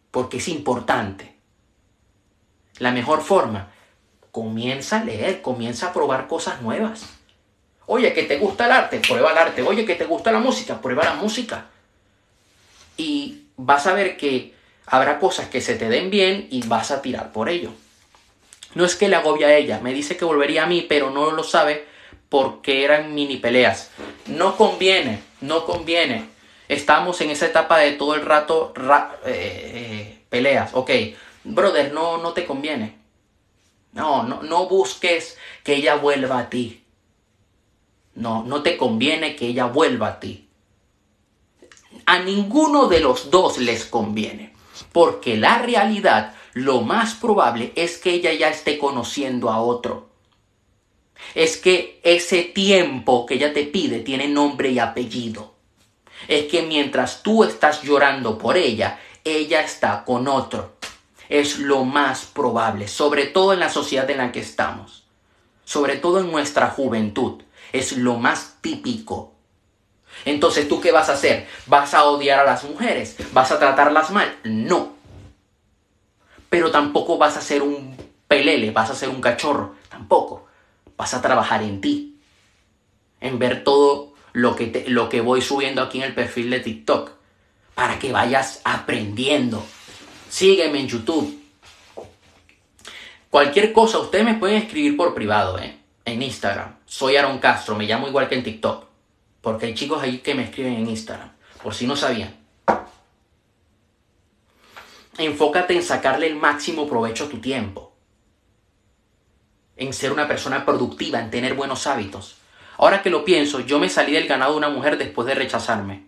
Porque 0.09 0.37
es 0.37 0.47
importante. 0.47 1.34
La 2.79 2.91
mejor 2.91 3.21
forma, 3.21 3.71
comienza 4.31 4.99
a 4.99 5.03
leer, 5.03 5.41
comienza 5.41 5.87
a 5.87 5.93
probar 5.93 6.27
cosas 6.27 6.61
nuevas. 6.61 7.05
Oye, 7.85 8.13
que 8.13 8.23
te 8.23 8.37
gusta 8.37 8.65
el 8.65 8.71
arte, 8.71 8.99
prueba 8.99 9.31
el 9.31 9.37
arte. 9.37 9.61
Oye, 9.61 9.85
que 9.85 9.95
te 9.95 10.05
gusta 10.05 10.31
la 10.31 10.39
música, 10.39 10.81
prueba 10.81 11.03
la 11.03 11.13
música. 11.13 11.65
Y 12.97 13.43
vas 13.57 13.87
a 13.87 13.93
ver 13.93 14.17
que 14.17 14.53
habrá 14.87 15.19
cosas 15.19 15.47
que 15.47 15.61
se 15.61 15.75
te 15.75 15.89
den 15.89 16.09
bien 16.09 16.47
y 16.49 16.67
vas 16.67 16.91
a 16.91 17.01
tirar 17.01 17.31
por 17.31 17.49
ello. 17.49 17.71
No 18.73 18.85
es 18.85 18.95
que 18.95 19.07
le 19.07 19.15
agobie 19.15 19.45
a 19.45 19.55
ella, 19.55 19.79
me 19.81 19.93
dice 19.93 20.17
que 20.17 20.25
volvería 20.25 20.63
a 20.63 20.67
mí, 20.67 20.85
pero 20.87 21.11
no 21.11 21.31
lo 21.31 21.43
sabe 21.43 21.85
porque 22.29 22.83
eran 22.83 23.13
mini 23.13 23.37
peleas. 23.37 23.91
No 24.25 24.57
conviene, 24.57 25.21
no 25.41 25.65
conviene 25.65 26.35
estamos 26.67 27.21
en 27.21 27.31
esa 27.31 27.45
etapa 27.45 27.77
de 27.79 27.93
todo 27.93 28.15
el 28.15 28.25
rato 28.25 28.73
eh, 29.25 29.71
eh, 29.73 30.19
peleas. 30.29 30.71
Ok, 30.73 30.91
brother, 31.45 31.93
no, 31.93 32.17
no 32.17 32.33
te 32.33 32.45
conviene. 32.45 32.97
No, 33.93 34.23
no, 34.23 34.43
no 34.43 34.67
busques 34.67 35.37
que 35.63 35.75
ella 35.75 35.95
vuelva 35.95 36.39
a 36.39 36.49
ti. 36.49 36.83
No, 38.15 38.43
no 38.43 38.61
te 38.63 38.77
conviene 38.77 39.35
que 39.35 39.47
ella 39.47 39.65
vuelva 39.65 40.07
a 40.07 40.19
ti. 40.19 40.49
A 42.05 42.19
ninguno 42.19 42.87
de 42.87 42.99
los 42.99 43.31
dos 43.31 43.57
les 43.57 43.85
conviene. 43.85 44.53
Porque 44.91 45.37
la 45.37 45.59
realidad, 45.59 46.33
lo 46.53 46.81
más 46.81 47.15
probable 47.15 47.71
es 47.75 47.97
que 47.97 48.11
ella 48.11 48.33
ya 48.33 48.49
esté 48.49 48.77
conociendo 48.77 49.49
a 49.49 49.61
otro. 49.61 50.09
Es 51.33 51.57
que 51.57 52.01
ese 52.03 52.43
tiempo 52.43 53.25
que 53.25 53.35
ella 53.35 53.53
te 53.53 53.63
pide 53.63 53.99
tiene 53.99 54.27
nombre 54.27 54.69
y 54.69 54.79
apellido 54.79 55.55
es 56.27 56.45
que 56.45 56.61
mientras 56.63 57.23
tú 57.23 57.43
estás 57.43 57.81
llorando 57.83 58.37
por 58.37 58.57
ella, 58.57 58.99
ella 59.23 59.61
está 59.61 60.03
con 60.05 60.27
otro. 60.27 60.74
Es 61.29 61.59
lo 61.59 61.85
más 61.85 62.25
probable, 62.25 62.87
sobre 62.87 63.25
todo 63.25 63.53
en 63.53 63.59
la 63.59 63.69
sociedad 63.69 64.09
en 64.09 64.19
la 64.19 64.31
que 64.31 64.39
estamos, 64.39 65.05
sobre 65.63 65.97
todo 65.97 66.19
en 66.19 66.31
nuestra 66.31 66.67
juventud. 66.67 67.41
Es 67.73 67.97
lo 67.97 68.17
más 68.17 68.57
típico. 68.61 69.33
Entonces, 70.23 70.67
¿tú 70.67 70.79
qué 70.79 70.91
vas 70.91 71.09
a 71.09 71.13
hacer? 71.13 71.47
¿Vas 71.65 71.93
a 71.93 72.05
odiar 72.05 72.39
a 72.39 72.45
las 72.45 72.63
mujeres? 72.63 73.17
¿Vas 73.33 73.51
a 73.51 73.59
tratarlas 73.59 74.11
mal? 74.11 74.37
No. 74.43 74.93
Pero 76.49 76.71
tampoco 76.71 77.17
vas 77.17 77.35
a 77.35 77.41
ser 77.41 77.61
un 77.61 77.97
pelele, 78.27 78.71
vas 78.71 78.89
a 78.89 78.95
ser 78.95 79.09
un 79.09 79.19
cachorro. 79.19 79.75
Tampoco. 79.89 80.47
Vas 80.95 81.13
a 81.13 81.21
trabajar 81.21 81.63
en 81.63 81.81
ti. 81.81 82.19
En 83.19 83.39
ver 83.39 83.63
todo 83.63 84.13
lo 84.31 84.55
que, 84.55 84.85
lo 84.87 85.09
que 85.09 85.21
voy 85.21 85.41
subiendo 85.41 85.81
aquí 85.81 85.97
en 85.97 86.05
el 86.05 86.15
perfil 86.15 86.49
de 86.49 86.59
TikTok. 86.61 87.11
Para 87.73 87.99
que 87.99 88.11
vayas 88.11 88.61
aprendiendo. 88.63 89.65
Sígueme 90.35 90.81
en 90.81 90.89
YouTube. 90.89 91.41
Cualquier 93.29 93.71
cosa, 93.71 93.99
ustedes 93.99 94.25
me 94.25 94.33
pueden 94.33 94.57
escribir 94.57 94.97
por 94.97 95.15
privado, 95.15 95.57
¿eh? 95.57 95.77
En 96.03 96.21
Instagram. 96.21 96.75
Soy 96.85 97.15
Aaron 97.15 97.39
Castro, 97.39 97.73
me 97.77 97.85
llamo 97.85 98.09
igual 98.09 98.27
que 98.27 98.35
en 98.35 98.43
TikTok. 98.43 98.85
Porque 99.39 99.67
hay 99.67 99.73
chicos 99.73 100.03
ahí 100.03 100.17
que 100.17 100.35
me 100.35 100.43
escriben 100.43 100.73
en 100.73 100.89
Instagram. 100.89 101.31
Por 101.63 101.73
si 101.73 101.87
no 101.87 101.95
sabían. 101.95 102.35
Enfócate 105.17 105.73
en 105.73 105.83
sacarle 105.83 106.27
el 106.27 106.35
máximo 106.35 106.85
provecho 106.85 107.23
a 107.23 107.29
tu 107.29 107.37
tiempo. 107.39 107.95
En 109.77 109.93
ser 109.93 110.11
una 110.11 110.27
persona 110.27 110.65
productiva, 110.65 111.21
en 111.21 111.31
tener 111.31 111.53
buenos 111.53 111.87
hábitos. 111.87 112.35
Ahora 112.77 113.01
que 113.01 113.09
lo 113.09 113.23
pienso, 113.23 113.61
yo 113.61 113.79
me 113.79 113.87
salí 113.87 114.11
del 114.11 114.27
ganado 114.27 114.51
de 114.51 114.57
una 114.57 114.69
mujer 114.69 114.97
después 114.97 115.27
de 115.27 115.35
rechazarme. 115.35 116.07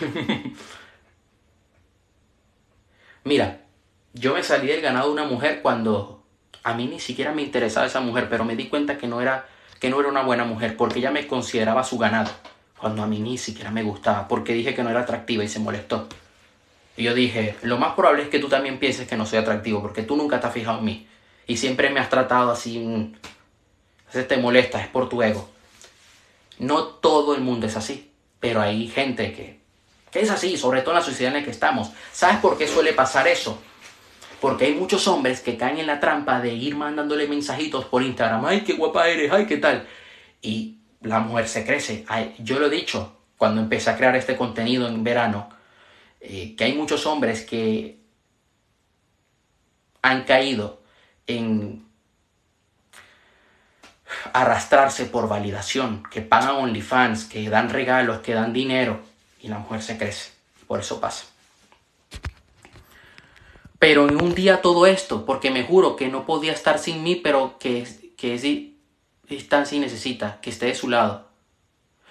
Mira, 3.24 3.63
yo 4.14 4.32
me 4.32 4.42
salí 4.42 4.68
del 4.68 4.80
ganado 4.80 5.08
de 5.08 5.12
una 5.12 5.24
mujer 5.24 5.60
cuando 5.60 6.22
a 6.62 6.72
mí 6.72 6.86
ni 6.86 7.00
siquiera 7.00 7.32
me 7.32 7.42
interesaba 7.42 7.86
esa 7.86 8.00
mujer, 8.00 8.28
pero 8.30 8.44
me 8.44 8.56
di 8.56 8.68
cuenta 8.68 8.96
que 8.96 9.06
no 9.06 9.20
era 9.20 9.46
que 9.80 9.90
no 9.90 10.00
era 10.00 10.08
una 10.08 10.22
buena 10.22 10.44
mujer 10.44 10.76
porque 10.76 11.00
ella 11.00 11.10
me 11.10 11.26
consideraba 11.26 11.84
su 11.84 11.98
ganado, 11.98 12.30
cuando 12.78 13.02
a 13.02 13.06
mí 13.06 13.18
ni 13.18 13.36
siquiera 13.36 13.70
me 13.70 13.82
gustaba, 13.82 14.28
porque 14.28 14.54
dije 14.54 14.74
que 14.74 14.82
no 14.82 14.88
era 14.88 15.00
atractiva 15.00 15.44
y 15.44 15.48
se 15.48 15.58
molestó. 15.58 16.08
Y 16.96 17.02
yo 17.02 17.12
dije, 17.12 17.56
lo 17.62 17.76
más 17.76 17.94
probable 17.94 18.22
es 18.22 18.28
que 18.28 18.38
tú 18.38 18.48
también 18.48 18.78
pienses 18.78 19.08
que 19.08 19.16
no 19.16 19.26
soy 19.26 19.40
atractivo, 19.40 19.82
porque 19.82 20.02
tú 20.02 20.16
nunca 20.16 20.40
te 20.40 20.46
has 20.46 20.54
fijado 20.54 20.78
en 20.78 20.84
mí. 20.84 21.08
Y 21.46 21.56
siempre 21.56 21.90
me 21.90 22.00
has 22.00 22.08
tratado 22.08 22.52
así. 22.52 22.78
Mm, 22.78 23.14
te 24.28 24.36
molesta, 24.36 24.80
es 24.80 24.88
por 24.88 25.08
tu 25.08 25.22
ego. 25.22 25.50
No 26.60 26.84
todo 26.84 27.34
el 27.34 27.40
mundo 27.40 27.66
es 27.66 27.76
así, 27.76 28.12
pero 28.38 28.60
hay 28.60 28.86
gente 28.86 29.32
que, 29.32 29.60
que 30.12 30.20
es 30.20 30.30
así, 30.30 30.56
sobre 30.56 30.82
todo 30.82 30.92
en 30.92 31.00
la 31.00 31.04
sociedad 31.04 31.34
en 31.34 31.40
la 31.40 31.44
que 31.44 31.50
estamos. 31.50 31.90
¿Sabes 32.12 32.36
por 32.36 32.56
qué 32.56 32.68
suele 32.68 32.92
pasar 32.92 33.26
eso? 33.26 33.60
Porque 34.44 34.66
hay 34.66 34.74
muchos 34.74 35.08
hombres 35.08 35.40
que 35.40 35.56
caen 35.56 35.78
en 35.78 35.86
la 35.86 36.00
trampa 36.00 36.38
de 36.38 36.52
ir 36.52 36.76
mandándole 36.76 37.26
mensajitos 37.26 37.86
por 37.86 38.02
Instagram. 38.02 38.44
Ay, 38.44 38.60
qué 38.60 38.74
guapa 38.74 39.08
eres, 39.08 39.32
ay, 39.32 39.46
qué 39.46 39.56
tal. 39.56 39.88
Y 40.42 40.80
la 41.00 41.20
mujer 41.20 41.48
se 41.48 41.64
crece. 41.64 42.04
yo 42.40 42.58
lo 42.58 42.66
he 42.66 42.70
dicho 42.70 43.16
cuando 43.38 43.62
empecé 43.62 43.88
a 43.88 43.96
crear 43.96 44.14
este 44.16 44.36
contenido 44.36 44.86
en 44.86 45.02
verano, 45.02 45.48
eh, 46.20 46.54
que 46.54 46.64
hay 46.64 46.74
muchos 46.74 47.06
hombres 47.06 47.40
que 47.46 47.98
han 50.02 50.24
caído 50.24 50.82
en 51.26 51.86
arrastrarse 54.34 55.06
por 55.06 55.26
validación, 55.26 56.02
que 56.10 56.20
pagan 56.20 56.56
OnlyFans, 56.56 57.24
que 57.24 57.48
dan 57.48 57.70
regalos, 57.70 58.18
que 58.18 58.34
dan 58.34 58.52
dinero 58.52 59.00
y 59.40 59.48
la 59.48 59.56
mujer 59.56 59.80
se 59.80 59.96
crece. 59.96 60.32
Por 60.66 60.80
eso 60.80 61.00
pasa. 61.00 61.33
Pero 63.84 64.08
en 64.08 64.16
un 64.16 64.34
día 64.34 64.62
todo 64.62 64.86
esto, 64.86 65.26
porque 65.26 65.50
me 65.50 65.62
juro 65.62 65.94
que 65.94 66.08
no 66.08 66.24
podía 66.24 66.52
estar 66.52 66.78
sin 66.78 67.02
mí, 67.02 67.16
pero 67.16 67.58
que, 67.58 67.86
que 68.16 68.38
sí, 68.38 68.80
está 69.28 69.66
si 69.66 69.78
necesita, 69.78 70.40
que 70.40 70.48
esté 70.48 70.64
de 70.64 70.74
su 70.74 70.88
lado. 70.88 71.28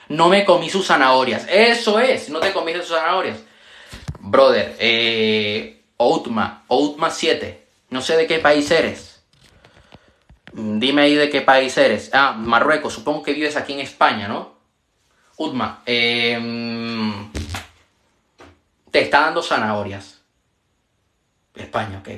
No 0.07 0.29
me 0.29 0.45
comí 0.45 0.69
sus 0.69 0.85
zanahorias. 0.85 1.47
Eso 1.49 1.97
es, 1.97 2.29
no 2.29 2.39
te 2.39 2.53
comiste 2.53 2.81
sus 2.81 2.95
zanahorias. 2.95 3.39
Brother, 4.19 4.75
eh, 4.77 5.81
Outma, 5.97 6.63
Outma 6.67 7.09
7. 7.09 7.65
No 7.89 8.03
sé 8.03 8.17
de 8.17 8.27
qué 8.27 8.37
país 8.37 8.69
eres. 8.69 9.23
Mm, 10.51 10.77
dime 10.77 11.01
ahí 11.01 11.15
de 11.15 11.31
qué 11.31 11.41
país 11.41 11.75
eres. 11.75 12.11
Ah, 12.13 12.33
Marruecos. 12.33 12.93
Supongo 12.93 13.23
que 13.23 13.33
vives 13.33 13.55
aquí 13.55 13.73
en 13.73 13.79
España, 13.79 14.27
¿no? 14.27 14.53
Utma, 15.37 15.81
em, 15.87 17.31
te 18.91 19.01
está 19.01 19.21
dando 19.21 19.41
zanahorias. 19.41 20.12
España, 21.55 21.99
ok. 21.99 22.09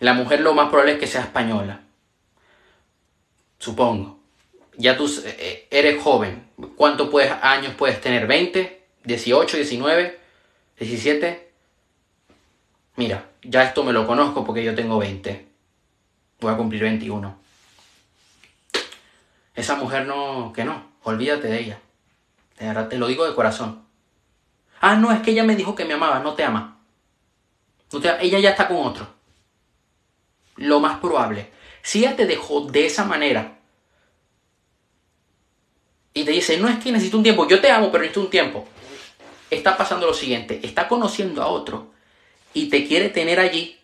La 0.00 0.14
mujer 0.14 0.40
lo 0.40 0.54
más 0.54 0.68
probable 0.68 0.94
es 0.94 0.98
que 0.98 1.06
sea 1.06 1.22
española. 1.22 1.82
Supongo. 3.58 4.18
Ya 4.76 4.96
tú 4.96 5.06
eh, 5.06 5.36
eh, 5.38 5.68
eres 5.70 6.02
joven. 6.02 6.48
¿Cuántos 6.76 7.10
años 7.42 7.74
puedes 7.76 8.00
tener? 8.00 8.26
¿20? 8.26 8.78
¿18? 9.04 9.46
¿19? 9.46 10.14
¿17? 10.80 11.38
Mira, 12.96 13.26
ya 13.42 13.62
esto 13.62 13.84
me 13.84 13.92
lo 13.92 14.06
conozco 14.06 14.44
porque 14.44 14.64
yo 14.64 14.74
tengo 14.74 14.98
20. 14.98 15.46
Voy 16.40 16.52
a 16.52 16.56
cumplir 16.56 16.82
21. 16.82 17.38
Esa 19.54 19.76
mujer 19.76 20.06
no, 20.06 20.52
que 20.54 20.64
no, 20.64 20.82
olvídate 21.02 21.48
de 21.48 21.60
ella. 21.60 21.78
te 22.88 22.96
lo 22.96 23.06
digo 23.06 23.26
de 23.26 23.34
corazón. 23.34 23.84
Ah, 24.80 24.96
no, 24.96 25.12
es 25.12 25.20
que 25.20 25.32
ella 25.32 25.44
me 25.44 25.56
dijo 25.56 25.74
que 25.74 25.84
me 25.84 25.92
amaba, 25.92 26.20
no 26.20 26.32
te 26.32 26.44
ama 26.44 26.79
ella 27.92 28.38
ya 28.38 28.50
está 28.50 28.68
con 28.68 28.78
otro. 28.78 29.06
Lo 30.56 30.80
más 30.80 30.98
probable. 30.98 31.50
Si 31.82 32.00
ella 32.00 32.16
te 32.16 32.26
dejó 32.26 32.62
de 32.62 32.86
esa 32.86 33.04
manera 33.04 33.58
y 36.12 36.24
te 36.24 36.32
dice, 36.32 36.58
no 36.58 36.68
es 36.68 36.78
que 36.78 36.92
necesito 36.92 37.16
un 37.16 37.22
tiempo, 37.22 37.48
yo 37.48 37.60
te 37.60 37.70
amo, 37.70 37.90
pero 37.90 38.02
necesito 38.02 38.20
un 38.20 38.30
tiempo. 38.30 38.68
Está 39.50 39.76
pasando 39.76 40.06
lo 40.06 40.14
siguiente, 40.14 40.60
está 40.62 40.86
conociendo 40.86 41.42
a 41.42 41.48
otro 41.48 41.90
y 42.52 42.68
te 42.68 42.86
quiere 42.86 43.08
tener 43.08 43.40
allí 43.40 43.78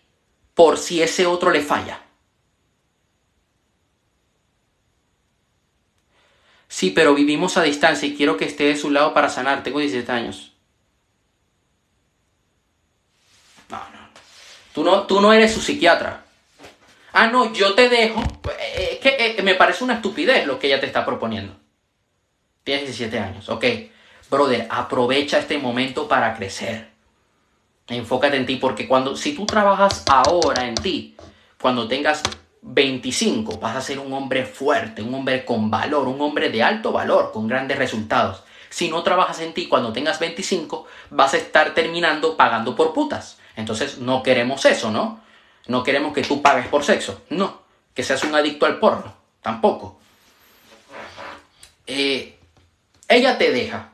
por 0.55 0.79
si 0.79 1.03
ese 1.03 1.27
otro 1.27 1.51
le 1.51 1.61
falla. 1.61 2.03
Sí, 6.69 6.91
pero 6.91 7.15
vivimos 7.15 7.57
a 7.57 7.63
distancia 7.63 8.07
y 8.07 8.17
quiero 8.17 8.37
que 8.37 8.45
esté 8.45 8.65
de 8.65 8.77
su 8.77 8.91
lado 8.91 9.15
para 9.15 9.29
sanar. 9.29 9.63
Tengo 9.63 9.79
17 9.79 10.13
años. 10.13 10.56
Tú 14.77 14.85
no, 14.85 15.05
tú 15.05 15.22
no 15.22 15.33
eres 15.33 15.55
su 15.55 15.62
psiquiatra. 15.62 16.27
Ah, 17.14 17.29
no, 17.29 17.51
yo 17.55 17.72
te 17.72 17.89
dejo. 17.89 18.22
Eh, 18.61 18.91
es 18.93 18.99
que 18.99 19.16
eh, 19.39 19.43
me 19.43 19.55
parece 19.55 19.83
una 19.83 19.95
estupidez 19.95 20.47
lo 20.47 20.59
que 20.59 20.66
ella 20.66 20.79
te 20.79 20.85
está 20.85 21.03
proponiendo. 21.03 21.57
Tienes 22.62 22.85
17 22.85 23.18
años, 23.18 23.49
ok. 23.49 23.64
Brother, 24.29 24.66
aprovecha 24.68 25.39
este 25.39 25.57
momento 25.57 26.07
para 26.07 26.37
crecer. 26.37 26.91
Enfócate 27.89 28.37
en 28.37 28.45
ti, 28.45 28.57
porque 28.57 28.87
cuando, 28.87 29.16
si 29.16 29.35
tú 29.35 29.47
trabajas 29.47 30.05
ahora 30.11 30.68
en 30.68 30.74
ti, 30.74 31.16
cuando 31.59 31.89
tengas 31.89 32.22
25, 32.61 33.59
vas 33.59 33.77
a 33.77 33.81
ser 33.81 33.99
un 33.99 34.12
hombre 34.12 34.45
fuerte, 34.45 35.01
un 35.01 35.14
hombre 35.14 35.47
con 35.47 35.70
valor, 35.70 36.07
un 36.07 36.20
hombre 36.20 36.51
de 36.51 36.62
alto 36.62 36.93
valor, 36.93 37.33
con 37.33 37.49
grandes 37.49 37.79
resultados. 37.79 38.43
Si 38.68 38.91
no 38.91 39.03
trabajas 39.03 39.41
en 39.41 39.55
ti 39.55 39.68
cuando 39.68 39.95
tengas 39.95 40.18
25, 40.18 40.85
vas 41.09 41.33
a 41.33 41.39
estar 41.39 41.72
terminando 41.72 42.37
pagando 42.37 42.77
por 42.77 42.93
putas. 42.93 43.36
Entonces 43.57 43.99
no 43.99 44.23
queremos 44.23 44.65
eso, 44.67 44.91
¿no? 44.91 45.23
No 45.67 45.83
queremos 45.83 46.13
que 46.13 46.23
tú 46.23 46.43
pagues 46.43 46.69
por 46.69 46.85
sexo, 46.85 47.25
no. 47.31 47.63
Que 47.95 48.05
seas 48.05 48.23
un 48.23 48.35
adicto 48.35 48.67
al 48.67 48.79
porno, 48.79 49.17
tampoco. 49.41 49.99
Eh, 51.87 52.39
ella 53.09 53.39
te 53.39 53.51
deja, 53.51 53.93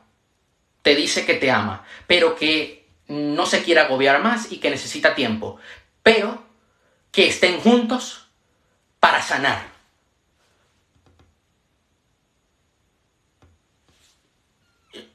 te 0.81 0.95
dice 0.95 1.25
que 1.25 1.35
te 1.35 1.49
ama, 1.49 1.85
pero 2.05 2.35
que 2.35 2.85
no 3.07 3.45
se 3.45 3.63
quiere 3.63 3.81
agobiar 3.81 4.21
más 4.21 4.51
y 4.51 4.57
que 4.57 4.69
necesita 4.69 5.15
tiempo, 5.15 5.57
pero 6.01 6.43
que 7.11 7.27
estén 7.27 7.59
juntos 7.59 8.27
para 8.99 9.21
sanar. 9.21 9.71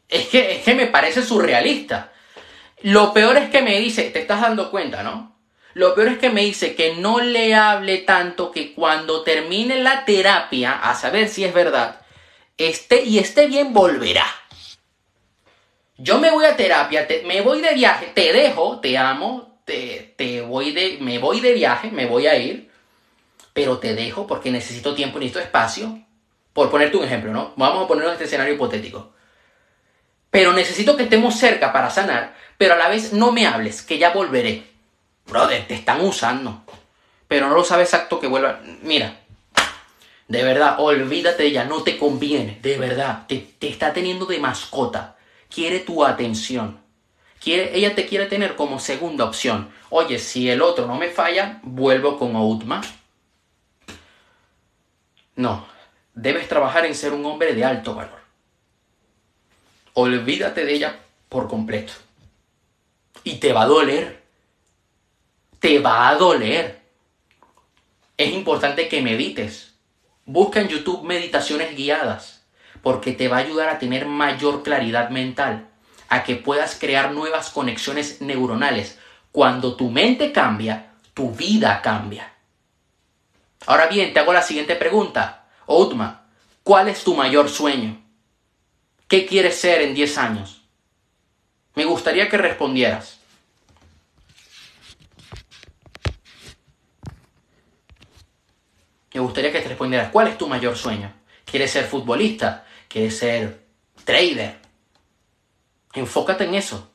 Es 0.09 0.29
que, 0.29 0.57
es 0.57 0.65
que 0.65 0.75
me 0.75 0.87
parece 0.87 1.23
surrealista. 1.23 2.13
Lo 2.83 3.13
peor 3.13 3.37
es 3.37 3.51
que 3.51 3.63
me 3.63 3.79
dice, 3.81 4.11
te 4.11 4.21
estás 4.21 4.41
dando 4.41 4.71
cuenta, 4.71 5.03
¿no? 5.03 5.37
Lo 5.75 5.95
peor 5.95 6.09
es 6.09 6.19
que 6.19 6.31
me 6.31 6.43
dice 6.43 6.75
que 6.75 6.97
no 6.97 7.21
le 7.21 7.55
hable 7.55 7.99
tanto 7.99 8.51
que 8.51 8.75
cuando 8.75 9.23
termine 9.23 9.81
la 9.83 10.05
terapia, 10.05 10.73
a 10.73 10.95
saber 10.95 11.29
si 11.29 11.45
es 11.45 11.55
verdad, 11.55 12.01
esté 12.57 13.05
y 13.05 13.19
esté 13.19 13.47
bien, 13.47 13.73
volverá. 13.73 14.27
Yo 15.97 16.19
me 16.19 16.31
voy 16.31 16.45
a 16.45 16.57
terapia, 16.57 17.07
me 17.27 17.41
voy 17.41 17.61
de 17.61 17.75
viaje, 17.75 18.13
te 18.15 18.33
dejo, 18.33 18.81
te 18.81 18.97
amo, 18.97 19.61
te, 19.65 20.15
te 20.17 20.41
voy 20.41 20.73
de, 20.73 20.99
me 21.01 21.19
voy 21.19 21.41
de 21.41 21.53
viaje, 21.53 21.91
me 21.91 22.07
voy 22.07 22.27
a 22.27 22.37
ir, 22.37 22.71
pero 23.53 23.79
te 23.79 23.95
dejo 23.95 24.27
porque 24.27 24.51
necesito 24.51 24.95
tiempo, 24.95 25.19
necesito 25.19 25.41
espacio. 25.41 26.01
Por 26.53 26.71
ponerte 26.71 26.97
un 26.97 27.05
ejemplo, 27.05 27.33
¿no? 27.33 27.53
Vamos 27.57 27.85
a 27.85 27.89
ponernos 27.89 28.15
este 28.15 28.25
escenario 28.25 28.55
hipotético. 28.55 29.13
Pero 30.31 30.53
necesito 30.53 30.97
que 30.97 31.05
estemos 31.05 31.37
cerca 31.37 31.73
para 31.73 31.91
sanar, 31.91 32.35
pero 32.59 32.75
a 32.75 32.77
la 32.77 32.89
vez 32.89 33.13
no 33.13 33.33
me 33.33 33.47
hables, 33.47 33.83
que 33.83 33.99
ya 33.99 34.11
volveré. 34.11 34.65
Brother, 35.27 35.67
te 35.67 35.75
están 35.75 36.01
usando. 36.01 36.63
Pero 37.27 37.49
no 37.49 37.55
lo 37.55 37.65
sabes 37.65 37.93
exacto 37.93 38.19
que 38.19 38.27
vuelva. 38.27 38.61
Mira, 38.83 39.21
de 40.29 40.43
verdad, 40.43 40.81
olvídate 40.81 41.43
de 41.43 41.49
ella, 41.49 41.65
no 41.65 41.83
te 41.83 41.97
conviene, 41.97 42.59
de 42.63 42.77
verdad. 42.77 43.27
Te, 43.27 43.55
está 43.61 43.93
teniendo 43.93 44.27
de 44.27 44.39
mascota. 44.39 45.17
Quiere 45.49 45.81
tu 45.81 46.05
atención. 46.05 46.81
Quiere, 47.41 47.77
ella 47.77 47.95
te 47.95 48.07
quiere 48.07 48.27
tener 48.27 48.57
como 48.57 48.79
segunda 48.79 49.25
opción. 49.25 49.71
Oye, 49.91 50.19
si 50.19 50.51
el 50.51 50.61
otro 50.61 50.87
no 50.87 50.97
me 50.97 51.09
falla, 51.09 51.61
vuelvo 51.63 52.19
con 52.19 52.37
Outma. 52.37 52.83
No, 55.37 55.67
debes 56.15 56.49
trabajar 56.49 56.85
en 56.85 56.95
ser 56.95 57.13
un 57.13 57.25
hombre 57.25 57.55
de 57.55 57.65
alto 57.65 57.95
valor. 57.95 58.21
Olvídate 59.95 60.65
de 60.65 60.75
ella 60.75 60.99
por 61.29 61.49
completo. 61.49 61.93
Y 63.25 63.37
te 63.37 63.53
va 63.53 63.63
a 63.63 63.67
doler. 63.67 64.23
Te 65.61 65.79
va 65.79 66.09
a 66.09 66.15
doler. 66.15 66.81
Es 68.17 68.33
importante 68.33 68.89
que 68.89 69.03
medites. 69.03 69.75
Busca 70.25 70.61
en 70.61 70.69
YouTube 70.69 71.05
meditaciones 71.05 71.75
guiadas, 71.75 72.45
porque 72.83 73.13
te 73.13 73.29
va 73.29 73.39
a 73.39 73.41
ayudar 73.41 73.71
a 73.71 73.79
tener 73.79 74.07
mayor 74.07 74.63
claridad 74.63 75.09
mental, 75.09 75.69
a 76.09 76.23
que 76.23 76.37
puedas 76.37 76.77
crear 76.79 77.13
nuevas 77.13 77.51
conexiones 77.51 78.21
neuronales. 78.21 78.99
Cuando 79.33 79.75
tu 79.75 79.89
mente 79.91 80.33
cambia, 80.33 80.93
tu 81.15 81.33
vida 81.33 81.81
cambia. 81.81 82.35
Ahora 83.67 83.87
bien, 83.87 84.13
te 84.13 84.21
hago 84.21 84.33
la 84.33 84.43
siguiente 84.43 84.77
pregunta. 84.77 85.47
Outma, 85.67 86.27
¿cuál 86.63 86.89
es 86.89 87.05
tu 87.05 87.15
mayor 87.15 87.49
sueño? 87.49 88.08
¿Qué 89.09 89.25
quieres 89.25 89.59
ser 89.59 89.81
en 89.81 89.95
10 89.95 90.19
años? 90.19 90.61
Me 91.75 91.87
gustaría 91.87 92.29
que 92.29 92.37
respondieras. 92.37 93.21
Me 99.15 99.21
gustaría 99.21 99.51
que 99.51 99.61
te 99.61 99.69
respondieras, 99.69 100.11
¿cuál 100.13 100.29
es 100.29 100.37
tu 100.37 100.47
mayor 100.47 100.77
sueño? 100.77 101.13
¿Quieres 101.45 101.71
ser 101.71 101.87
futbolista? 101.87 102.67
¿Quieres 102.87 103.17
ser 103.17 103.65
trader? 104.05 104.59
Enfócate 105.95 106.45
en 106.45 106.55
eso. 106.55 106.91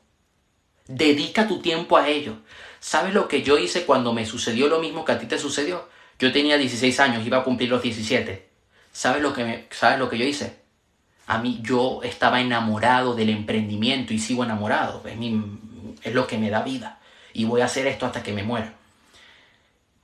Dedica 0.86 1.48
tu 1.48 1.60
tiempo 1.60 1.96
a 1.96 2.08
ello. 2.08 2.36
¿Sabes 2.78 3.12
lo 3.12 3.26
que 3.26 3.42
yo 3.42 3.58
hice 3.58 3.84
cuando 3.84 4.12
me 4.12 4.24
sucedió 4.24 4.68
lo 4.68 4.78
mismo 4.78 5.04
que 5.04 5.12
a 5.12 5.18
ti 5.18 5.26
te 5.26 5.38
sucedió? 5.38 5.88
Yo 6.18 6.32
tenía 6.32 6.56
16 6.56 7.00
años, 7.00 7.26
iba 7.26 7.38
a 7.38 7.44
cumplir 7.44 7.70
los 7.70 7.82
17. 7.82 8.48
¿Sabes 8.92 9.20
lo 9.20 9.34
que, 9.34 9.66
¿sabes 9.70 9.98
lo 9.98 10.08
que 10.08 10.16
yo 10.16 10.24
hice? 10.24 10.63
A 11.26 11.38
mí 11.38 11.60
yo 11.62 12.00
estaba 12.02 12.40
enamorado 12.40 13.14
del 13.14 13.30
emprendimiento 13.30 14.12
y 14.12 14.18
sigo 14.18 14.44
enamorado. 14.44 15.02
Es, 15.06 15.16
es 16.02 16.14
lo 16.14 16.26
que 16.26 16.38
me 16.38 16.50
da 16.50 16.62
vida. 16.62 17.00
Y 17.32 17.44
voy 17.44 17.62
a 17.62 17.66
hacer 17.66 17.86
esto 17.86 18.06
hasta 18.06 18.22
que 18.22 18.32
me 18.32 18.42
muera. 18.42 18.74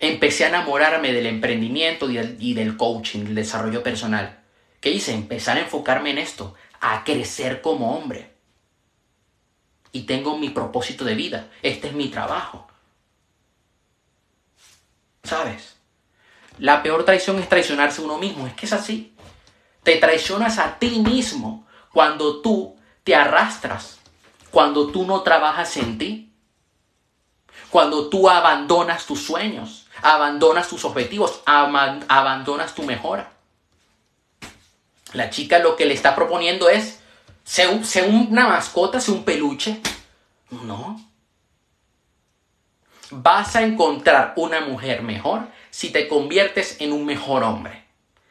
Empecé 0.00 0.46
a 0.46 0.48
enamorarme 0.48 1.12
del 1.12 1.26
emprendimiento 1.26 2.08
y 2.08 2.54
del, 2.54 2.76
coaching, 2.78 3.24
del 3.24 3.34
desarrollo 3.34 3.82
personal. 3.82 4.40
¿Qué 4.80 4.90
hice? 4.90 5.12
Empezar 5.12 5.58
a 5.58 5.60
enfocarme 5.60 6.10
en 6.10 6.16
esto, 6.16 6.54
a 6.80 7.04
crecer 7.04 7.60
como 7.60 7.94
hombre. 7.94 8.30
Y 9.92 10.02
tengo 10.04 10.38
mi 10.38 10.48
propósito 10.48 11.04
de 11.04 11.14
vida. 11.14 11.50
Este 11.60 11.88
es 11.88 11.92
mi 11.92 12.08
trabajo. 12.08 12.66
¿Sabes? 15.22 15.76
La 16.58 16.82
peor 16.82 17.04
traición 17.04 17.38
es 17.38 17.48
traicionarse 17.48 18.00
uno 18.00 18.16
mismo. 18.16 18.46
Es 18.46 18.54
que 18.54 18.64
es 18.64 18.72
así. 18.72 19.12
Te 19.82 19.96
traicionas 19.96 20.58
a 20.58 20.78
ti 20.78 21.00
mismo 21.00 21.66
cuando 21.92 22.40
tú 22.40 22.76
te 23.04 23.14
arrastras, 23.14 23.98
cuando 24.50 24.88
tú 24.88 25.04
no 25.04 25.22
trabajas 25.22 25.76
en 25.76 25.98
ti, 25.98 26.32
cuando 27.70 28.08
tú 28.08 28.28
abandonas 28.28 29.06
tus 29.06 29.22
sueños, 29.22 29.86
abandonas 30.02 30.68
tus 30.68 30.84
objetivos, 30.84 31.40
abandonas 31.46 32.74
tu 32.74 32.82
mejora. 32.82 33.32
La 35.12 35.30
chica 35.30 35.58
lo 35.58 35.76
que 35.76 35.86
le 35.86 35.94
está 35.94 36.14
proponiendo 36.14 36.68
es, 36.68 37.00
sea, 37.44 37.70
una 37.70 38.48
mascota, 38.48 39.00
sea 39.00 39.14
un 39.14 39.24
peluche. 39.24 39.80
No. 40.50 41.00
Vas 43.10 43.56
a 43.56 43.62
encontrar 43.62 44.34
una 44.36 44.60
mujer 44.60 45.02
mejor 45.02 45.48
si 45.70 45.90
te 45.90 46.06
conviertes 46.06 46.76
en 46.80 46.92
un 46.92 47.04
mejor 47.06 47.42
hombre. 47.42 47.84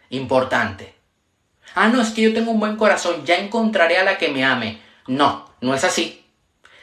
Importante. 0.10 0.99
Ah, 1.76 1.88
no, 1.88 2.02
es 2.02 2.10
que 2.10 2.22
yo 2.22 2.34
tengo 2.34 2.52
un 2.52 2.60
buen 2.60 2.76
corazón, 2.76 3.26
ya 3.26 3.38
encontraré 3.38 3.98
a 3.98 4.04
la 4.04 4.18
que 4.18 4.30
me 4.30 4.44
ame. 4.44 4.82
No, 5.08 5.50
no 5.62 5.74
es 5.74 5.84
así. 5.84 6.26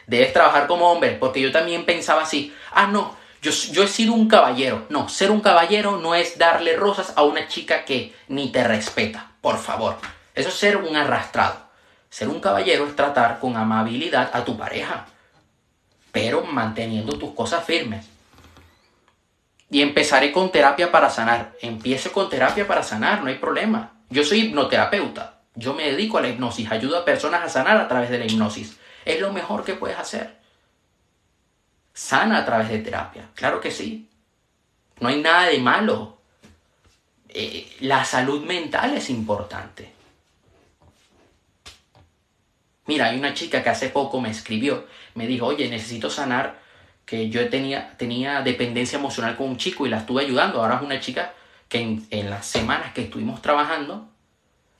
Debes 0.06 0.32
trabajar 0.32 0.66
como 0.66 0.90
hombre, 0.90 1.16
porque 1.18 1.40
yo 1.40 1.50
también 1.50 1.84
pensaba 1.84 2.22
así. 2.22 2.54
Ah, 2.72 2.86
no, 2.86 3.16
yo, 3.42 3.50
yo, 3.50 3.82
he 3.84 3.88
sido 3.88 4.12
un 4.12 4.28
caballero. 4.28 4.86
No, 4.88 5.08
ser 5.08 5.30
un 5.30 5.40
caballero 5.40 5.98
no 5.98 6.14
es 6.14 6.38
darle 6.38 6.76
rosas 6.76 7.12
a 7.16 7.22
una 7.22 7.48
chica 7.48 7.84
que 7.84 8.14
ni 8.28 8.50
te 8.50 8.64
respeta. 8.64 9.32
Por 9.40 9.58
favor. 9.58 9.96
Eso 10.34 10.48
es 10.48 10.54
ser 10.54 10.76
un 10.76 10.96
arrastrado. 10.96 11.66
Ser 12.10 12.28
un 12.28 12.40
caballero 12.40 12.86
es 12.86 12.96
tratar 12.96 13.40
con 13.40 13.56
amabilidad 13.56 14.30
a 14.32 14.44
tu 14.44 14.56
pareja, 14.56 15.06
pero 16.12 16.44
manteniendo 16.44 17.18
tus 17.18 17.34
cosas 17.34 17.64
firmes. 17.64 18.06
Y 19.70 19.82
empezaré 19.82 20.32
con 20.32 20.50
terapia 20.52 20.92
para 20.92 21.10
sanar. 21.10 21.52
Empiece 21.60 22.10
con 22.10 22.30
terapia 22.30 22.66
para 22.66 22.82
sanar, 22.82 23.22
no 23.22 23.28
hay 23.28 23.34
problema. 23.36 23.95
Yo 24.10 24.24
soy 24.24 24.40
hipnoterapeuta. 24.40 25.40
Yo 25.54 25.72
me 25.74 25.90
dedico 25.90 26.18
a 26.18 26.20
la 26.20 26.28
hipnosis, 26.28 26.70
ayudo 26.70 26.98
a 26.98 27.04
personas 27.04 27.42
a 27.42 27.48
sanar 27.48 27.78
a 27.78 27.88
través 27.88 28.10
de 28.10 28.18
la 28.18 28.26
hipnosis. 28.26 28.76
Es 29.04 29.20
lo 29.20 29.32
mejor 29.32 29.64
que 29.64 29.74
puedes 29.74 29.98
hacer. 29.98 30.36
Sana 31.94 32.38
a 32.38 32.44
través 32.44 32.68
de 32.68 32.80
terapia, 32.80 33.30
claro 33.34 33.60
que 33.60 33.70
sí. 33.70 34.10
No 35.00 35.08
hay 35.08 35.22
nada 35.22 35.46
de 35.46 35.58
malo. 35.58 36.18
Eh, 37.28 37.76
la 37.80 38.04
salud 38.04 38.44
mental 38.44 38.94
es 38.94 39.08
importante. 39.08 39.92
Mira, 42.86 43.06
hay 43.06 43.18
una 43.18 43.34
chica 43.34 43.62
que 43.62 43.70
hace 43.70 43.88
poco 43.88 44.20
me 44.20 44.30
escribió, 44.30 44.86
me 45.14 45.26
dijo, 45.26 45.46
oye, 45.46 45.68
necesito 45.68 46.08
sanar 46.08 46.58
que 47.04 47.30
yo 47.30 47.48
tenía, 47.48 47.96
tenía 47.96 48.42
dependencia 48.42 48.98
emocional 48.98 49.36
con 49.36 49.48
un 49.48 49.56
chico 49.56 49.86
y 49.86 49.88
la 49.88 49.98
estuve 49.98 50.24
ayudando. 50.24 50.60
Ahora 50.60 50.76
es 50.76 50.82
una 50.82 51.00
chica 51.00 51.34
que 51.68 52.00
en, 52.10 52.30
las 52.30 52.46
semanas 52.46 52.92
que 52.92 53.02
estuvimos 53.02 53.42
trabajando 53.42 54.08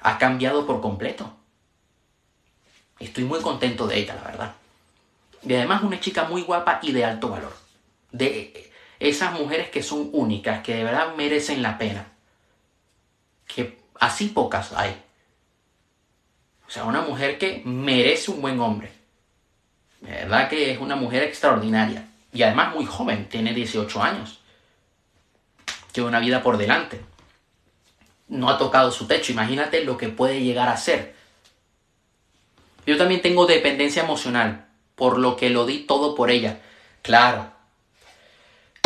ha 0.00 0.18
cambiado 0.18 0.66
por 0.66 0.80
completo. 0.80 1.32
Estoy 2.98 3.24
muy 3.24 3.40
contento 3.40 3.86
de 3.86 3.98
ella, 3.98 4.14
la 4.14 4.22
verdad. 4.22 4.54
Y 5.42 5.54
además 5.54 5.82
una 5.82 6.00
chica 6.00 6.24
muy 6.24 6.42
guapa 6.42 6.80
y 6.82 6.92
de 6.92 7.04
alto 7.04 7.28
valor. 7.28 7.56
De 8.12 8.70
esas 8.98 9.32
mujeres 9.38 9.68
que 9.70 9.82
son 9.82 10.10
únicas, 10.12 10.62
que 10.62 10.76
de 10.76 10.84
verdad 10.84 11.14
merecen 11.16 11.62
la 11.62 11.76
pena. 11.76 12.06
Que 13.46 13.78
así 14.00 14.28
pocas 14.28 14.72
hay. 14.72 15.02
O 16.66 16.70
sea, 16.70 16.84
una 16.84 17.02
mujer 17.02 17.38
que 17.38 17.62
merece 17.64 18.30
un 18.30 18.40
buen 18.40 18.58
hombre. 18.60 18.92
De 20.00 20.10
verdad 20.10 20.48
que 20.48 20.72
es 20.72 20.80
una 20.80 20.96
mujer 20.96 21.22
extraordinaria. 21.22 22.08
Y 22.32 22.42
además 22.42 22.74
muy 22.74 22.86
joven, 22.86 23.28
tiene 23.28 23.52
18 23.52 24.02
años. 24.02 24.40
Una 26.02 26.20
vida 26.20 26.42
por 26.42 26.58
delante. 26.58 27.00
No 28.28 28.50
ha 28.50 28.58
tocado 28.58 28.90
su 28.90 29.06
techo. 29.06 29.32
Imagínate 29.32 29.84
lo 29.84 29.96
que 29.96 30.08
puede 30.08 30.42
llegar 30.42 30.68
a 30.68 30.76
ser. 30.76 31.14
Yo 32.86 32.96
también 32.96 33.22
tengo 33.22 33.46
dependencia 33.46 34.02
emocional, 34.02 34.66
por 34.94 35.18
lo 35.18 35.36
que 35.36 35.50
lo 35.50 35.66
di 35.66 35.80
todo 35.80 36.14
por 36.14 36.30
ella. 36.30 36.60
Claro, 37.02 37.50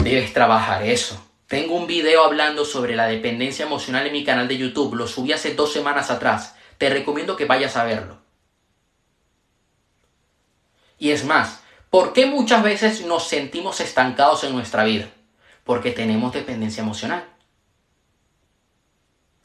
debes 0.02 0.32
trabajar 0.32 0.82
eso. 0.82 1.22
Tengo 1.46 1.74
un 1.74 1.86
video 1.86 2.24
hablando 2.24 2.64
sobre 2.64 2.96
la 2.96 3.06
dependencia 3.06 3.66
emocional 3.66 4.06
en 4.06 4.12
mi 4.12 4.24
canal 4.24 4.48
de 4.48 4.56
YouTube. 4.56 4.94
Lo 4.94 5.06
subí 5.06 5.32
hace 5.32 5.54
dos 5.54 5.72
semanas 5.72 6.10
atrás 6.10 6.54
te 6.80 6.88
recomiendo 6.88 7.36
que 7.36 7.44
vayas 7.44 7.76
a 7.76 7.84
verlo. 7.84 8.16
Y 10.98 11.10
es 11.10 11.26
más, 11.26 11.60
¿por 11.90 12.14
qué 12.14 12.24
muchas 12.24 12.62
veces 12.62 13.04
nos 13.04 13.28
sentimos 13.28 13.82
estancados 13.82 14.44
en 14.44 14.54
nuestra 14.54 14.84
vida? 14.84 15.10
Porque 15.70 15.92
tenemos 15.92 16.32
dependencia 16.32 16.82
emocional. 16.82 17.24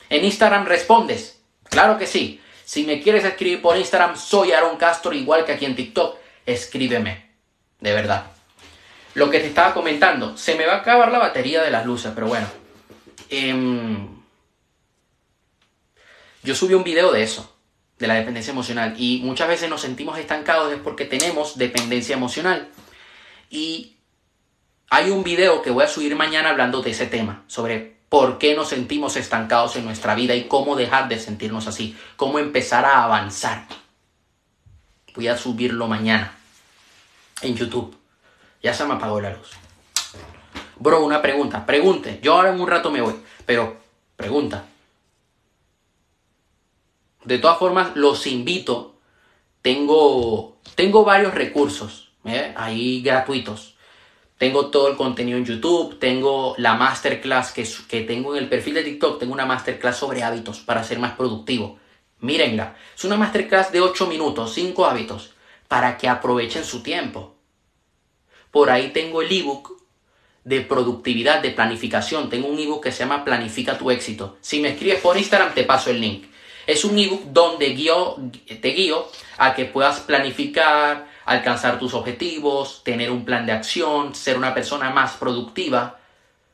En 0.10 0.26
Instagram 0.26 0.66
respondes. 0.66 1.40
Claro 1.70 2.00
que 2.00 2.08
sí. 2.08 2.42
Si 2.64 2.84
me 2.84 3.00
quieres 3.00 3.24
escribir 3.24 3.62
por 3.62 3.78
Instagram, 3.78 4.18
soy 4.18 4.52
Aaron 4.52 4.76
Castro, 4.76 5.14
igual 5.14 5.46
que 5.46 5.52
aquí 5.52 5.66
en 5.66 5.76
TikTok. 5.76 6.18
Escríbeme. 6.48 7.30
De 7.80 7.94
verdad. 7.94 8.26
Lo 9.14 9.30
que 9.30 9.40
te 9.40 9.46
estaba 9.46 9.76
comentando, 9.76 10.36
se 10.36 10.56
me 10.56 10.66
va 10.66 10.74
a 10.74 10.78
acabar 10.78 11.12
la 11.12 11.20
batería 11.20 11.62
de 11.62 11.70
las 11.70 11.86
luces, 11.86 12.12
pero 12.16 12.26
bueno. 12.26 12.48
Eh, 13.30 14.08
yo 16.42 16.56
subí 16.56 16.74
un 16.74 16.84
video 16.84 17.12
de 17.12 17.22
eso, 17.22 17.56
de 18.00 18.08
la 18.08 18.16
dependencia 18.16 18.50
emocional, 18.50 18.96
y 18.98 19.22
muchas 19.24 19.48
veces 19.48 19.70
nos 19.70 19.82
sentimos 19.82 20.18
estancados 20.18 20.74
es 20.74 20.80
porque 20.80 21.06
tenemos 21.06 21.60
dependencia 21.60 22.16
emocional. 22.16 22.68
Y 23.52 23.95
hay 24.90 25.10
un 25.10 25.24
video 25.24 25.62
que 25.62 25.72
voy 25.72 25.84
a 25.84 25.88
subir 25.88 26.16
mañana 26.16 26.50
hablando 26.50 26.82
de 26.82 26.92
ese 26.92 27.08
tema, 27.08 27.44
sobre 27.48 27.96
por 28.10 28.38
qué 28.38 28.56
nos 28.56 28.70
sentimos 28.70 29.18
estancados 29.18 29.76
en 29.76 29.86
nuestra 29.86 30.16
vida 30.16 30.36
y 30.36 30.48
cómo 30.48 30.76
dejar 30.76 31.10
de 31.10 31.20
sentirnos 31.20 31.68
así, 31.68 31.98
cómo 32.16 32.40
empezar 32.40 32.86
a 32.86 33.04
avanzar. 33.04 33.68
Voy 35.16 35.28
a 35.28 35.38
subirlo 35.38 35.88
mañana 35.88 36.36
en 37.42 37.56
YouTube. 37.56 37.96
Ya 38.62 38.74
se 38.74 38.86
me 38.86 38.94
apagó 38.94 39.22
la 39.22 39.32
luz. 39.32 39.52
Bro, 40.78 41.06
una 41.06 41.22
pregunta. 41.22 41.66
Pregunte. 41.66 42.20
Yo 42.22 42.34
ahora 42.34 42.50
en 42.50 42.60
un 42.60 42.68
rato 42.68 42.92
me 42.92 43.02
voy. 43.02 43.16
Pero, 43.46 43.78
pregunta. 44.16 44.66
De 47.24 47.38
todas 47.38 47.58
formas, 47.58 47.96
los 47.96 48.28
invito. 48.28 48.96
Tengo, 49.62 50.58
tengo 50.76 51.04
varios 51.06 51.34
recursos 51.34 52.12
¿eh? 52.26 52.54
ahí 52.56 53.02
gratuitos. 53.02 53.75
Tengo 54.38 54.70
todo 54.70 54.90
el 54.90 54.98
contenido 54.98 55.38
en 55.38 55.46
YouTube, 55.46 55.98
tengo 55.98 56.56
la 56.58 56.74
masterclass 56.74 57.52
que, 57.52 57.68
que 57.88 58.02
tengo 58.02 58.36
en 58.36 58.44
el 58.44 58.50
perfil 58.50 58.74
de 58.74 58.84
TikTok, 58.84 59.20
tengo 59.20 59.34
una 59.34 59.46
masterclass 59.46 59.98
sobre 59.98 60.24
hábitos 60.24 60.60
para 60.60 60.84
ser 60.84 61.00
más 61.00 61.14
productivo. 61.14 61.80
Mírenla, 62.20 62.76
es 62.96 63.04
una 63.06 63.16
masterclass 63.16 63.72
de 63.72 63.82
8 63.82 64.08
minutos, 64.08 64.54
5 64.54 64.86
hábitos, 64.86 65.34
para 65.68 65.98
que 65.98 66.10
aprovechen 66.10 66.66
su 66.66 66.84
tiempo. 66.84 67.36
Por 68.52 68.70
ahí 68.70 68.92
tengo 68.92 69.22
el 69.22 69.32
ebook 69.32 69.76
de 70.46 70.62
productividad, 70.62 71.42
de 71.42 71.50
planificación. 71.50 72.30
Tengo 72.30 72.48
un 72.48 72.58
ebook 72.60 72.84
que 72.84 72.92
se 72.92 73.00
llama 73.00 73.26
Planifica 73.26 73.78
tu 73.78 73.92
éxito. 73.92 74.38
Si 74.40 74.62
me 74.62 74.70
escribes 74.70 75.02
por 75.02 75.18
Instagram, 75.18 75.54
te 75.54 75.64
paso 75.64 75.90
el 75.90 76.00
link. 76.00 76.26
Es 76.66 76.86
un 76.86 76.98
ebook 76.98 77.24
donde 77.26 77.68
te 77.68 78.70
guío 78.70 79.10
a 79.38 79.54
que 79.54 79.66
puedas 79.66 80.00
planificar, 80.02 81.08
alcanzar 81.26 81.80
tus 81.80 81.94
objetivos, 81.94 82.84
tener 82.84 83.12
un 83.12 83.26
plan 83.26 83.46
de 83.46 83.52
acción, 83.52 84.16
ser 84.16 84.38
una 84.38 84.54
persona 84.54 84.90
más 84.92 85.14
productiva. 85.14 86.00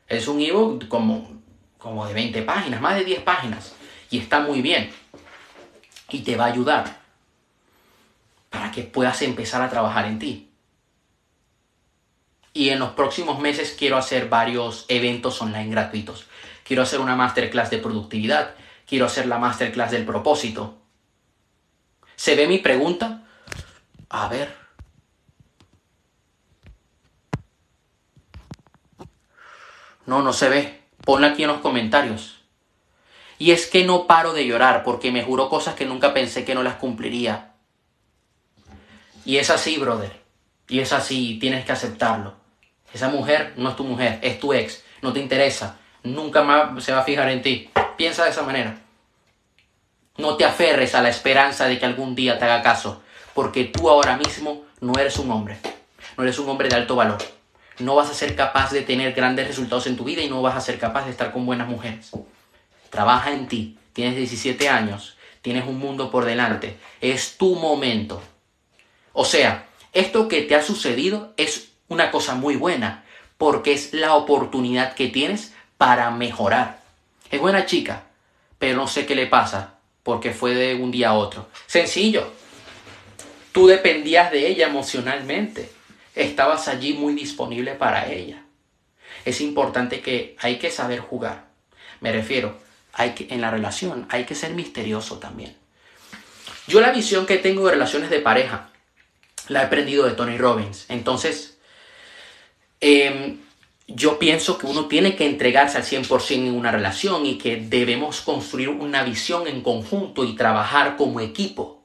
Es 0.08 0.28
un 0.28 0.42
ebook 0.42 0.88
como, 0.88 1.42
como 1.78 2.06
de 2.06 2.14
20 2.14 2.42
páginas, 2.42 2.82
más 2.82 2.96
de 2.96 3.06
10 3.06 3.22
páginas. 3.22 3.74
Y 4.10 4.18
está 4.18 4.40
muy 4.40 4.62
bien. 4.62 4.92
Y 6.10 6.20
te 6.20 6.36
va 6.36 6.46
a 6.46 6.48
ayudar 6.48 7.02
para 8.50 8.72
que 8.72 8.84
puedas 8.84 9.22
empezar 9.22 9.62
a 9.62 9.70
trabajar 9.70 10.06
en 10.06 10.20
ti. 10.20 10.50
Y 12.54 12.70
en 12.70 12.80
los 12.80 12.92
próximos 12.92 13.40
meses 13.40 13.76
quiero 13.78 13.98
hacer 13.98 14.28
varios 14.28 14.86
eventos 14.90 15.42
online 15.42 15.70
gratuitos. 15.70 16.26
Quiero 16.66 16.84
hacer 16.84 17.00
una 17.00 17.16
masterclass 17.16 17.70
de 17.70 17.78
productividad 17.78 18.56
quiero 18.92 19.06
hacer 19.06 19.26
la 19.26 19.38
masterclass 19.38 19.92
del 19.92 20.04
propósito. 20.04 20.78
¿Se 22.18 22.36
ve 22.36 22.46
mi 22.46 22.58
pregunta? 22.58 23.24
A 24.10 24.28
ver. 24.28 24.61
No, 30.12 30.22
no 30.22 30.34
se 30.34 30.50
ve. 30.50 30.82
Ponla 31.06 31.28
aquí 31.28 31.44
en 31.44 31.48
los 31.48 31.62
comentarios. 31.62 32.42
Y 33.38 33.52
es 33.52 33.66
que 33.66 33.86
no 33.86 34.08
paro 34.08 34.34
de 34.34 34.46
llorar 34.46 34.84
porque 34.84 35.10
me 35.10 35.24
juró 35.24 35.48
cosas 35.48 35.74
que 35.76 35.86
nunca 35.86 36.14
pensé 36.14 36.44
que 36.44 36.54
no 36.54 36.64
las 36.64 36.76
cumpliría. 36.76 37.54
Y 39.24 39.38
es 39.38 39.50
así, 39.50 39.78
brother. 39.78 40.12
Y 40.68 40.82
es 40.82 40.92
así, 40.92 41.38
tienes 41.40 41.64
que 41.64 41.72
aceptarlo. 41.72 42.34
Esa 42.94 43.08
mujer 43.08 43.54
no 43.56 43.70
es 43.70 43.78
tu 43.78 43.86
mujer, 43.86 44.20
es 44.22 44.38
tu 44.38 44.52
ex. 44.52 44.84
No 45.02 45.14
te 45.14 45.22
interesa. 45.22 45.80
Nunca 46.04 46.44
más 46.44 46.84
se 46.84 46.92
va 46.92 47.00
a 47.00 47.06
fijar 47.06 47.30
en 47.30 47.42
ti. 47.42 47.70
Piensa 47.96 48.26
de 48.26 48.32
esa 48.32 48.44
manera. 48.44 48.82
No 50.18 50.36
te 50.36 50.44
aferres 50.44 50.94
a 50.94 51.02
la 51.02 51.08
esperanza 51.08 51.68
de 51.68 51.80
que 51.80 51.86
algún 51.86 52.16
día 52.16 52.38
te 52.38 52.44
haga 52.44 52.62
caso, 52.62 53.02
porque 53.34 53.64
tú 53.64 53.90
ahora 53.90 54.18
mismo 54.18 54.66
no 54.82 54.92
eres 55.00 55.18
un 55.20 55.32
hombre. 55.32 55.58
No 56.18 56.24
eres 56.24 56.38
un 56.38 56.50
hombre 56.50 56.68
de 56.68 56.76
alto 56.76 56.98
valor. 56.98 57.41
No 57.82 57.96
vas 57.96 58.10
a 58.10 58.14
ser 58.14 58.36
capaz 58.36 58.72
de 58.72 58.82
tener 58.82 59.14
grandes 59.14 59.48
resultados 59.48 59.88
en 59.88 59.98
tu 59.98 60.04
vida 60.04 60.22
y 60.22 60.30
no 60.30 60.42
vas 60.42 60.56
a 60.56 60.62
ser 60.62 60.80
capaz 60.80 61.06
de 61.06 61.12
estar 61.12 61.32
con 61.32 61.46
buenas 61.46 61.68
mujeres. 61.68 62.12
Trabaja 62.90 63.32
en 63.32 63.48
ti. 63.48 63.78
Tienes 63.94 64.16
17 64.16 64.70
años. 64.70 65.18
Tienes 65.42 65.66
un 65.66 65.80
mundo 65.80 66.12
por 66.12 66.26
delante. 66.26 66.78
Es 67.02 67.38
tu 67.38 67.56
momento. 67.56 68.22
O 69.14 69.26
sea, 69.26 69.68
esto 69.94 70.28
que 70.28 70.44
te 70.44 70.56
ha 70.56 70.64
sucedido 70.64 71.34
es 71.38 71.70
una 71.88 72.12
cosa 72.12 72.36
muy 72.36 72.56
buena, 72.56 73.04
porque 73.38 73.74
es 73.74 73.94
la 73.94 74.16
oportunidad 74.16 74.94
que 74.94 75.08
tienes 75.08 75.54
para 75.78 76.12
mejorar. 76.12 76.82
Es 77.30 77.42
buena 77.42 77.66
chica, 77.66 78.04
pero 78.60 78.78
no 78.78 78.88
sé 78.88 79.06
qué 79.06 79.16
le 79.16 79.28
pasa, 79.28 79.76
porque 80.04 80.32
fue 80.32 80.54
de 80.54 80.76
un 80.76 80.92
día 80.92 81.10
a 81.10 81.14
otro. 81.14 81.50
Sencillo. 81.68 82.32
Tú 83.52 83.68
dependías 83.68 84.32
de 84.32 84.48
ella 84.48 84.68
emocionalmente. 84.68 85.72
Estabas 86.16 86.68
allí 86.68 86.94
muy 86.94 87.14
disponible 87.14 87.76
para 87.76 88.12
ella. 88.12 88.44
Es 89.26 89.42
importante 89.42 90.02
que 90.02 90.36
hay 90.40 90.58
que 90.58 90.72
saber 90.72 91.00
jugar. 91.00 91.46
Me 92.00 92.12
refiero, 92.12 92.58
hay 92.94 93.12
que, 93.12 93.34
en 93.34 93.42
la 93.42 93.52
relación 93.52 94.08
hay 94.10 94.26
que 94.26 94.36
ser 94.36 94.54
misterioso 94.54 95.20
también. 95.20 95.56
Yo 96.68 96.82
la 96.82 96.92
visión 96.92 97.26
que 97.26 97.38
tengo 97.38 97.66
de 97.66 97.74
relaciones 97.74 98.10
de 98.10 98.20
pareja 98.20 98.70
la 99.48 99.62
he 99.62 99.66
aprendido 99.66 100.06
de 100.06 100.12
Tony 100.12 100.38
Robbins. 100.38 100.86
Entonces, 100.90 101.58
em, 102.80 103.40
yo 103.88 104.20
pienso 104.20 104.58
que 104.58 104.68
uno 104.68 104.88
tiene 104.88 105.16
que 105.16 105.26
entregarse 105.26 105.78
al 105.78 105.84
100% 105.84 106.48
en 106.48 106.56
una 106.56 106.72
relación 106.72 107.26
y 107.26 107.38
que 107.38 107.58
debemos 107.58 108.22
construir 108.22 108.70
una 108.70 109.04
visión 109.04 109.48
en 109.48 109.62
conjunto 109.62 110.24
y 110.24 110.36
trabajar 110.36 110.96
como 110.96 111.20
equipo, 111.20 111.84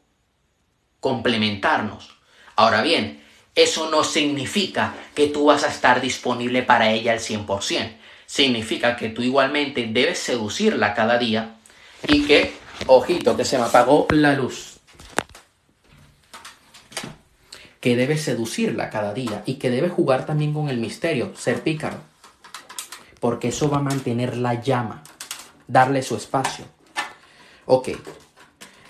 complementarnos. 1.00 2.16
Ahora 2.54 2.82
bien, 2.82 3.24
eso 3.56 3.90
no 3.90 4.04
significa 4.04 4.94
que 5.14 5.26
tú 5.26 5.46
vas 5.46 5.64
a 5.64 5.68
estar 5.68 6.00
disponible 6.00 6.62
para 6.62 6.90
ella 6.90 7.12
al 7.12 7.18
100%. 7.18 7.96
Significa 8.26 8.96
que 8.96 9.08
tú 9.08 9.22
igualmente 9.22 9.88
debes 9.90 10.18
seducirla 10.18 10.94
cada 10.94 11.18
día 11.18 11.56
y 12.06 12.24
que, 12.26 12.52
ojito, 12.86 13.36
que 13.36 13.44
se 13.44 13.58
me 13.58 13.64
apagó 13.64 14.06
la 14.10 14.34
luz 14.34 14.76
que 17.86 17.94
debe 17.94 18.18
seducirla 18.18 18.90
cada 18.90 19.14
día 19.14 19.44
y 19.46 19.54
que 19.54 19.70
debe 19.70 19.88
jugar 19.88 20.26
también 20.26 20.52
con 20.52 20.68
el 20.68 20.78
misterio, 20.78 21.32
ser 21.36 21.62
pícaro. 21.62 21.98
Porque 23.20 23.46
eso 23.46 23.70
va 23.70 23.76
a 23.76 23.82
mantener 23.82 24.36
la 24.36 24.60
llama, 24.60 25.04
darle 25.68 26.02
su 26.02 26.16
espacio. 26.16 26.64
Ok. 27.64 27.90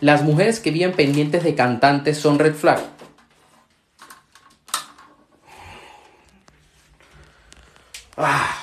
Las 0.00 0.22
mujeres 0.22 0.60
que 0.60 0.70
viven 0.70 0.94
pendientes 0.94 1.44
de 1.44 1.54
cantantes 1.54 2.16
son 2.16 2.38
red 2.38 2.54
flag. 2.54 2.95
Ah, 8.16 8.56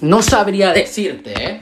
no 0.00 0.22
sabría 0.22 0.72
decirte, 0.72 1.32
¿eh? 1.32 1.60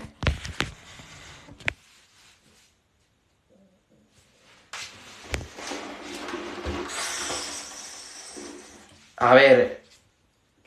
A 9.16 9.34
ver, 9.34 9.82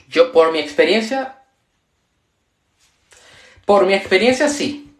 yo 0.10 0.32
por 0.34 0.52
mi 0.52 0.60
experiencia, 0.60 1.44
por 3.66 3.86
mi 3.86 3.94
experiencia 3.94 4.50
sí. 4.50 4.94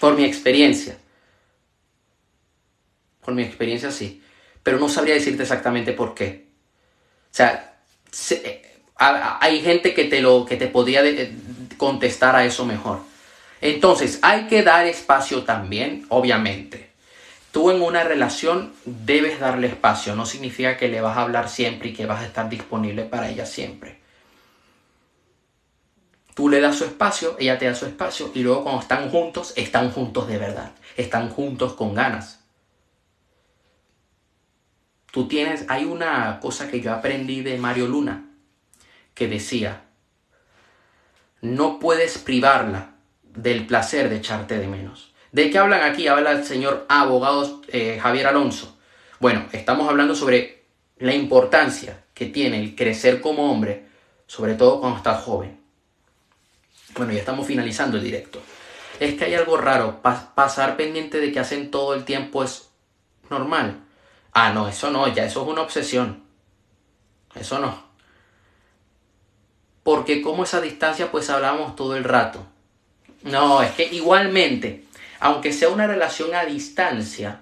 Por 0.00 0.16
mi 0.16 0.24
experiencia. 0.24 0.96
Por 3.20 3.34
mi 3.34 3.42
experiencia 3.42 3.90
sí. 3.90 4.22
Pero 4.62 4.78
no 4.78 4.88
sabría 4.88 5.14
decirte 5.14 5.42
exactamente 5.42 5.92
por 5.92 6.14
qué. 6.14 6.48
O 7.30 7.34
sea, 7.34 7.82
hay 8.98 9.60
gente 9.60 9.94
que 9.94 10.04
te 10.04 10.20
lo 10.20 10.44
que 10.44 10.56
te 10.56 10.66
podría 10.66 11.02
contestar 11.76 12.34
a 12.34 12.44
eso 12.44 12.66
mejor. 12.66 13.00
Entonces, 13.60 14.18
hay 14.22 14.46
que 14.46 14.62
dar 14.62 14.86
espacio 14.86 15.44
también, 15.44 16.06
obviamente. 16.08 16.90
Tú 17.52 17.70
en 17.70 17.80
una 17.80 18.04
relación 18.04 18.72
debes 18.84 19.40
darle 19.40 19.68
espacio, 19.68 20.14
no 20.14 20.26
significa 20.26 20.76
que 20.76 20.88
le 20.88 21.00
vas 21.00 21.16
a 21.16 21.22
hablar 21.22 21.48
siempre 21.48 21.88
y 21.88 21.92
que 21.92 22.06
vas 22.06 22.22
a 22.22 22.26
estar 22.26 22.48
disponible 22.48 23.04
para 23.04 23.30
ella 23.30 23.46
siempre. 23.46 23.98
Tú 26.34 26.48
le 26.48 26.60
das 26.60 26.76
su 26.76 26.84
espacio, 26.84 27.36
ella 27.40 27.58
te 27.58 27.66
da 27.66 27.74
su 27.74 27.86
espacio 27.86 28.30
y 28.34 28.42
luego 28.42 28.64
cuando 28.64 28.82
están 28.82 29.10
juntos, 29.10 29.52
están 29.56 29.90
juntos 29.90 30.28
de 30.28 30.38
verdad, 30.38 30.72
están 30.96 31.30
juntos 31.30 31.72
con 31.72 31.94
ganas. 31.94 32.44
Tú 35.10 35.26
tienes, 35.26 35.64
hay 35.68 35.84
una 35.84 36.38
cosa 36.40 36.70
que 36.70 36.80
yo 36.80 36.92
aprendí 36.92 37.40
de 37.40 37.58
Mario 37.58 37.88
Luna 37.88 38.27
que 39.18 39.26
decía, 39.26 39.82
no 41.40 41.80
puedes 41.80 42.18
privarla 42.18 42.92
del 43.24 43.66
placer 43.66 44.08
de 44.08 44.18
echarte 44.18 44.60
de 44.60 44.68
menos. 44.68 45.12
¿De 45.32 45.50
qué 45.50 45.58
hablan 45.58 45.82
aquí? 45.82 46.06
Habla 46.06 46.30
el 46.30 46.44
señor 46.44 46.86
abogado 46.88 47.60
eh, 47.66 47.98
Javier 48.00 48.28
Alonso. 48.28 48.78
Bueno, 49.18 49.46
estamos 49.50 49.88
hablando 49.88 50.14
sobre 50.14 50.66
la 50.98 51.14
importancia 51.14 52.04
que 52.14 52.26
tiene 52.26 52.60
el 52.60 52.76
crecer 52.76 53.20
como 53.20 53.50
hombre, 53.50 53.88
sobre 54.28 54.54
todo 54.54 54.78
cuando 54.78 54.98
estás 54.98 55.24
joven. 55.24 55.60
Bueno, 56.94 57.12
ya 57.12 57.18
estamos 57.18 57.44
finalizando 57.44 57.96
el 57.96 58.04
directo. 58.04 58.40
Es 59.00 59.14
que 59.14 59.24
hay 59.24 59.34
algo 59.34 59.56
raro. 59.56 60.00
pasar 60.00 60.76
pendiente 60.76 61.18
de 61.18 61.32
que 61.32 61.40
hacen 61.40 61.72
todo 61.72 61.94
el 61.94 62.04
tiempo 62.04 62.44
es 62.44 62.70
normal. 63.30 63.80
Ah, 64.32 64.52
no, 64.52 64.68
eso 64.68 64.92
no, 64.92 65.12
ya 65.12 65.24
eso 65.24 65.42
es 65.42 65.48
una 65.48 65.62
obsesión. 65.62 66.22
Eso 67.34 67.58
no. 67.58 67.87
Porque 69.88 70.20
como 70.20 70.44
esa 70.44 70.60
distancia 70.60 71.10
pues 71.10 71.30
hablamos 71.30 71.74
todo 71.74 71.96
el 71.96 72.04
rato. 72.04 72.46
No, 73.22 73.62
es 73.62 73.70
que 73.70 73.84
igualmente 73.84 74.84
aunque 75.18 75.50
sea 75.50 75.70
una 75.70 75.86
relación 75.86 76.34
a 76.34 76.44
distancia, 76.44 77.40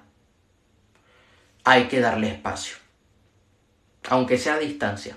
hay 1.64 1.88
que 1.88 1.98
darle 1.98 2.28
espacio. 2.28 2.76
Aunque 4.08 4.38
sea 4.38 4.54
a 4.54 4.58
distancia. 4.60 5.16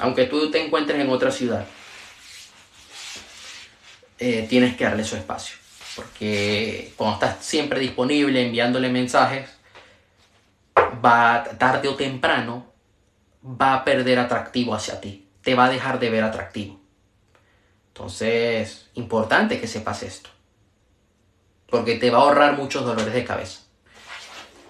Aunque 0.00 0.24
tú 0.24 0.50
te 0.50 0.60
encuentres 0.60 1.00
en 1.00 1.08
otra 1.08 1.30
ciudad, 1.30 1.64
eh, 4.18 4.44
tienes 4.50 4.76
que 4.76 4.82
darle 4.82 5.04
su 5.04 5.14
espacio. 5.14 5.56
Porque 5.94 6.92
cuando 6.96 7.14
estás 7.14 7.44
siempre 7.44 7.78
disponible 7.78 8.44
enviándole 8.44 8.88
mensajes, 8.88 9.48
va 10.76 11.44
tarde 11.58 11.86
o 11.86 11.94
temprano, 11.94 12.72
va 13.44 13.74
a 13.74 13.84
perder 13.84 14.18
atractivo 14.18 14.74
hacia 14.74 15.00
ti. 15.00 15.26
Te 15.48 15.54
va 15.54 15.64
a 15.64 15.70
dejar 15.70 15.98
de 15.98 16.10
ver 16.10 16.24
atractivo. 16.24 16.78
Entonces, 17.88 18.90
importante 18.92 19.58
que 19.58 19.66
sepas 19.66 20.02
esto 20.02 20.28
porque 21.70 21.94
te 21.94 22.10
va 22.10 22.18
a 22.18 22.20
ahorrar 22.20 22.58
muchos 22.58 22.84
dolores 22.84 23.14
de 23.14 23.24
cabeza. 23.24 23.60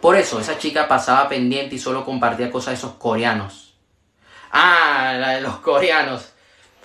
Por 0.01 0.15
eso, 0.15 0.39
esa 0.39 0.57
chica 0.57 0.87
pasaba 0.87 1.29
pendiente 1.29 1.75
y 1.75 1.79
solo 1.81 2.05
compartía 2.05 2.53
cosas 2.53 2.75
de 2.75 2.75
esos 2.75 2.93
coreanos. 2.93 3.75
Ah, 4.53 5.17
la 5.19 5.31
de 5.31 5.41
los 5.41 5.57
coreanos. 5.57 6.29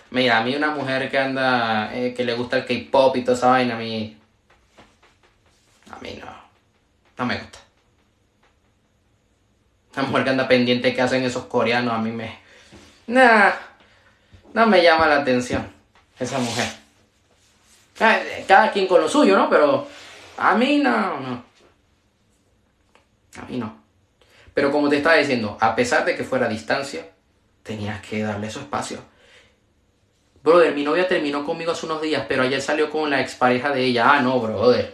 Mira, 0.10 0.39
a 0.39 0.44
mí 0.44 0.56
una 0.56 0.72
mujer 0.72 1.12
que 1.12 1.20
anda, 1.20 1.96
eh, 1.96 2.16
que 2.18 2.26
le 2.26 2.34
gusta 2.34 2.58
el 2.58 2.66
K-pop 2.66 3.16
y 3.18 3.24
toda 3.24 3.38
esa 3.38 3.50
vaina, 3.50 3.76
a 3.76 3.78
mí... 3.78 4.18
A 5.91 6.00
mí 6.00 6.20
no. 6.20 6.34
No 7.20 7.26
me 7.28 7.38
gusta. 7.38 7.60
Una 9.98 10.08
mujer 10.08 10.24
que 10.24 10.30
anda 10.32 10.48
pendiente 10.48 10.96
que 10.96 11.02
hacen 11.04 11.24
esos 11.24 11.46
coreanos, 11.46 11.94
a 11.94 12.00
mí 12.00 12.12
me... 12.12 12.41
Nah, 13.06 13.52
no 14.54 14.68
me 14.68 14.82
llama 14.82 15.08
la 15.08 15.18
atención 15.18 15.68
esa 16.20 16.39
mujer. 16.39 16.68
Cada 18.47 18.72
quien 18.72 18.88
con 18.88 19.01
lo 19.01 19.10
suyo, 19.10 19.38
¿no? 19.38 19.49
Pero 19.49 19.88
a 20.38 20.56
mí 20.56 20.78
no, 20.78 21.20
no. 21.20 21.43
A 23.41 23.45
mí 23.47 23.58
no. 23.58 23.84
Pero 24.54 24.72
como 24.72 24.89
te 24.89 24.97
estaba 24.97 25.16
diciendo, 25.16 25.58
a 25.60 25.76
pesar 25.76 26.06
de 26.06 26.16
que 26.16 26.24
fuera 26.24 26.45
a 26.45 26.49
distancia, 26.49 27.10
tenías 27.64 28.01
que 28.01 28.22
darle 28.22 28.49
su 28.49 28.60
espacio. 28.60 28.99
Brother, 30.43 30.76
mi 30.76 30.84
novia 30.84 31.08
terminó 31.08 31.45
conmigo 31.45 31.72
hace 31.72 31.86
unos 31.86 32.01
días, 32.01 32.26
pero 32.28 32.43
ayer 32.43 32.62
salió 32.62 32.89
con 32.89 33.10
la 33.10 33.22
expareja 33.22 33.72
de 33.72 33.86
ella. 33.86 34.12
Ah, 34.14 34.22
no, 34.22 34.39
brother. 34.39 34.93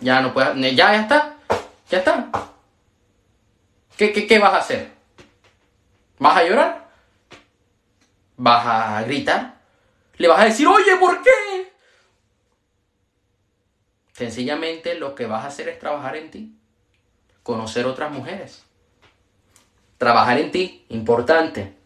Ya 0.00 0.20
no 0.20 0.32
puedes. 0.32 0.56
Ya, 0.74 0.92
ya 0.92 1.00
está. 1.02 1.36
Ya 1.90 1.98
está. 1.98 2.30
¿Qué, 3.96 4.12
qué, 4.12 4.26
qué 4.26 4.38
vas 4.38 4.54
a 4.54 4.58
hacer? 4.58 4.90
¿Vas 6.18 6.36
a 6.38 6.44
llorar? 6.44 6.81
Vas 8.42 8.66
a 8.66 9.02
gritar, 9.04 9.54
le 10.16 10.26
vas 10.26 10.40
a 10.40 10.46
decir, 10.46 10.66
oye, 10.66 10.96
¿por 10.96 11.22
qué? 11.22 11.72
Sencillamente 14.12 14.96
lo 14.96 15.14
que 15.14 15.26
vas 15.26 15.44
a 15.44 15.46
hacer 15.46 15.68
es 15.68 15.78
trabajar 15.78 16.16
en 16.16 16.30
ti, 16.32 16.52
conocer 17.44 17.86
otras 17.86 18.10
mujeres. 18.10 18.64
Trabajar 19.96 20.38
en 20.38 20.50
ti, 20.50 20.84
importante. 20.88 21.76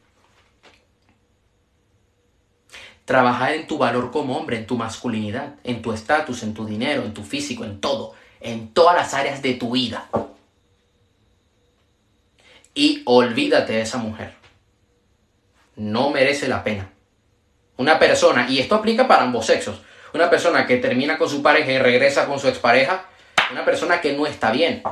Trabajar 3.04 3.52
en 3.52 3.66
tu 3.66 3.76
valor 3.76 4.10
como 4.10 4.38
hombre, 4.38 4.56
en 4.56 4.66
tu 4.66 4.76
masculinidad, 4.78 5.56
en 5.62 5.82
tu 5.82 5.92
estatus, 5.92 6.42
en 6.42 6.54
tu 6.54 6.64
dinero, 6.64 7.04
en 7.04 7.12
tu 7.12 7.22
físico, 7.22 7.64
en 7.64 7.82
todo, 7.82 8.14
en 8.40 8.72
todas 8.72 8.96
las 8.96 9.12
áreas 9.12 9.42
de 9.42 9.52
tu 9.54 9.72
vida. 9.72 10.08
Y 12.74 13.02
olvídate 13.04 13.74
de 13.74 13.82
esa 13.82 13.98
mujer. 13.98 14.45
No 15.76 16.10
merece 16.10 16.48
la 16.48 16.64
pena. 16.64 16.90
Una 17.76 17.98
persona, 17.98 18.46
y 18.48 18.58
esto 18.58 18.74
aplica 18.74 19.06
para 19.06 19.22
ambos 19.22 19.46
sexos, 19.46 19.80
una 20.14 20.30
persona 20.30 20.66
que 20.66 20.78
termina 20.78 21.18
con 21.18 21.28
su 21.28 21.42
pareja 21.42 21.72
y 21.72 21.78
regresa 21.78 22.26
con 22.26 22.40
su 22.40 22.48
expareja, 22.48 23.04
una 23.52 23.64
persona 23.64 24.00
que 24.00 24.14
no 24.14 24.26
está 24.26 24.50
bien. 24.50 24.82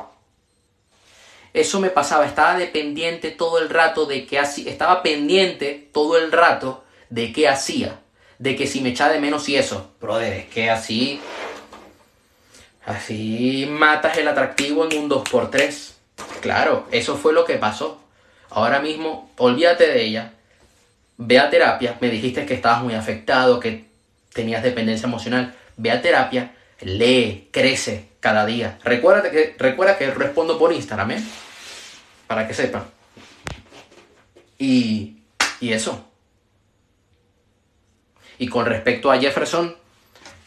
Eso 1.53 1.81
me 1.81 1.91
pasaba, 1.91 2.27
estaba 2.27 2.59
dependiente 2.59 3.31
todo 3.31 3.59
el 3.59 3.71
rato 3.71 4.07
de 4.07 4.27
qué 4.27 4.39
hacía, 4.39 4.71
estaba 4.71 5.03
pendiente 5.03 5.89
todo 5.93 6.19
el 6.19 6.31
rato 6.31 6.85
de 7.09 7.33
qué 7.33 7.49
hacía 7.49 8.01
de 8.39 8.57
que 8.57 8.67
si 8.67 8.81
me 8.81 8.91
echa 8.91 9.09
de 9.09 9.21
menos 9.21 9.49
y 9.49 9.57
eso. 9.57 9.93
Brother, 10.01 10.33
es 10.35 10.47
que 10.47 10.71
así. 10.71 11.21
Así 12.85 13.67
matas 13.71 14.19
el 14.19 14.29
atractivo 14.29 14.85
en 14.85 14.99
un 14.99 15.09
2x3. 15.11 15.93
Claro, 16.41 16.87
eso 16.91 17.17
fue 17.17 17.33
lo 17.33 17.45
que 17.45 17.57
pasó. 17.57 18.01
Ahora 18.51 18.81
mismo, 18.81 19.31
olvídate 19.39 19.89
de 19.89 20.05
ella. 20.05 20.34
Ve 21.17 21.39
a 21.39 21.51
terapia. 21.51 21.97
Me 22.01 22.11
dijiste 22.11 22.47
que 22.47 22.55
estabas 22.55 22.83
muy 22.83 22.95
afectado, 22.95 23.61
que 23.61 23.87
tenías 24.33 24.63
dependencia 24.63 25.07
emocional. 25.07 25.55
Ve 25.77 25.91
a 25.91 26.03
terapia. 26.03 26.55
Lee, 26.81 27.49
crece 27.53 28.09
cada 28.21 28.45
día. 28.47 28.79
Recuerda 28.85 29.31
que, 29.31 29.55
recuerda 29.59 29.97
que 29.97 30.11
respondo 30.11 30.59
por 30.59 30.73
Instagram, 30.73 31.13
¿eh? 31.13 31.25
Para 32.27 32.47
que 32.49 32.55
sepan. 32.55 32.85
Y, 34.59 35.19
y 35.61 35.73
eso. 35.73 36.09
Y 38.39 38.49
con 38.49 38.67
respecto 38.67 39.13
a 39.13 39.19
Jefferson, 39.19 39.77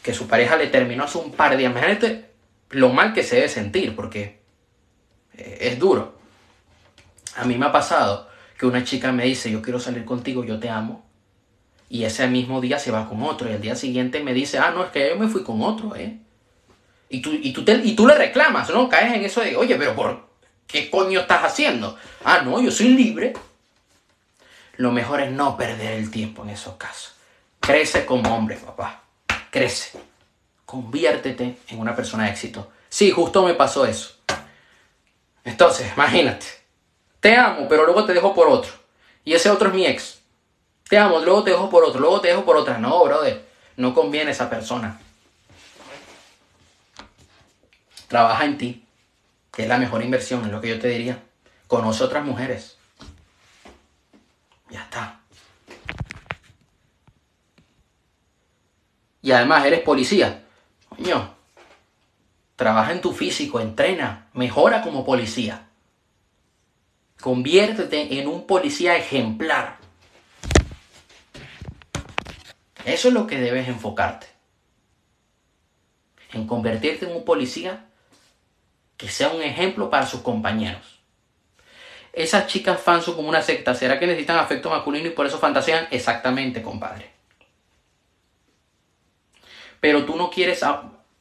que 0.04 0.14
su 0.14 0.28
pareja 0.28 0.58
le 0.58 0.68
terminó 0.68 1.06
hace 1.06 1.18
un 1.18 1.32
par 1.32 1.52
de 1.52 1.58
días, 1.58 1.72
imagínate 1.72 2.26
lo 2.70 2.90
mal 2.90 3.14
que 3.14 3.24
se 3.24 3.38
debe 3.38 3.50
sentir, 3.50 3.96
porque 3.96 4.40
eh, 5.34 5.58
es 5.62 5.80
duro. 5.80 6.18
A 7.36 7.46
mí 7.46 7.58
me 7.58 7.68
ha 7.68 7.72
pasado 7.72 8.28
que 8.58 8.66
una 8.66 8.84
chica 8.84 9.12
me 9.12 9.26
dice, 9.26 9.52
yo 9.52 9.62
quiero 9.62 9.80
salir 9.80 10.04
contigo, 10.04 10.44
yo 10.44 10.60
te 10.60 10.70
amo. 10.70 11.06
Y 11.90 12.04
ese 12.04 12.28
mismo 12.28 12.60
día 12.60 12.80
se 12.80 12.92
va 12.92 13.08
con 13.08 13.22
otro. 13.24 13.50
Y 13.50 13.54
el 13.54 13.62
día 13.62 13.76
siguiente 13.76 14.22
me 14.22 14.34
dice, 14.34 14.58
ah, 14.58 14.72
no, 14.72 14.84
es 14.84 14.92
que 14.92 15.10
yo 15.10 15.16
me 15.16 15.28
fui 15.28 15.44
con 15.44 15.62
otro, 15.62 15.96
¿eh? 15.96 16.18
Y 17.10 17.22
tú, 17.22 17.32
y 17.32 17.54
tú, 17.54 17.64
y 17.68 17.96
tú 17.96 18.06
le 18.06 18.16
reclamas, 18.16 18.70
¿no? 18.70 18.90
Caes 18.90 19.14
en 19.14 19.24
eso 19.24 19.42
de, 19.42 19.56
oye, 19.56 19.76
pero 19.76 19.96
¿por 19.96 20.28
qué 20.66 20.90
coño 20.90 21.22
estás 21.22 21.44
haciendo? 21.44 21.98
Ah, 22.26 22.42
no, 22.44 22.60
yo 22.62 22.72
soy 22.72 22.90
libre. 22.90 23.34
Lo 24.76 24.92
mejor 24.92 25.22
es 25.22 25.32
no 25.32 25.56
perder 25.56 25.94
el 25.94 26.12
tiempo 26.12 26.44
en 26.44 26.50
esos 26.50 26.76
casos. 26.76 27.16
Crece 27.60 28.06
como 28.06 28.36
hombre, 28.36 28.58
papá. 28.58 29.04
Crece. 29.50 29.98
Conviértete 30.66 31.58
en 31.70 31.80
una 31.80 31.96
persona 31.96 32.26
de 32.26 32.32
éxito. 32.32 32.72
Sí, 32.90 33.12
justo 33.12 33.44
me 33.44 33.54
pasó 33.54 33.86
eso. 33.86 34.16
Entonces, 35.46 35.92
imagínate. 35.96 36.57
Te 37.28 37.36
amo, 37.36 37.68
pero 37.68 37.84
luego 37.84 38.06
te 38.06 38.14
dejo 38.14 38.34
por 38.34 38.48
otro. 38.48 38.72
Y 39.26 39.34
ese 39.34 39.50
otro 39.50 39.68
es 39.68 39.76
mi 39.76 39.86
ex. 39.86 40.22
Te 40.88 40.98
amo, 40.98 41.20
luego 41.20 41.44
te 41.44 41.50
dejo 41.50 41.70
por 41.70 41.84
otro, 41.84 42.00
luego 42.00 42.22
te 42.22 42.30
dejo 42.30 42.46
por 42.46 42.56
otra. 42.56 42.78
No, 42.78 43.04
brother. 43.04 43.46
No 43.76 43.94
conviene 43.94 44.32
esa 44.32 44.50
persona. 44.50 44.98
Trabaja 48.08 48.46
en 48.46 48.58
ti, 48.58 48.86
que 49.52 49.64
es 49.64 49.68
la 49.68 49.78
mejor 49.78 50.02
inversión, 50.04 50.46
es 50.46 50.52
lo 50.52 50.62
que 50.62 50.70
yo 50.70 50.80
te 50.80 50.88
diría. 50.88 51.22
Conoce 51.68 52.06
otras 52.06 52.24
mujeres. 52.24 52.78
Ya 54.70 54.84
está. 54.84 55.20
y 59.22 59.34
además 59.34 59.66
eres 59.66 59.82
policía, 59.82 60.46
coño, 60.88 61.36
trabaja 62.56 62.94
en 62.94 63.02
tu 63.02 63.12
físico, 63.12 63.60
entrena, 63.60 64.30
mejora 64.32 64.82
como 64.82 65.04
policía. 65.04 65.67
Conviértete 67.22 68.20
en 68.20 68.28
un 68.28 68.46
policía 68.46 68.96
ejemplar. 68.96 69.78
Eso 72.86 73.08
es 73.10 73.14
lo 73.14 73.28
que 73.28 73.38
debes 73.38 73.68
enfocarte. 73.68 74.28
En 76.34 76.48
convertirte 76.48 77.06
en 77.06 77.16
un 77.16 77.26
policía 77.26 77.86
que 78.96 79.10
sea 79.10 79.30
un 79.30 79.42
ejemplo 79.42 79.90
para 79.90 80.06
sus 80.06 80.22
compañeros. 80.22 81.00
Esas 82.14 82.48
chicas 82.48 82.80
fans 82.80 83.06
son 83.06 83.16
como 83.16 83.30
una 83.30 83.42
secta. 83.42 83.76
¿Será 83.76 84.00
que 84.00 84.08
necesitan 84.08 84.40
afecto 84.40 84.70
masculino 84.70 85.08
y 85.08 85.12
por 85.12 85.28
eso 85.28 85.38
fantasean? 85.38 85.88
Exactamente, 85.92 86.62
compadre 86.62 87.18
pero 89.80 90.06
tú 90.06 90.16
no 90.16 90.30
quieres... 90.30 90.64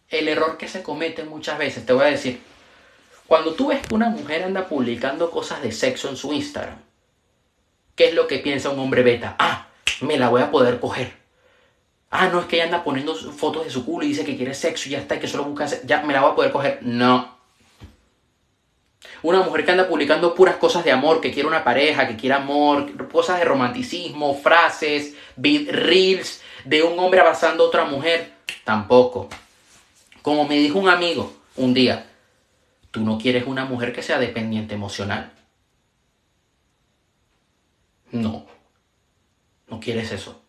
El 0.08 0.28
error 0.28 0.56
que 0.56 0.68
se 0.68 0.84
comete 0.84 1.24
muchas 1.24 1.58
veces, 1.58 1.84
te 1.84 1.92
voy 1.92 2.04
a 2.04 2.08
decir, 2.08 2.40
cuando 3.26 3.54
tú 3.54 3.68
ves 3.68 3.86
que 3.86 3.94
una 3.94 4.08
mujer 4.08 4.44
anda 4.44 4.68
publicando 4.68 5.30
cosas 5.30 5.62
de 5.62 5.72
sexo 5.72 6.08
en 6.08 6.16
su 6.16 6.32
Instagram, 6.32 6.78
¿qué 7.94 8.08
es 8.08 8.14
lo 8.14 8.26
que 8.26 8.38
piensa 8.38 8.70
un 8.70 8.78
hombre 8.78 9.02
beta? 9.02 9.36
Ah, 9.38 9.68
me 10.00 10.16
la 10.16 10.28
voy 10.28 10.42
a 10.42 10.50
poder 10.50 10.78
coger. 10.78 11.12
Ah, 12.10 12.28
no, 12.28 12.40
es 12.40 12.46
que 12.46 12.56
ella 12.56 12.66
anda 12.66 12.84
poniendo 12.84 13.14
fotos 13.14 13.64
de 13.64 13.70
su 13.70 13.84
culo 13.84 14.04
y 14.04 14.08
dice 14.08 14.24
que 14.24 14.36
quiere 14.36 14.54
sexo 14.54 14.88
y 14.88 14.92
ya 14.92 14.98
está, 14.98 15.18
que 15.18 15.26
solo 15.26 15.44
busca 15.44 15.66
sexo. 15.66 15.86
Ya 15.86 16.02
me 16.02 16.12
la 16.12 16.20
voy 16.20 16.32
a 16.32 16.34
poder 16.34 16.52
coger. 16.52 16.78
No. 16.82 17.36
Una 19.22 19.42
mujer 19.42 19.64
que 19.64 19.72
anda 19.72 19.88
publicando 19.88 20.34
puras 20.34 20.56
cosas 20.56 20.84
de 20.84 20.92
amor, 20.92 21.20
que 21.20 21.32
quiere 21.32 21.48
una 21.48 21.64
pareja, 21.64 22.06
que 22.06 22.16
quiere 22.16 22.36
amor, 22.36 23.08
cosas 23.08 23.38
de 23.38 23.44
romanticismo, 23.44 24.36
frases, 24.36 25.14
reels 25.36 26.42
de 26.64 26.82
un 26.82 26.98
hombre 26.98 27.20
abrazando 27.20 27.64
a 27.64 27.66
otra 27.66 27.84
mujer. 27.84 28.32
Tampoco. 28.62 29.28
Como 30.22 30.46
me 30.46 30.56
dijo 30.58 30.78
un 30.78 30.88
amigo 30.88 31.32
un 31.56 31.74
día, 31.74 32.06
tú 32.96 33.02
no 33.02 33.18
quieres 33.18 33.46
una 33.46 33.66
mujer 33.66 33.92
que 33.92 34.02
sea 34.02 34.18
dependiente 34.18 34.74
emocional. 34.74 35.30
No. 38.10 38.46
No 39.68 39.80
quieres 39.80 40.12
eso. 40.12 40.40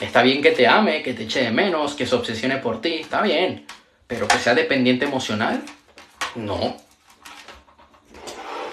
Está 0.00 0.22
bien 0.22 0.42
que 0.42 0.50
te 0.50 0.66
ame, 0.66 1.04
que 1.04 1.14
te 1.14 1.22
eche 1.22 1.44
de 1.44 1.52
menos, 1.52 1.94
que 1.94 2.04
se 2.04 2.16
obsesione 2.16 2.56
por 2.56 2.80
ti, 2.80 2.94
está 2.94 3.22
bien. 3.22 3.64
Pero 4.08 4.26
que 4.26 4.38
sea 4.38 4.56
dependiente 4.56 5.04
emocional, 5.04 5.62
no. 6.34 6.76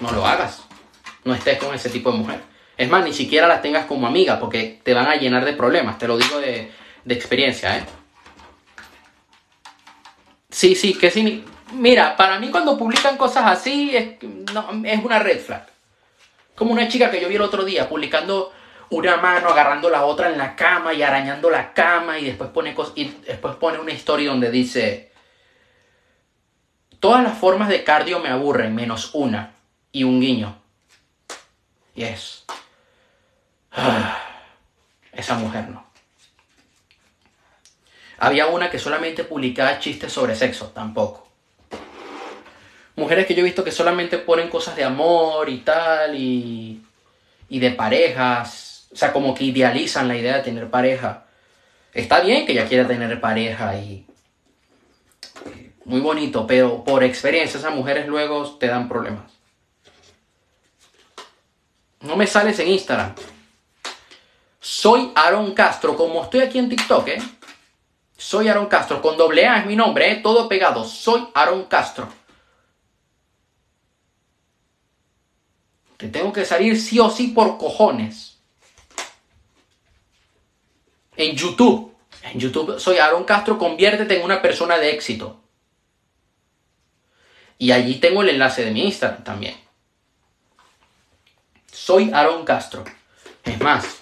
No 0.00 0.10
lo 0.10 0.26
hagas. 0.26 0.64
No 1.22 1.32
estés 1.32 1.58
con 1.58 1.72
ese 1.76 1.90
tipo 1.90 2.10
de 2.10 2.18
mujer. 2.18 2.40
Es 2.76 2.90
más, 2.90 3.04
ni 3.04 3.12
siquiera 3.12 3.46
las 3.46 3.62
tengas 3.62 3.86
como 3.86 4.08
amiga 4.08 4.40
porque 4.40 4.80
te 4.82 4.94
van 4.94 5.06
a 5.06 5.14
llenar 5.14 5.44
de 5.44 5.52
problemas. 5.52 5.96
Te 5.96 6.08
lo 6.08 6.18
digo 6.18 6.40
de, 6.40 6.72
de 7.04 7.14
experiencia, 7.14 7.78
¿eh? 7.78 7.84
Sí, 10.50 10.74
sí, 10.74 10.94
que 10.94 11.12
sí. 11.12 11.44
Mira, 11.72 12.16
para 12.16 12.38
mí 12.38 12.50
cuando 12.50 12.78
publican 12.78 13.16
cosas 13.16 13.46
así 13.46 13.94
es, 13.96 14.16
es 14.84 15.04
una 15.04 15.18
red 15.18 15.40
flag. 15.40 15.66
Como 16.54 16.72
una 16.72 16.88
chica 16.88 17.10
que 17.10 17.20
yo 17.20 17.28
vi 17.28 17.36
el 17.36 17.42
otro 17.42 17.64
día 17.64 17.88
publicando 17.88 18.52
una 18.90 19.16
mano 19.18 19.48
agarrando 19.48 19.90
la 19.90 20.04
otra 20.04 20.30
en 20.30 20.38
la 20.38 20.56
cama 20.56 20.94
y 20.94 21.02
arañando 21.02 21.50
la 21.50 21.72
cama 21.74 22.18
y 22.18 22.24
después 22.24 22.50
pone, 22.50 22.74
después 23.26 23.56
pone 23.56 23.78
una 23.78 23.92
historia 23.92 24.30
donde 24.30 24.50
dice, 24.50 25.12
todas 27.00 27.22
las 27.22 27.36
formas 27.36 27.68
de 27.68 27.84
cardio 27.84 28.18
me 28.18 28.30
aburren 28.30 28.74
menos 28.74 29.10
una 29.14 29.52
y 29.92 30.04
un 30.04 30.20
guiño. 30.20 30.56
Y 31.94 32.04
es... 32.04 32.44
Ah, 33.72 34.18
esa 35.12 35.34
mujer 35.34 35.68
no. 35.68 35.86
Había 38.18 38.46
una 38.46 38.70
que 38.70 38.78
solamente 38.78 39.22
publicaba 39.22 39.78
chistes 39.78 40.12
sobre 40.12 40.34
sexo, 40.34 40.68
tampoco. 40.68 41.27
Mujeres 42.98 43.26
que 43.26 43.34
yo 43.34 43.42
he 43.42 43.44
visto 43.44 43.62
que 43.62 43.70
solamente 43.70 44.18
ponen 44.18 44.48
cosas 44.50 44.74
de 44.74 44.82
amor 44.82 45.48
y 45.48 45.58
tal, 45.58 46.16
y, 46.16 46.82
y 47.48 47.58
de 47.60 47.70
parejas, 47.70 48.88
o 48.92 48.96
sea, 48.96 49.12
como 49.12 49.36
que 49.36 49.44
idealizan 49.44 50.08
la 50.08 50.16
idea 50.16 50.38
de 50.38 50.42
tener 50.42 50.68
pareja. 50.68 51.26
Está 51.94 52.18
bien 52.18 52.44
que 52.44 52.52
ella 52.52 52.66
quiera 52.66 52.88
tener 52.88 53.20
pareja 53.20 53.76
y 53.76 54.04
muy 55.84 56.00
bonito, 56.00 56.44
pero 56.44 56.82
por 56.82 57.04
experiencia 57.04 57.58
esas 57.58 57.72
mujeres 57.72 58.08
luego 58.08 58.56
te 58.58 58.66
dan 58.66 58.88
problemas. 58.88 59.30
No 62.00 62.16
me 62.16 62.26
sales 62.26 62.58
en 62.58 62.68
Instagram. 62.68 63.14
Soy 64.60 65.12
Aaron 65.14 65.54
Castro, 65.54 65.96
como 65.96 66.24
estoy 66.24 66.40
aquí 66.40 66.58
en 66.58 66.68
TikTok, 66.68 67.08
¿eh? 67.08 67.22
Soy 68.16 68.48
Aaron 68.48 68.66
Castro. 68.66 69.00
Con 69.00 69.16
doble 69.16 69.46
A 69.46 69.60
es 69.60 69.66
mi 69.66 69.76
nombre, 69.76 70.10
¿eh? 70.10 70.16
todo 70.16 70.48
pegado. 70.48 70.84
Soy 70.84 71.28
Aaron 71.32 71.66
Castro. 71.66 72.17
Te 75.98 76.08
tengo 76.08 76.32
que 76.32 76.44
salir 76.44 76.80
sí 76.80 76.98
o 77.00 77.10
sí 77.10 77.28
por 77.28 77.58
cojones. 77.58 78.38
En 81.16 81.36
YouTube. 81.36 81.92
En 82.22 82.38
YouTube 82.38 82.78
soy 82.78 82.98
Aaron 82.98 83.24
Castro, 83.24 83.58
conviértete 83.58 84.16
en 84.16 84.24
una 84.24 84.40
persona 84.40 84.78
de 84.78 84.92
éxito. 84.92 85.40
Y 87.58 87.72
allí 87.72 87.96
tengo 87.96 88.22
el 88.22 88.28
enlace 88.28 88.64
de 88.64 88.70
mi 88.70 88.84
Instagram 88.84 89.24
también. 89.24 89.56
Soy 91.72 92.12
Aaron 92.12 92.44
Castro. 92.44 92.84
Es 93.42 93.60
más. 93.60 93.98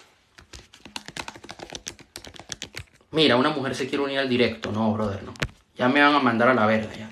Mira, 3.12 3.36
una 3.36 3.49
mujer 3.49 3.74
se 3.74 3.88
quiere 3.88 4.05
unir 4.05 4.18
al 4.18 4.28
directo. 4.28 4.70
No, 4.70 4.92
brother, 4.92 5.22
no. 5.22 5.32
Ya 5.76 5.88
me 5.88 6.03
van 6.03 6.14
a 6.14 6.18
mandar 6.18 6.51
a 6.51 6.55
la 6.55 6.66
verga 6.66 6.94
ya. 6.94 7.11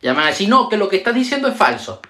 Ya 0.00 0.12
me 0.12 0.18
van 0.18 0.28
a 0.28 0.30
decir, 0.30 0.48
no, 0.48 0.68
que 0.68 0.76
lo 0.76 0.88
que 0.88 0.96
estás 0.96 1.16
diciendo 1.16 1.48
es 1.48 1.56
falso. 1.56 2.00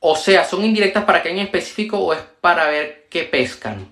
O 0.00 0.16
sea, 0.16 0.44
¿son 0.44 0.64
indirectas 0.64 1.04
para 1.04 1.22
qué 1.22 1.30
en 1.30 1.38
específico 1.38 1.98
o 1.98 2.12
es 2.12 2.20
para 2.40 2.68
ver 2.68 3.06
qué 3.10 3.24
pescan? 3.24 3.88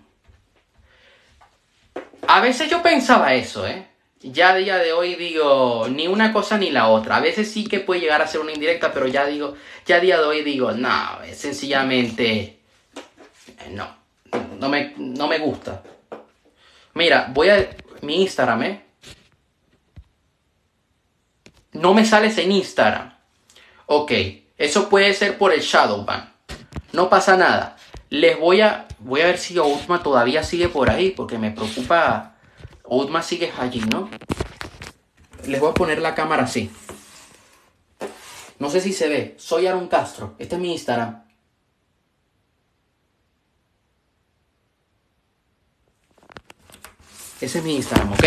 A 2.29 2.41
veces 2.41 2.71
yo 2.71 2.83
pensaba 2.83 3.35
eso, 3.35 3.67
¿eh? 3.67 3.87
Ya 4.21 4.51
a 4.51 4.57
día 4.57 4.79
de 4.79 4.93
hoy 4.93 5.15
digo, 5.15 5.87
ni 5.89 6.09
una 6.09 6.33
cosa 6.33 6.59
ni 6.59 6.71
la 6.71 6.89
otra. 6.89 7.17
A 7.17 7.21
veces 7.21 7.51
sí 7.51 7.67
que 7.67 7.81
puede 7.81 8.01
llegar 8.01 8.23
a 8.23 8.27
ser 8.27 8.41
una 8.41 8.53
indirecta, 8.53 8.93
pero 8.93 9.07
ya 9.07 9.27
digo, 9.27 9.55
ya 9.85 9.97
a 9.97 10.01
día 10.01 10.19
de 10.19 10.25
hoy 10.25 10.43
digo, 10.43 10.73
no, 10.73 11.19
sencillamente, 11.33 12.33
eh, 12.33 13.71
no, 13.71 13.97
no 14.59 14.69
me, 14.69 14.95
no 14.97 15.29
me 15.29 15.39
gusta. 15.39 15.83
Mira, 16.95 17.31
voy 17.33 17.51
a 17.51 17.69
mi 18.03 18.23
Instagram, 18.23 18.63
¿eh? 18.63 18.83
No 21.73 21.95
me 21.95 22.05
sales 22.05 22.39
en 22.39 22.53
Instagram. 22.53 23.15
Ok, 23.87 24.13
eso 24.59 24.89
puede 24.89 25.13
ser 25.15 25.39
por 25.39 25.53
el 25.53 25.61
Shadowban. 25.61 26.33
No 26.93 27.09
pasa 27.09 27.37
nada. 27.37 27.77
Les 28.09 28.39
voy 28.39 28.61
a, 28.61 28.87
voy 29.01 29.21
a 29.21 29.27
ver 29.27 29.39
si 29.39 29.59
Outma 29.59 30.03
todavía 30.03 30.43
sigue 30.43 30.69
por 30.69 30.91
ahí, 30.91 31.11
porque 31.11 31.39
me 31.39 31.51
preocupa 31.51 32.37
Outma 32.85 33.23
sigue 33.23 33.53
allí, 33.59 33.81
¿no? 33.81 34.09
Les 35.47 35.61
voy 35.61 35.71
a 35.71 35.75
poner 35.75 36.01
la 36.01 36.15
cámara 36.15 36.45
así. 36.45 36.71
No 38.59 38.71
sé 38.71 38.81
si 38.81 38.93
se 38.93 39.09
ve. 39.09 39.35
Soy 39.39 39.67
Aaron 39.67 39.89
Castro. 39.89 40.35
Este 40.39 40.55
es 40.57 40.61
mi 40.61 40.73
Instagram. 40.73 41.23
Ese 47.41 47.59
es 47.59 47.65
mi 47.65 47.77
Instagram, 47.77 48.13
¿ok? 48.15 48.25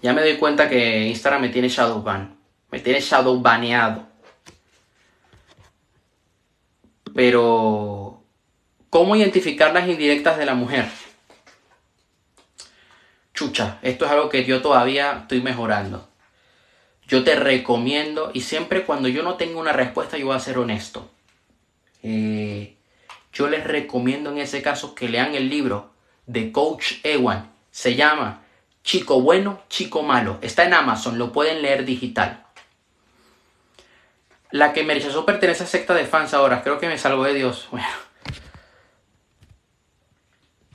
Ya 0.00 0.12
me 0.12 0.22
doy 0.22 0.36
cuenta 0.36 0.68
que 0.68 1.06
Instagram 1.06 1.42
me 1.42 1.48
tiene 1.48 1.68
shadow 1.68 2.02
ban. 2.02 2.36
Me 2.70 2.80
tiene 2.80 3.00
shadow 3.00 3.40
baneado. 3.40 4.06
Pero 7.14 8.08
¿Cómo 8.90 9.16
identificar 9.16 9.74
las 9.74 9.86
indirectas 9.86 10.38
de 10.38 10.46
la 10.46 10.54
mujer? 10.54 10.88
Chucha, 13.34 13.78
esto 13.82 14.06
es 14.06 14.10
algo 14.10 14.30
que 14.30 14.44
yo 14.46 14.62
todavía 14.62 15.18
estoy 15.22 15.42
mejorando. 15.42 16.08
Yo 17.06 17.22
te 17.22 17.36
recomiendo, 17.36 18.30
y 18.32 18.40
siempre 18.40 18.84
cuando 18.84 19.08
yo 19.08 19.22
no 19.22 19.34
tengo 19.34 19.60
una 19.60 19.72
respuesta, 19.72 20.16
yo 20.16 20.26
voy 20.26 20.36
a 20.36 20.40
ser 20.40 20.58
honesto. 20.58 21.10
Eh, 22.02 22.76
yo 23.32 23.48
les 23.48 23.64
recomiendo 23.64 24.30
en 24.30 24.38
ese 24.38 24.62
caso 24.62 24.94
que 24.94 25.08
lean 25.08 25.34
el 25.34 25.50
libro 25.50 25.92
de 26.26 26.50
Coach 26.50 26.94
Ewan. 27.02 27.50
Se 27.70 27.94
llama 27.94 28.42
Chico 28.88 29.20
Bueno, 29.20 29.60
Chico 29.68 30.02
Malo. 30.02 30.38
Está 30.40 30.64
en 30.64 30.72
Amazon, 30.72 31.18
lo 31.18 31.30
pueden 31.30 31.60
leer 31.60 31.84
digital. 31.84 32.46
La 34.50 34.72
que 34.72 34.82
me 34.82 34.94
rechazó 34.94 35.26
pertenece 35.26 35.64
a 35.64 35.66
secta 35.66 35.92
de 35.92 36.06
fans 36.06 36.32
ahora. 36.32 36.62
Creo 36.62 36.78
que 36.78 36.88
me 36.88 36.96
salvo 36.96 37.24
de 37.24 37.34
Dios. 37.34 37.68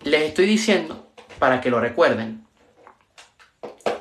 Les 0.03 0.22
estoy 0.22 0.45
diciendo, 0.45 1.11
para 1.39 1.59
que 1.59 1.72
lo 1.72 1.80
recuerden, 1.80 2.45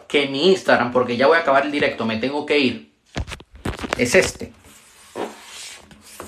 que 0.08 0.26
mi 0.26 0.50
Instagram, 0.50 0.92
porque 0.92 1.16
ya 1.16 1.26
voy 1.26 1.38
a 1.38 1.40
acabar 1.40 1.64
el 1.64 1.72
directo, 1.72 2.04
me 2.04 2.18
tengo 2.18 2.44
que 2.44 2.58
ir, 2.58 2.92
es 3.96 4.14
este. 4.14 4.52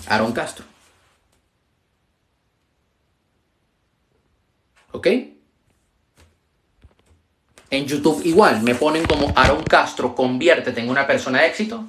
Aaron 0.07 0.32
Castro. 0.32 0.64
¿Ok? 4.93 5.34
En 7.75 7.87
YouTube 7.87 8.25
igual, 8.25 8.62
me 8.62 8.77
ponen 8.77 9.05
como 9.05 9.33
Aaron 9.35 9.64
Castro, 9.64 10.14
conviértete 10.14 10.81
en 10.81 10.89
una 10.89 11.09
persona 11.09 11.41
de 11.41 11.49
éxito. 11.49 11.85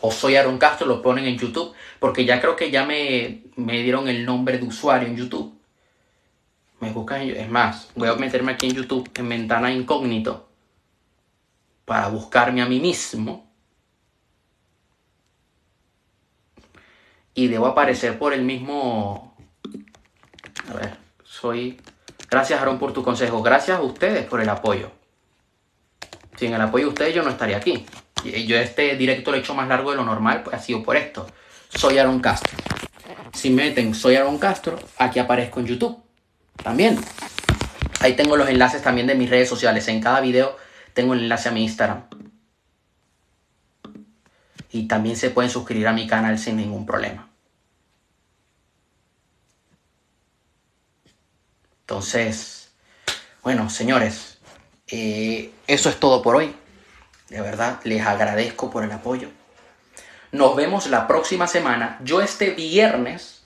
O 0.00 0.10
soy 0.10 0.36
Aaron 0.36 0.56
Castro, 0.56 0.86
lo 0.86 1.02
ponen 1.02 1.26
en 1.26 1.36
YouTube. 1.36 1.74
Porque 1.98 2.24
ya 2.24 2.40
creo 2.40 2.56
que 2.56 2.70
ya 2.70 2.86
me, 2.86 3.42
me 3.56 3.82
dieron 3.82 4.08
el 4.08 4.24
nombre 4.24 4.56
de 4.56 4.64
usuario 4.64 5.06
en 5.06 5.16
YouTube. 5.16 5.54
Me 6.80 6.90
buscan 6.90 7.20
Es 7.20 7.50
más, 7.50 7.90
voy 7.94 8.08
a 8.08 8.14
meterme 8.14 8.52
aquí 8.52 8.66
en 8.66 8.76
YouTube 8.76 9.10
en 9.14 9.28
ventana 9.28 9.70
incógnito 9.70 10.48
para 11.84 12.08
buscarme 12.08 12.62
a 12.62 12.66
mí 12.66 12.80
mismo. 12.80 13.46
Y 17.34 17.48
debo 17.48 17.66
aparecer 17.66 18.18
por 18.18 18.32
el 18.32 18.42
mismo... 18.42 19.36
A 20.70 20.74
ver, 20.74 20.96
soy... 21.24 21.78
Gracias 22.30 22.58
Aaron 22.58 22.78
por 22.78 22.94
tu 22.94 23.02
consejo. 23.02 23.42
Gracias 23.42 23.78
a 23.78 23.82
ustedes 23.82 24.24
por 24.24 24.40
el 24.40 24.48
apoyo. 24.48 24.90
Sin 26.36 26.52
el 26.52 26.60
apoyo 26.60 26.86
de 26.86 26.90
ustedes 26.90 27.14
yo 27.14 27.22
no 27.22 27.30
estaría 27.30 27.56
aquí. 27.56 27.86
Yo 28.24 28.56
este 28.56 28.96
directo 28.96 29.30
lo 29.30 29.36
he 29.36 29.40
hecho 29.40 29.54
más 29.54 29.68
largo 29.68 29.90
de 29.90 29.96
lo 29.96 30.04
normal, 30.04 30.42
pues 30.42 30.56
ha 30.56 30.60
sido 30.60 30.82
por 30.82 30.96
esto. 30.96 31.26
Soy 31.68 31.98
Aaron 31.98 32.20
Castro. 32.20 32.56
Si 33.32 33.50
meten 33.50 33.94
Soy 33.94 34.16
Aaron 34.16 34.38
Castro, 34.38 34.78
aquí 34.98 35.18
aparezco 35.18 35.60
en 35.60 35.66
YouTube. 35.66 36.02
También. 36.62 36.98
Ahí 38.00 38.14
tengo 38.14 38.36
los 38.36 38.48
enlaces 38.48 38.82
también 38.82 39.06
de 39.06 39.14
mis 39.14 39.28
redes 39.28 39.48
sociales. 39.48 39.86
En 39.88 40.00
cada 40.00 40.20
video 40.20 40.56
tengo 40.92 41.14
el 41.14 41.20
enlace 41.20 41.48
a 41.48 41.52
mi 41.52 41.62
Instagram. 41.62 42.04
Y 44.70 44.88
también 44.88 45.16
se 45.16 45.30
pueden 45.30 45.50
suscribir 45.50 45.86
a 45.86 45.92
mi 45.92 46.06
canal 46.06 46.38
sin 46.38 46.56
ningún 46.56 46.86
problema. 46.86 47.28
Entonces, 51.80 52.72
bueno, 53.42 53.68
señores, 53.68 54.33
eh, 54.88 55.52
eso 55.66 55.88
es 55.88 55.98
todo 55.98 56.22
por 56.22 56.36
hoy. 56.36 56.54
De 57.28 57.40
verdad, 57.40 57.80
les 57.84 58.04
agradezco 58.06 58.70
por 58.70 58.84
el 58.84 58.92
apoyo. 58.92 59.28
Nos 60.32 60.56
vemos 60.56 60.86
la 60.88 61.06
próxima 61.06 61.46
semana. 61.46 61.98
Yo 62.02 62.20
este 62.20 62.50
viernes 62.50 63.42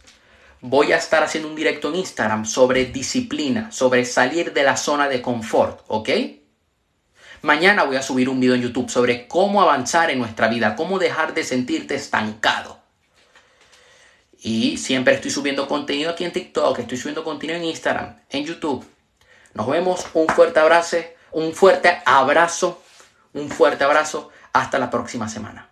voy 0.61 0.93
a 0.93 0.97
estar 0.97 1.23
haciendo 1.23 1.49
un 1.49 1.55
directo 1.55 1.89
en 1.89 1.97
Instagram 1.97 2.45
sobre 2.45 2.87
disciplina, 2.87 3.71
sobre 3.71 4.05
salir 4.05 4.53
de 4.53 4.63
la 4.63 4.77
zona 4.77 5.09
de 5.09 5.23
confort, 5.23 5.85
¿ok? 5.89 6.09
Mañana 7.43 7.85
voy 7.85 7.97
a 7.97 8.03
subir 8.03 8.29
un 8.29 8.41
video 8.41 8.57
en 8.57 8.63
YouTube 8.63 8.91
sobre 8.91 9.29
cómo 9.29 9.63
avanzar 9.63 10.11
en 10.11 10.19
nuestra 10.19 10.49
vida, 10.49 10.75
cómo 10.75 10.99
dejar 10.99 11.35
de 11.35 11.45
sentirte 11.45 11.95
estancado. 11.95 12.81
Y 14.41 14.77
siempre 14.79 15.15
estoy 15.15 15.31
subiendo 15.31 15.69
contenido 15.69 16.11
aquí 16.11 16.25
en 16.25 16.33
TikTok, 16.33 16.81
estoy 16.81 16.97
subiendo 16.97 17.23
contenido 17.23 17.59
en 17.59 17.65
Instagram, 17.65 18.17
en 18.31 18.45
YouTube. 18.45 18.85
Nos 19.55 19.69
vemos, 19.69 20.07
un 20.15 20.27
fuerte 20.29 20.59
abrazo, 20.59 20.99
un 21.33 21.53
fuerte 21.53 22.03
abrazo, 22.05 22.83
un 23.35 23.49
fuerte 23.51 23.85
abrazo. 23.85 24.31
Hasta 24.53 24.79
la 24.79 24.91
próxima 24.91 25.29
semana. 25.29 25.68